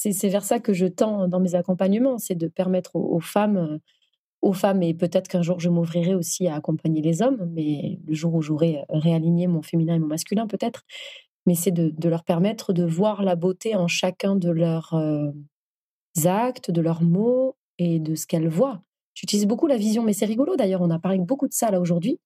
c'est 0.00 0.28
vers 0.28 0.44
ça 0.44 0.60
que 0.60 0.72
je 0.72 0.86
tends 0.86 1.28
dans 1.28 1.40
mes 1.40 1.54
accompagnements, 1.54 2.18
c'est 2.18 2.34
de 2.34 2.48
permettre 2.48 2.96
aux, 2.96 3.20
femmes, 3.20 3.78
aux 4.40 4.52
femmes, 4.52 4.82
et 4.82 4.94
peut-être 4.94 5.28
qu'un 5.28 5.42
jour 5.42 5.60
je 5.60 5.68
m'ouvrirai 5.68 6.14
aussi 6.14 6.48
à 6.48 6.54
accompagner 6.54 7.02
les 7.02 7.22
hommes, 7.22 7.50
mais 7.52 7.98
le 8.06 8.14
jour 8.14 8.34
où 8.34 8.42
j'aurai 8.42 8.84
réaligné 8.88 9.46
mon 9.46 9.62
féminin 9.62 9.96
et 9.96 9.98
mon 9.98 10.06
masculin 10.06 10.46
peut-être, 10.46 10.82
mais 11.46 11.54
c'est 11.54 11.70
de, 11.70 12.08
leur 12.08 12.24
permettre 12.24 12.72
de 12.72 12.84
voir 12.84 13.22
la 13.22 13.36
beauté 13.36 13.76
en 13.76 13.88
chacun 13.88 14.36
de 14.36 14.50
leurs 14.50 14.94
actes, 16.24 16.70
de 16.70 16.80
leurs 16.80 17.02
mots 17.02 17.56
et 17.78 17.98
de 17.98 18.14
ce 18.14 18.26
qu'elles 18.26 18.48
voient. 18.48 18.82
J'utilise 19.14 19.46
beaucoup 19.46 19.66
la 19.66 19.76
vision, 19.76 20.02
mais 20.02 20.12
c'est 20.12 20.26
rigolo 20.26 20.56
d'ailleurs, 20.56 20.82
on 20.82 20.90
a 20.90 20.98
parlé 20.98 21.18
beaucoup 21.18 21.46
de 21.46 21.52
ça 21.52 21.70
là 21.70 21.80
aujourd'hui. 21.80 22.18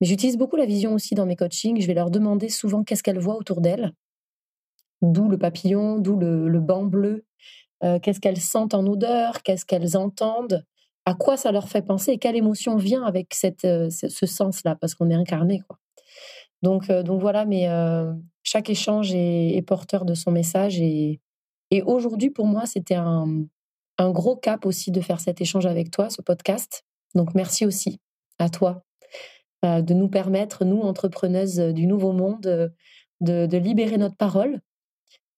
Mais 0.00 0.06
j'utilise 0.06 0.36
beaucoup 0.36 0.56
la 0.56 0.66
vision 0.66 0.94
aussi 0.94 1.14
dans 1.14 1.26
mes 1.26 1.36
coachings. 1.36 1.80
Je 1.80 1.86
vais 1.86 1.94
leur 1.94 2.10
demander 2.10 2.48
souvent 2.48 2.84
qu'est-ce 2.84 3.02
qu'elles 3.02 3.18
voient 3.18 3.36
autour 3.36 3.60
d'elles 3.60 3.92
d'où 5.02 5.28
le 5.28 5.38
papillon, 5.38 5.98
d'où 5.98 6.16
le, 6.16 6.60
banc 6.60 6.84
bleu, 6.84 7.24
euh, 7.84 7.98
qu'est-ce 7.98 8.20
qu'elles 8.20 8.40
sentent 8.40 8.74
en 8.74 8.86
odeur, 8.86 9.42
qu'est-ce 9.42 9.64
qu'elles 9.64 9.96
entendent, 9.96 10.64
à 11.04 11.14
quoi 11.14 11.36
ça 11.36 11.52
leur 11.52 11.68
fait 11.68 11.82
penser? 11.82 12.12
Et 12.12 12.18
quelle 12.18 12.36
émotion 12.36 12.76
vient 12.76 13.04
avec 13.04 13.34
cette, 13.34 13.64
euh, 13.64 13.88
ce, 13.90 14.26
sens-là, 14.26 14.76
parce 14.76 14.94
qu'on 14.94 15.10
est 15.10 15.14
incarné. 15.14 15.60
Quoi. 15.66 15.78
Donc, 16.62 16.90
euh, 16.90 17.02
donc 17.02 17.20
voilà, 17.20 17.44
mais 17.44 17.68
chaque 18.42 18.70
échange 18.70 19.12
est, 19.14 19.62
porteur 19.66 20.04
de 20.04 20.14
son 20.14 20.32
message. 20.32 20.80
Et, 20.80 21.20
et 21.70 21.82
aujourd'hui, 21.82 22.30
pour 22.30 22.46
moi, 22.46 22.66
c'était 22.66 22.96
un, 22.96 23.44
un 23.98 24.10
gros 24.10 24.36
cap 24.36 24.66
aussi 24.66 24.90
de 24.90 25.00
faire 25.00 25.20
cet 25.20 25.40
échange 25.40 25.66
avec 25.66 25.90
toi, 25.90 26.10
ce 26.10 26.22
podcast. 26.22 26.84
Donc 27.14 27.34
merci 27.34 27.64
aussi 27.64 28.00
à 28.38 28.48
toi 28.48 28.84
de 29.64 29.92
nous 29.92 30.08
permettre, 30.08 30.64
nous, 30.64 30.82
entrepreneuses 30.82 31.58
du 31.58 31.88
nouveau 31.88 32.12
monde, 32.12 32.72
de 33.20 33.56
libérer 33.56 33.98
notre 33.98 34.16
parole 34.16 34.60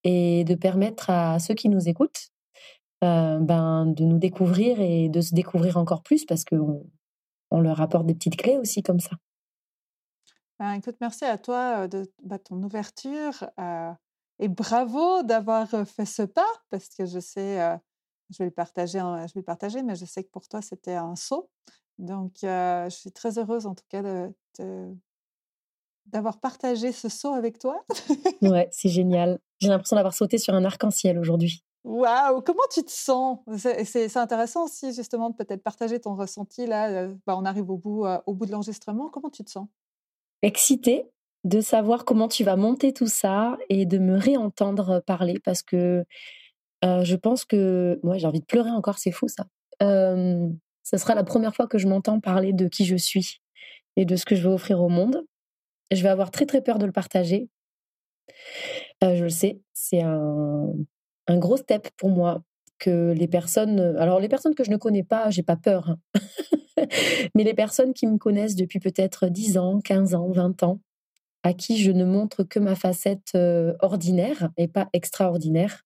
et 0.05 0.44
de 0.44 0.55
permettre 0.55 1.11
à 1.11 1.38
ceux 1.38 1.55
qui 1.55 1.68
nous 1.68 1.88
écoutent 1.88 2.30
ben, 3.03 3.86
de 3.86 4.05
nous 4.05 4.18
découvrir 4.18 4.80
et 4.80 5.09
de 5.09 5.20
se 5.20 5.34
découvrir 5.34 5.76
encore 5.78 6.03
plus 6.03 6.24
parce 6.26 6.44
qu'on 6.44 6.86
on 7.51 7.61
leur 7.61 7.80
apporte 7.80 8.07
des 8.07 8.14
petites 8.14 8.36
clés 8.36 8.59
aussi 8.59 8.82
comme 8.82 9.01
ça. 9.01 9.16
Ben, 10.59 10.72
écoute, 10.74 10.96
merci 11.01 11.24
à 11.24 11.38
toi 11.38 11.88
de 11.88 12.11
bah, 12.22 12.38
ton 12.38 12.62
ouverture 12.62 13.48
et 14.38 14.48
bravo 14.48 15.22
d'avoir 15.22 15.68
fait 15.86 16.05
ce 16.05 16.22
pas 16.22 16.51
parce 16.68 16.88
que 16.88 17.07
je 17.07 17.20
sais, 17.20 17.78
je 18.28 18.38
vais 18.38 18.46
le 18.46 18.51
partager, 18.51 18.98
je 18.98 19.34
vais 19.34 19.40
le 19.40 19.42
partager, 19.42 19.82
mais 19.82 19.94
je 19.94 20.05
sais 20.05 20.22
que 20.22 20.30
pour 20.30 20.46
toi 20.48 20.61
c'était 20.61 20.94
un 20.94 21.16
saut. 21.16 21.51
Donc, 21.98 22.32
je 22.42 22.88
suis 22.90 23.12
très 23.12 23.38
heureuse 23.38 23.66
en 23.66 23.74
tout 23.74 23.84
cas 23.88 24.03
de, 24.03 24.94
d'avoir 26.12 26.38
partagé 26.38 26.92
ce 26.92 27.08
saut 27.08 27.34
avec 27.34 27.58
toi? 27.58 27.84
ouais, 28.42 28.68
c'est 28.72 28.88
génial. 28.88 29.38
J'ai 29.61 29.68
l'impression 29.68 29.96
d'avoir 29.96 30.14
sauté 30.14 30.38
sur 30.38 30.54
un 30.54 30.64
arc-en-ciel 30.64 31.18
aujourd'hui. 31.18 31.62
Waouh, 31.84 32.42
comment 32.42 32.61
tu 32.72 32.82
te 32.82 32.90
sens? 32.90 33.38
C'est, 33.56 34.16
intéressant 34.16 34.64
aussi 34.64 34.92
justement 34.92 35.30
de 35.30 35.36
peut-être 35.36 35.62
partager 35.62 35.98
ton 35.98 36.14
ressenti 36.14 36.66
là. 36.66 37.08
Bah, 37.26 37.36
on 37.38 37.44
arrive 37.44 37.70
au 37.70 37.78
bout, 37.78 38.06
au 38.26 38.34
bout 38.34 38.46
de 38.46 38.52
l'enregistrement. 38.52 39.08
Comment 39.08 39.30
tu 39.30 39.44
te 39.44 39.50
sens? 39.50 39.66
Excitée 40.42 41.11
de 41.44 41.61
savoir 41.61 42.04
comment 42.04 42.28
tu 42.28 42.44
vas 42.44 42.56
monter 42.56 42.92
tout 42.92 43.06
ça 43.06 43.56
et 43.70 43.86
de 43.86 43.98
me 43.98 44.18
réentendre 44.18 45.02
parler 45.06 45.40
parce 45.42 45.62
que 45.62 46.04
je 46.82 47.16
pense 47.16 47.44
que 47.46 47.98
moi 48.02 48.18
j'ai 48.18 48.26
envie 48.26 48.40
de 48.40 48.46
pleurer 48.46 48.70
encore, 48.70 48.98
c'est 48.98 49.11
fou 49.11 49.26
ça. 49.28 49.46
ce 49.80 50.96
sera 50.96 51.14
la 51.14 51.24
première 51.24 51.54
fois 51.54 51.66
que 51.66 51.78
je 51.78 51.88
m'entends 51.88 52.20
parler 52.20 52.52
de 52.52 52.68
qui 52.68 52.84
je 52.84 52.96
suis 52.96 53.40
et 53.96 54.04
de 54.04 54.16
ce 54.16 54.24
que 54.24 54.34
je 54.34 54.46
veux 54.46 54.54
offrir 54.54 54.82
au 54.82 54.88
monde. 54.88 55.24
Je 55.91 56.03
vais 56.03 56.09
avoir 56.09 56.30
très 56.30 56.47
très 56.47 56.61
peur 56.61 56.78
de 56.78 56.86
le 56.86 56.93
partager. 56.93 57.49
je 59.03 59.22
le 59.22 59.30
sais, 59.30 59.61
c'est 59.72 60.03
un, 60.03 60.72
gros 61.28 61.57
step 61.57 61.88
pour 61.97 62.11
moi 62.11 62.43
que 62.78 63.12
les 63.12 63.28
personnes. 63.28 63.80
Alors, 63.99 64.20
les 64.20 64.28
personnes 64.28 64.55
que 64.55 64.64
je 64.64 64.70
ne 64.70 64.76
connais 64.76 65.03
pas, 65.03 65.30
j'ai 65.30 65.43
pas 65.43 65.57
peur. 65.57 65.91
Hein. 65.91 65.99
Mais 67.34 67.45
les 67.45 67.55
personnes 67.55 67.93
qui 67.93 68.07
me 68.07 68.16
connaissent 68.16 68.57
depuis 68.57 68.80
peut-être 68.80 69.28
10 69.28 69.59
ans, 69.59 69.80
15 69.80 70.14
ans, 70.14 70.30
20 70.30 70.62
ans, 70.62 70.80
à 71.43 71.53
qui 71.53 71.78
je 71.78 71.91
ne 71.91 72.05
montre 72.05 72.45
que 72.45 72.59
ma 72.59 72.74
facette 72.74 73.36
ordinaire 73.80 74.51
et 74.57 74.68
pas 74.68 74.88
extraordinaire, 74.93 75.84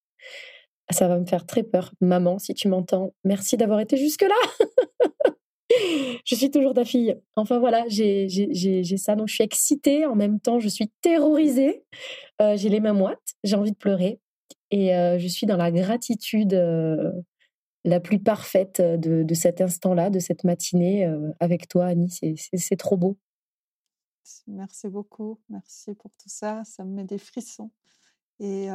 ça 0.91 1.09
va 1.09 1.19
me 1.19 1.27
faire 1.27 1.47
très 1.47 1.63
peur. 1.63 1.93
Maman, 2.01 2.39
si 2.39 2.55
tu 2.55 2.69
m'entends, 2.69 3.15
merci 3.25 3.57
d'avoir 3.57 3.81
été 3.81 3.97
jusque-là. 3.97 4.35
je 6.25 6.35
suis 6.35 6.51
toujours 6.51 6.75
ta 6.75 6.85
fille. 6.85 7.17
Enfin 7.37 7.59
voilà, 7.59 7.85
j'ai 7.89 8.29
ça. 8.97 9.15
Donc 9.17 9.29
je 9.29 9.35
suis 9.35 9.45
excitée, 9.45 10.07
en 10.07 10.15
même 10.15 10.41
temps 10.41 10.61
je 10.61 10.69
suis 10.69 10.91
terrorisée. 11.01 11.85
j'ai 12.41 12.69
les 12.69 12.81
mains 12.81 12.93
moites, 12.93 13.35
j'ai 13.43 13.57
envie 13.57 13.73
de 13.73 13.77
pleurer. 13.77 14.21
Et 14.71 14.89
je 15.19 15.29
suis 15.29 15.47
dans 15.47 15.57
la 15.57 15.71
gratitude 15.71 16.55
la 17.85 18.01
plus 18.01 18.19
parfaite 18.19 18.81
de, 18.81 19.35
cet 19.35 19.61
instant-là, 19.61 20.11
de 20.11 20.19
cette 20.19 20.45
matinée 20.45 21.09
avec 21.41 21.69
toi, 21.69 21.87
Annie. 21.87 22.11
C'est 22.37 22.77
trop 22.77 22.97
beau. 22.97 23.19
Merci 24.47 24.89
beaucoup. 24.89 25.39
Merci 25.49 25.95
pour 25.95 26.11
tout 26.13 26.29
ça. 26.29 26.63
Ça 26.65 26.85
me 26.85 26.95
met 26.95 27.05
des 27.05 27.19
frissons. 27.19 27.71
Et, 28.41 28.69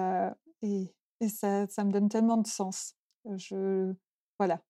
ça, 1.27 1.65
me 1.83 1.91
donne 1.91 2.09
tellement 2.09 2.37
de 2.37 2.47
sens. 2.47 2.95
Voilà, 4.37 4.61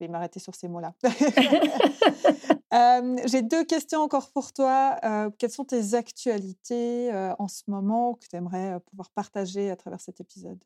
vais 0.00 0.08
m'arrêter 0.08 0.40
sur 0.40 0.54
ces 0.54 0.68
mots-là. 0.68 0.94
J'ai 3.26 3.42
deux 3.42 3.64
questions 3.64 4.00
encore 4.00 4.30
pour 4.30 4.52
toi. 4.52 4.98
quelles 5.38 5.50
sont 5.50 5.64
tes 5.64 5.94
actualités 5.94 7.10
en 7.38 7.48
ce 7.48 7.62
moment 7.68 8.14
que 8.14 8.26
tu 8.28 8.36
aimerais 8.36 8.78
pouvoir 8.90 9.10
partager 9.10 9.70
à 9.70 9.76
travers 9.76 10.00
cet 10.00 10.20
épisode? 10.20 10.58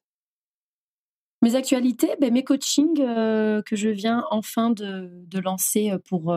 Mes 1.42 1.54
actualités, 1.54 2.16
ben, 2.20 2.32
mes 2.32 2.44
coachings 2.44 2.96
que 2.96 3.76
je 3.76 3.88
viens 3.88 4.26
enfin 4.30 4.70
de, 4.70 5.10
de 5.26 5.38
lancer 5.38 5.92
pour, 6.06 6.36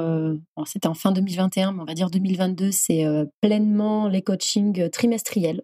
c'était 0.66 0.88
en 0.88 0.94
fin 0.94 1.12
2021, 1.12 1.74
mais 1.74 1.82
on 1.82 1.86
va 1.86 1.94
dire 1.94 2.10
2022, 2.10 2.72
c'est 2.72 3.06
pleinement 3.42 4.08
les 4.08 4.22
coachings 4.22 4.90
trimestriels. 4.92 5.64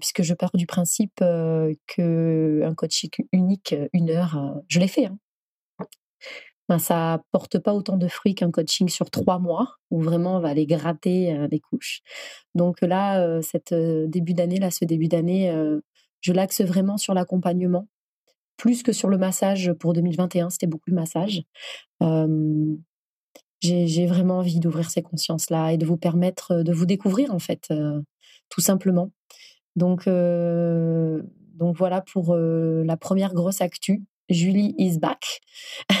puisque 0.00 0.22
je 0.22 0.34
pars 0.34 0.50
du 0.54 0.66
principe 0.66 1.16
que 1.16 2.62
un 2.64 2.74
coaching 2.74 3.10
unique, 3.32 3.74
une 3.92 4.10
heure, 4.10 4.62
je 4.68 4.80
l'ai 4.80 4.88
fait, 4.88 5.06
hein, 5.06 5.18
ben, 6.70 6.78
ça 6.78 7.20
porte 7.32 7.58
pas 7.58 7.74
autant 7.74 7.96
de 7.96 8.06
fruits 8.06 8.36
qu'un 8.36 8.52
coaching 8.52 8.88
sur 8.88 9.10
trois 9.10 9.40
mois 9.40 9.74
où 9.90 10.00
vraiment 10.00 10.36
on 10.36 10.40
va 10.40 10.50
aller 10.50 10.66
gratter 10.66 11.34
euh, 11.34 11.48
les 11.50 11.58
couches. 11.58 12.00
Donc 12.54 12.80
là, 12.80 13.20
euh, 13.26 13.42
cette 13.42 13.72
euh, 13.72 14.06
début 14.06 14.34
d'année, 14.34 14.60
là, 14.60 14.70
ce 14.70 14.84
début 14.84 15.08
d'année, 15.08 15.52
je 16.20 16.32
l'axe 16.32 16.60
vraiment 16.60 16.96
sur 16.96 17.12
l'accompagnement, 17.12 17.88
plus 18.56 18.84
que 18.84 18.92
sur 18.92 19.08
le 19.08 19.18
massage 19.18 19.72
pour 19.80 19.94
2021. 19.94 20.50
C'était 20.50 20.68
beaucoup 20.68 20.90
de 20.90 20.94
massage. 20.94 21.42
j'ai 23.60 24.06
vraiment 24.06 24.38
envie 24.38 24.60
d'ouvrir 24.60 24.90
ces 24.90 25.02
consciences-là 25.02 25.72
et 25.72 25.76
de 25.76 25.86
vous 25.86 25.96
permettre 25.96 26.62
de 26.62 26.72
vous 26.72 26.86
découvrir 26.86 27.34
en 27.34 27.40
fait, 27.40 27.68
tout 28.48 28.60
simplement. 28.60 29.10
Donc, 29.74 30.04
donc 30.06 31.76
voilà 31.76 32.00
pour 32.00 32.36
la 32.36 32.96
première 32.96 33.34
grosse 33.34 33.60
actu. 33.60 34.04
Julie 34.30 34.74
is 34.78 34.98
back. 34.98 35.40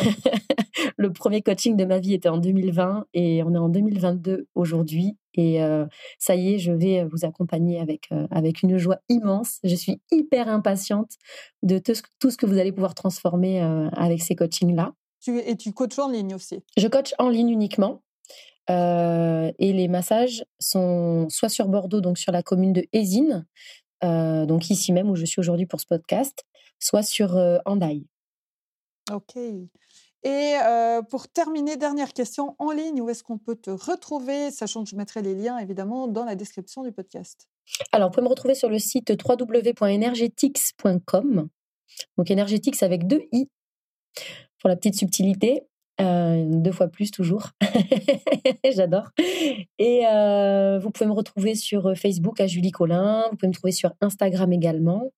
le 0.96 1.12
premier 1.12 1.42
coaching 1.42 1.76
de 1.76 1.84
ma 1.84 1.98
vie 1.98 2.14
était 2.14 2.28
en 2.28 2.38
2020 2.38 3.06
et 3.12 3.42
on 3.42 3.54
est 3.54 3.58
en 3.58 3.68
2022 3.68 4.46
aujourd'hui. 4.54 5.16
Et 5.34 5.62
euh, 5.62 5.86
ça 6.18 6.34
y 6.34 6.54
est, 6.54 6.58
je 6.58 6.72
vais 6.72 7.04
vous 7.04 7.24
accompagner 7.24 7.80
avec, 7.80 8.08
euh, 8.12 8.26
avec 8.30 8.62
une 8.62 8.78
joie 8.78 8.98
immense. 9.08 9.58
Je 9.64 9.74
suis 9.74 10.00
hyper 10.10 10.48
impatiente 10.48 11.12
de 11.62 11.78
tout 11.78 11.94
ce, 11.94 12.02
tout 12.18 12.30
ce 12.30 12.36
que 12.36 12.46
vous 12.46 12.58
allez 12.58 12.72
pouvoir 12.72 12.94
transformer 12.94 13.62
euh, 13.62 13.88
avec 13.90 14.22
ces 14.22 14.34
coachings-là. 14.34 14.92
et 15.26 15.56
tu 15.56 15.72
coaches 15.72 15.98
en 15.98 16.08
ligne 16.08 16.34
aussi? 16.34 16.62
Je 16.76 16.88
coach 16.88 17.14
en 17.18 17.28
ligne 17.28 17.50
uniquement. 17.50 18.02
et 18.68 19.72
les 19.72 19.88
massages 19.88 20.44
sont 20.60 21.28
soit 21.28 21.48
sur 21.48 21.66
Bordeaux, 21.68 22.00
donc 22.00 22.18
sur 22.18 22.30
la 22.30 22.42
commune 22.42 22.72
de 22.72 22.84
Hésine, 22.92 23.46
donc 24.00 24.70
ici 24.70 24.92
même 24.92 25.10
où 25.10 25.16
je 25.16 25.24
suis 25.24 25.40
aujourd'hui 25.40 25.66
pour 25.66 25.80
ce 25.80 25.86
podcast, 25.86 26.44
soit 26.78 27.02
sur 27.02 27.36
Andaille. 27.64 28.06
Ok. 29.10 29.36
Et 30.22 30.54
pour 31.08 31.28
terminer, 31.28 31.76
dernière 31.76 32.12
question, 32.12 32.54
en 32.58 32.72
ligne, 32.72 33.00
où 33.00 33.08
est-ce 33.08 33.22
qu'on 33.22 33.38
peut 33.38 33.56
te 33.56 33.70
retrouver, 33.70 34.50
sachant 34.50 34.84
que 34.84 34.90
je 34.90 34.96
mettrai 34.96 35.22
les 35.22 35.34
liens 35.34 35.56
évidemment 35.58 36.08
dans 36.08 36.24
la 36.24 36.34
description 36.34 36.84
du 36.84 36.92
podcast? 36.92 37.48
Alors, 37.92 38.08
on 38.08 38.10
peut 38.10 38.20
me 38.20 38.28
retrouver 38.28 38.54
sur 38.54 38.68
le 38.68 38.78
site 38.78 39.10
www.energetics.com. 39.10 41.48
Donc, 42.16 42.30
Energetics 42.30 42.82
avec 42.82 43.06
deux 43.06 43.22
i, 43.32 43.48
pour 44.58 44.68
la 44.68 44.76
petite 44.76 44.96
subtilité. 44.96 45.62
deux 45.98 46.72
fois 46.72 46.88
plus 46.88 47.10
toujours. 47.10 47.48
J'adore. 48.70 49.08
Et 49.78 50.02
vous 50.82 50.90
pouvez 50.90 51.06
me 51.06 51.14
retrouver 51.14 51.54
sur 51.54 51.96
Facebook 51.96 52.42
à 52.42 52.46
Julie 52.46 52.72
Collin. 52.72 53.24
Vous 53.30 53.38
pouvez 53.38 53.48
me 53.48 53.54
trouver 53.54 53.72
sur 53.72 53.94
Instagram 54.02 54.52
également. 54.52 55.10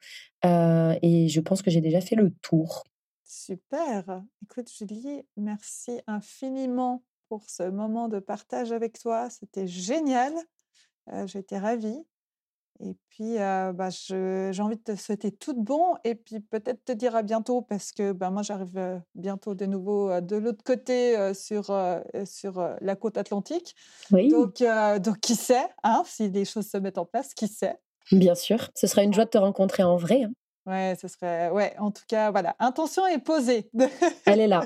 et 0.45 1.26
je 1.28 1.40
pense 1.40 1.61
que 1.62 1.72
j'ai 1.72 1.80
déjà 1.80 2.01
fait 2.01 2.14
le 2.14 2.30
tour. 2.40 2.84
Super. 3.45 4.22
Écoute, 4.45 4.70
Julie, 4.70 5.26
merci 5.36 6.01
infiniment 6.07 7.03
pour 7.28 7.51
ce 7.51 7.64
moment 7.64 8.07
de 8.07 8.20
partage 8.20 8.70
avec 8.70 9.01
toi. 9.01 9.30
C'était 9.30 9.66
génial. 9.66 10.32
J'étais 11.24 11.59
ravie. 11.59 12.05
Et 12.78 12.95
puis, 13.09 13.38
bah, 13.38 13.88
j'ai 13.90 14.61
envie 14.61 14.76
de 14.76 14.82
te 14.82 14.95
souhaiter 14.95 15.32
tout 15.32 15.55
de 15.55 15.61
bon 15.61 15.97
et 16.05 16.14
puis 16.14 16.38
peut-être 16.38 16.84
te 16.84 16.93
dire 16.93 17.16
à 17.16 17.24
bientôt 17.24 17.62
parce 17.62 17.90
que 17.90 18.12
bah, 18.12 18.30
moi, 18.30 18.43
j'arrive 18.43 19.03
bientôt 19.16 19.57
de 19.57 19.66
nouveau 19.66 20.20
de 20.20 20.36
l'autre 20.36 20.62
côté 20.62 21.34
sur, 21.34 21.76
sur 22.24 22.76
la 22.80 22.95
côte 22.95 23.16
atlantique. 23.16 23.74
Oui. 24.12 24.28
Donc, 24.28 24.62
donc 25.01 25.18
qui 25.18 25.34
sait, 25.34 25.66
hein, 25.82 26.05
si 26.07 26.30
les 26.30 26.45
choses 26.45 26.68
se 26.68 26.76
mettent 26.76 26.99
en 26.99 27.07
place, 27.07 27.34
qui 27.34 27.49
sait. 27.49 27.76
Bien 28.12 28.36
sûr, 28.36 28.70
ce 28.76 28.86
sera 28.86 29.03
une 29.03 29.12
joie 29.12 29.24
de 29.24 29.30
te 29.30 29.38
rencontrer 29.38 29.82
en 29.82 29.97
vrai. 29.97 30.22
Hein. 30.22 30.32
Ouais, 30.66 30.96
ce 31.00 31.08
serait. 31.08 31.50
Ouais, 31.50 31.74
en 31.78 31.90
tout 31.90 32.04
cas, 32.06 32.30
voilà. 32.30 32.54
Intention 32.58 33.06
est 33.06 33.18
posée. 33.18 33.68
Elle 34.26 34.40
est 34.40 34.46
là. 34.46 34.62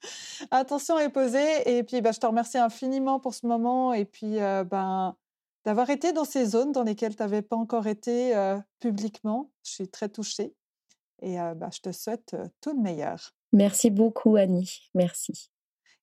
Intention 0.50 0.98
est 0.98 1.08
posée. 1.08 1.78
Et 1.78 1.82
puis, 1.82 2.00
bah, 2.00 2.12
je 2.12 2.20
te 2.20 2.26
remercie 2.26 2.58
infiniment 2.58 3.18
pour 3.18 3.34
ce 3.34 3.46
moment. 3.46 3.92
Et 3.92 4.04
puis, 4.04 4.36
ben, 4.38 5.16
d'avoir 5.64 5.90
été 5.90 6.12
dans 6.12 6.24
ces 6.24 6.46
zones 6.46 6.72
dans 6.72 6.84
lesquelles 6.84 7.16
tu 7.16 7.22
n'avais 7.22 7.42
pas 7.42 7.56
encore 7.56 7.86
été 7.88 8.32
publiquement. 8.78 9.50
Je 9.64 9.72
suis 9.72 9.88
très 9.88 10.08
touchée. 10.08 10.54
Et 11.20 11.36
bah, 11.36 11.68
je 11.72 11.80
te 11.80 11.92
souhaite 11.92 12.36
tout 12.60 12.72
le 12.74 12.80
meilleur. 12.80 13.32
Merci 13.52 13.90
beaucoup, 13.90 14.36
Annie. 14.36 14.88
Merci. 14.94 15.50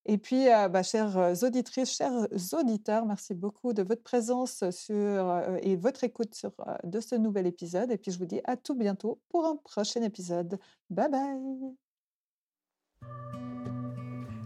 Et 0.09 0.17
puis, 0.17 0.49
euh, 0.49 0.69
bah, 0.69 0.83
chères 0.83 1.17
euh, 1.17 1.33
auditrices, 1.43 1.97
chers 1.97 2.27
auditeurs, 2.53 3.05
merci 3.05 3.33
beaucoup 3.33 3.73
de 3.73 3.83
votre 3.83 4.03
présence 4.03 4.63
sur, 4.71 4.95
euh, 4.95 5.57
et 5.61 5.75
votre 5.75 6.05
écoute 6.05 6.33
sur, 6.33 6.51
de 6.85 7.01
ce 7.01 7.15
nouvel 7.15 7.45
épisode. 7.45 7.91
Et 7.91 7.97
puis, 7.97 8.13
je 8.13 8.17
vous 8.17 8.25
dis 8.25 8.39
à 8.45 8.55
tout 8.55 8.73
bientôt 8.73 9.19
pour 9.27 9.45
un 9.45 9.57
prochain 9.57 10.01
épisode. 10.01 10.59
Bye 10.89 11.11
bye. 11.11 11.75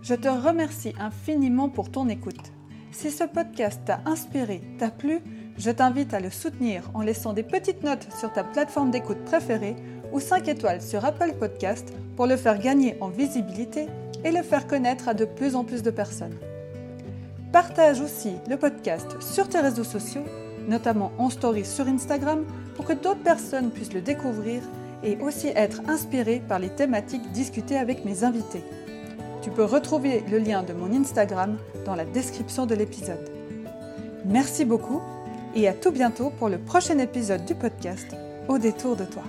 Je 0.01 0.15
te 0.15 0.27
remercie 0.27 0.93
infiniment 0.97 1.69
pour 1.69 1.91
ton 1.91 2.09
écoute. 2.09 2.51
Si 2.91 3.11
ce 3.11 3.23
podcast 3.23 3.81
t'a 3.85 4.01
inspiré, 4.05 4.63
t'a 4.79 4.89
plu, 4.89 5.21
je 5.57 5.69
t'invite 5.69 6.15
à 6.15 6.19
le 6.19 6.31
soutenir 6.31 6.89
en 6.95 7.01
laissant 7.01 7.33
des 7.33 7.43
petites 7.43 7.83
notes 7.83 8.11
sur 8.19 8.33
ta 8.33 8.43
plateforme 8.43 8.89
d'écoute 8.89 9.23
préférée 9.25 9.75
ou 10.11 10.19
5 10.19 10.47
étoiles 10.47 10.81
sur 10.81 11.05
Apple 11.05 11.35
Podcast 11.39 11.93
pour 12.15 12.25
le 12.25 12.35
faire 12.35 12.57
gagner 12.57 12.97
en 12.99 13.09
visibilité 13.09 13.87
et 14.23 14.31
le 14.31 14.41
faire 14.41 14.67
connaître 14.67 15.07
à 15.07 15.13
de 15.13 15.25
plus 15.25 15.55
en 15.55 15.63
plus 15.63 15.83
de 15.83 15.91
personnes. 15.91 16.35
Partage 17.51 17.99
aussi 17.99 18.33
le 18.49 18.57
podcast 18.57 19.17
sur 19.19 19.49
tes 19.49 19.59
réseaux 19.59 19.83
sociaux, 19.83 20.23
notamment 20.67 21.11
en 21.17 21.29
story 21.29 21.65
sur 21.65 21.87
Instagram, 21.87 22.45
pour 22.75 22.85
que 22.85 22.93
d'autres 22.93 23.23
personnes 23.23 23.71
puissent 23.71 23.93
le 23.93 24.01
découvrir 24.01 24.61
et 25.03 25.17
aussi 25.17 25.47
être 25.55 25.81
inspirées 25.87 26.41
par 26.47 26.59
les 26.59 26.69
thématiques 26.69 27.31
discutées 27.31 27.77
avec 27.77 28.05
mes 28.05 28.23
invités. 28.23 28.63
Tu 29.41 29.49
peux 29.49 29.65
retrouver 29.65 30.23
le 30.29 30.37
lien 30.37 30.63
de 30.63 30.73
mon 30.73 30.93
Instagram 30.93 31.57
dans 31.85 31.95
la 31.95 32.05
description 32.05 32.65
de 32.65 32.75
l'épisode. 32.75 33.29
Merci 34.25 34.65
beaucoup 34.65 35.01
et 35.55 35.67
à 35.67 35.73
tout 35.73 35.91
bientôt 35.91 36.31
pour 36.37 36.47
le 36.47 36.59
prochain 36.59 36.99
épisode 36.99 37.43
du 37.45 37.55
podcast 37.55 38.07
Au 38.47 38.57
détour 38.59 38.95
de 38.95 39.05
toi. 39.05 39.23